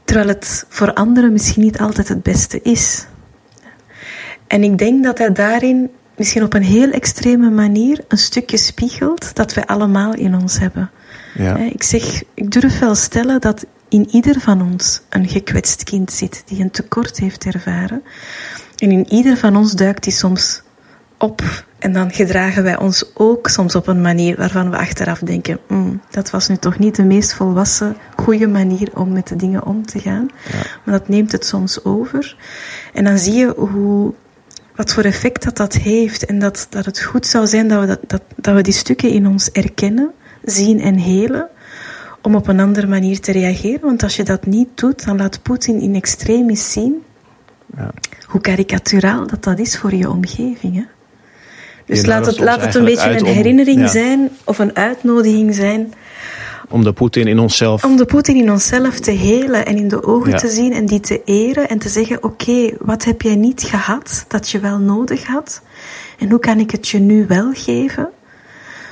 terwijl 0.05 0.29
het 0.29 0.64
voor 0.68 0.95
anderen 0.95 1.33
misschien 1.33 1.62
niet 1.62 1.79
altijd 1.79 2.09
het 2.09 2.23
beste 2.23 2.62
is. 2.62 3.07
En 4.47 4.62
ik 4.62 4.79
denk 4.79 5.05
dat 5.05 5.18
hij 5.18 5.33
daarin 5.33 5.91
misschien 6.16 6.43
op 6.43 6.55
een 6.55 6.62
heel 6.62 6.91
extreme 6.91 7.51
manier 7.51 8.05
een 8.09 8.18
stukje 8.18 8.57
spiegelt 8.57 9.35
dat 9.35 9.55
wij 9.55 9.66
allemaal 9.66 10.14
in 10.14 10.35
ons 10.35 10.59
hebben. 10.59 10.91
Ja. 11.35 11.57
Ik 11.57 11.83
zeg, 11.83 12.23
ik 12.35 12.51
durf 12.51 12.79
wel 12.79 12.95
stellen 12.95 13.41
dat 13.41 13.66
in 13.89 14.09
ieder 14.11 14.41
van 14.41 14.62
ons 14.62 15.01
een 15.09 15.29
gekwetst 15.29 15.85
kind 15.85 16.12
zit 16.12 16.43
die 16.47 16.61
een 16.61 16.71
tekort 16.71 17.18
heeft 17.18 17.45
ervaren. 17.45 18.03
En 18.77 18.91
in 18.91 19.12
ieder 19.12 19.37
van 19.37 19.57
ons 19.57 19.73
duikt 19.73 20.05
die 20.05 20.12
soms 20.12 20.62
op. 21.21 21.64
En 21.79 21.93
dan 21.93 22.12
gedragen 22.12 22.62
wij 22.62 22.79
ons 22.79 23.11
ook 23.14 23.49
soms 23.49 23.75
op 23.75 23.87
een 23.87 24.01
manier 24.01 24.37
waarvan 24.37 24.71
we 24.71 24.77
achteraf 24.77 25.18
denken: 25.18 25.59
mm, 25.68 26.01
dat 26.11 26.31
was 26.31 26.49
nu 26.49 26.57
toch 26.57 26.79
niet 26.79 26.97
de 26.97 27.05
meest 27.05 27.35
volwassen, 27.35 27.97
goede 28.16 28.47
manier 28.47 28.91
om 28.95 29.12
met 29.12 29.29
de 29.29 29.37
dingen 29.37 29.66
om 29.66 29.87
te 29.87 29.99
gaan. 29.99 30.29
Ja. 30.53 30.59
Maar 30.85 30.99
dat 30.99 31.09
neemt 31.09 31.33
het 31.33 31.47
soms 31.47 31.85
over. 31.85 32.37
En 32.93 33.05
dan 33.05 33.18
zie 33.18 33.35
je 33.35 33.55
hoe, 33.57 34.12
wat 34.75 34.93
voor 34.93 35.03
effect 35.03 35.45
dat 35.45 35.57
dat 35.57 35.75
heeft. 35.75 36.25
En 36.25 36.39
dat, 36.39 36.66
dat 36.71 36.85
het 36.85 37.03
goed 37.03 37.27
zou 37.27 37.47
zijn 37.47 37.68
dat 37.68 37.81
we, 37.81 37.87
dat, 37.87 38.01
dat, 38.07 38.23
dat 38.37 38.55
we 38.55 38.62
die 38.62 38.73
stukken 38.73 39.11
in 39.11 39.27
ons 39.27 39.51
erkennen, 39.51 40.11
zien 40.45 40.81
en 40.81 40.95
helen 40.95 41.49
om 42.23 42.35
op 42.35 42.49
een 42.49 42.61
andere 42.61 42.87
manier 42.87 43.21
te 43.21 43.33
reageren. 43.33 43.81
Want 43.81 44.03
als 44.03 44.16
je 44.16 44.25
dat 44.25 44.47
niet 44.47 44.68
doet, 44.75 45.05
dan 45.05 45.16
laat 45.16 45.43
Poetin 45.43 45.81
in 45.81 45.95
extremis 45.95 46.73
zien 46.73 47.03
ja. 47.77 47.91
hoe 48.27 48.41
karikaturaal 48.41 49.27
dat, 49.27 49.45
dat 49.45 49.59
is 49.59 49.79
voor 49.79 49.95
je 49.95 50.11
omgeving. 50.11 50.75
Hè? 50.75 50.85
Dus 51.91 52.07
laat 52.07 52.26
het, 52.26 52.38
laat 52.38 52.61
het 52.61 52.74
een 52.74 52.84
beetje 52.84 53.18
een 53.18 53.24
herinnering 53.24 53.88
zijn 53.88 54.30
of 54.45 54.59
een 54.59 54.76
uitnodiging 54.76 55.55
zijn. 55.55 55.93
Om 56.68 56.84
de 56.84 56.93
Poetin 56.93 57.26
in 57.26 57.38
onszelf. 57.38 57.84
Om 57.84 57.97
de 57.97 58.05
Poetin 58.05 58.36
in 58.36 58.51
onszelf 58.51 59.01
te 59.01 59.11
helen 59.11 59.66
en 59.66 59.76
in 59.76 59.88
de 59.88 60.05
ogen 60.05 60.36
te 60.36 60.49
zien 60.49 60.72
en 60.72 60.86
die 60.86 61.01
te 61.01 61.22
eren 61.24 61.68
en 61.68 61.78
te 61.78 61.88
zeggen: 61.88 62.22
Oké, 62.22 62.70
wat 62.78 63.05
heb 63.05 63.22
jij 63.22 63.36
niet 63.36 63.62
gehad 63.62 64.24
dat 64.28 64.51
je 64.51 64.59
wel 64.59 64.78
nodig 64.78 65.26
had? 65.26 65.62
En 66.18 66.30
hoe 66.30 66.38
kan 66.38 66.59
ik 66.59 66.70
het 66.70 66.88
je 66.88 66.99
nu 66.99 67.26
wel 67.26 67.53
geven? 67.53 68.09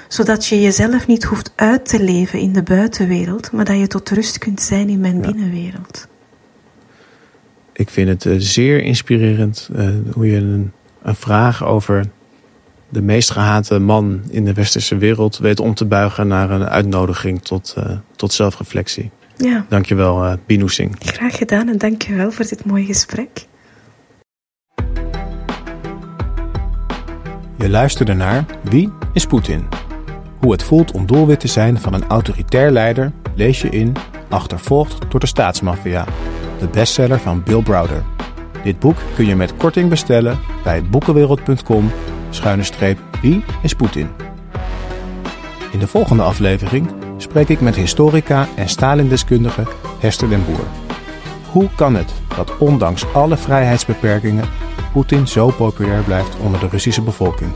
Zodat 0.09 0.46
je 0.46 0.61
jezelf 0.61 1.07
niet 1.07 1.24
hoeft 1.24 1.53
uit 1.55 1.88
te 1.88 2.03
leven 2.03 2.38
in 2.38 2.53
de 2.53 2.62
buitenwereld, 2.62 3.53
maar 3.53 3.64
dat 3.64 3.78
je 3.78 3.86
tot 3.86 4.11
rust 4.11 4.38
kunt 4.38 4.61
zijn 4.61 4.88
in 4.88 5.01
mijn 5.01 5.20
binnenwereld. 5.20 6.09
Ik 7.72 7.90
vind 7.90 8.09
het 8.09 8.26
eh, 8.26 8.34
zeer 8.38 8.82
inspirerend 8.82 9.68
uh, 9.76 9.88
hoe 10.12 10.26
je 10.26 10.36
een, 10.36 10.72
een 11.03 11.14
vraag 11.14 11.64
over 11.64 12.05
de 12.89 13.03
meest 13.03 13.30
gehate 13.30 13.78
man 13.78 14.20
in 14.30 14.45
de 14.45 14.53
westerse 14.53 14.97
wereld 14.97 15.39
weet 15.39 15.61
om 15.61 15.74
te 15.74 15.84
buigen 15.84 16.28
naar 16.28 16.51
een 16.51 16.68
uitnodiging 16.68 17.43
tot, 17.43 17.74
uh, 17.78 17.84
tot 18.16 18.32
zelfreflectie. 18.32 19.11
Ja. 19.36 19.64
Dankjewel, 19.68 20.24
uh, 20.24 20.32
Binu 20.47 20.68
Singh. 20.68 20.95
Graag 20.99 21.36
gedaan 21.36 21.68
en 21.68 21.78
dankjewel 21.78 22.30
voor 22.30 22.45
dit 22.45 22.64
mooie 22.64 22.84
gesprek. 22.84 23.47
Je 27.57 27.68
luisterde 27.68 28.14
naar 28.14 28.45
Wie 28.62 28.93
is 29.12 29.26
Poetin? 29.26 29.66
Hoe 30.39 30.53
het 30.53 30.62
voelt 30.62 30.93
om 30.93 31.07
doelwit 31.07 31.41
te 31.41 31.49
zijn 31.49 31.80
van 31.80 31.95
een 31.95 32.07
autoritair 32.07 32.70
leider 32.70 33.12
lees 33.34 33.62
je 33.62 33.68
in 33.68 33.97
Achtervolgd 34.28 35.11
door 35.11 35.20
de 35.20 35.26
staatsmafia, 35.26 36.05
de 36.59 36.68
bestseller 36.68 37.18
van 37.18 37.43
Bill 37.43 37.62
Browder. 37.62 38.03
Dit 38.64 38.78
boek 38.78 38.97
kun 39.14 39.26
je 39.26 39.36
met 39.36 39.57
korting 39.57 39.89
bestellen 39.89 40.39
bij 40.64 40.82
boekenwereld.com 40.82 41.91
schuine 42.31 42.62
streep 42.62 42.99
wie 43.22 43.45
is 43.62 43.74
Poetin. 43.74 44.09
In 45.72 45.79
de 45.79 45.87
volgende 45.87 46.22
aflevering 46.22 46.91
spreek 47.16 47.49
ik 47.49 47.61
met 47.61 47.76
historica 47.76 48.49
en 48.57 48.68
Stalin-deskundige 48.68 49.66
Hester 49.99 50.29
den 50.29 50.45
Boer. 50.45 50.66
Hoe 51.51 51.68
kan 51.76 51.95
het 51.95 52.12
dat 52.37 52.59
ondanks 52.59 53.12
alle 53.12 53.37
vrijheidsbeperkingen 53.37 54.49
Poetin 54.93 55.29
zo 55.29 55.51
populair 55.51 56.03
blijft 56.03 56.37
onder 56.37 56.61
de 56.61 56.68
Russische 56.68 57.03
bevolking? 57.03 57.51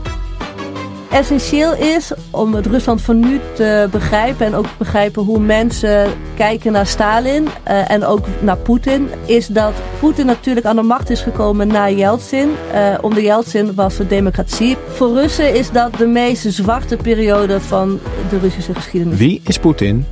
Essentieel 1.13 1.75
is 1.75 2.11
om 2.29 2.53
het 2.53 2.65
Rusland 2.65 3.01
van 3.01 3.19
nu 3.19 3.39
te 3.53 3.87
begrijpen 3.91 4.45
en 4.45 4.55
ook 4.55 4.65
begrijpen 4.77 5.23
hoe 5.23 5.39
mensen 5.39 6.11
kijken 6.35 6.71
naar 6.71 6.87
Stalin 6.87 7.43
uh, 7.43 7.91
en 7.91 8.05
ook 8.05 8.25
naar 8.39 8.57
Poetin, 8.57 9.09
is 9.25 9.47
dat 9.47 9.73
Poetin 9.99 10.25
natuurlijk 10.25 10.65
aan 10.65 10.75
de 10.75 10.81
macht 10.81 11.09
is 11.09 11.21
gekomen 11.21 11.67
na 11.67 11.89
Yeltsin. 11.89 12.49
Uh, 12.73 12.93
onder 13.01 13.23
Yeltsin 13.23 13.75
was 13.75 13.99
er 13.99 14.07
democratie. 14.07 14.77
Voor 14.87 15.13
Russen 15.13 15.55
is 15.55 15.71
dat 15.71 15.93
de 15.93 16.05
meest 16.07 16.53
zwarte 16.53 16.97
periode 16.97 17.61
van 17.61 17.99
de 18.29 18.39
Russische 18.39 18.73
geschiedenis. 18.73 19.17
Wie 19.17 19.41
is 19.43 19.59
Poetin? 19.59 20.05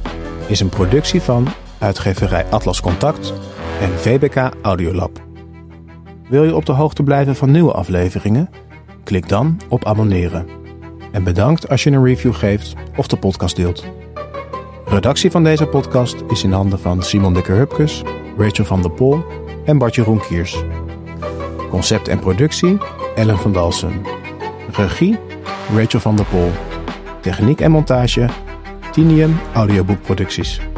Is 0.47 0.60
een 0.60 0.70
productie 0.70 1.22
van 1.22 1.47
uitgeverij 1.78 2.45
Atlas 2.49 2.82
Contact 2.82 3.34
en 3.82 3.89
VBK 3.99 4.52
Audiolab. 4.62 5.20
Wil 6.30 6.43
je 6.43 6.56
op 6.56 6.66
de 6.66 6.72
hoogte 6.72 7.04
blijven 7.04 7.36
van 7.36 7.52
nieuwe 7.52 7.72
afleveringen? 7.72 8.49
Klik 9.04 9.30
dan 9.30 9.62
op 9.70 9.86
abonneren. 9.86 10.61
En 11.12 11.24
bedankt 11.24 11.70
als 11.70 11.84
je 11.84 11.91
een 11.91 12.03
review 12.03 12.34
geeft 12.34 12.74
of 12.97 13.07
de 13.07 13.18
podcast 13.18 13.55
deelt. 13.55 13.86
Redactie 14.86 15.32
van 15.32 15.43
deze 15.43 15.66
podcast 15.66 16.16
is 16.28 16.43
in 16.43 16.51
handen 16.51 16.80
van 16.80 17.03
Simon 17.03 17.34
Dikker-Hupkes, 17.34 18.01
Rachel 18.38 18.66
van 18.66 18.82
der 18.82 18.91
Pol 18.91 19.24
en 19.66 19.78
Bartje 19.78 20.20
Kiers. 20.28 20.64
Concept 21.70 22.07
en 22.07 22.20
productie 22.20 22.78
Ellen 23.16 23.38
van 23.38 23.53
Dalsen. 23.53 24.01
Regie 24.72 25.18
Rachel 25.76 25.99
van 25.99 26.16
der 26.16 26.26
Pol. 26.26 26.51
Techniek 27.22 27.62
en 27.62 27.72
montage 27.72 28.30
Tinium 28.91 29.39
Audioboekproducties. 29.53 30.70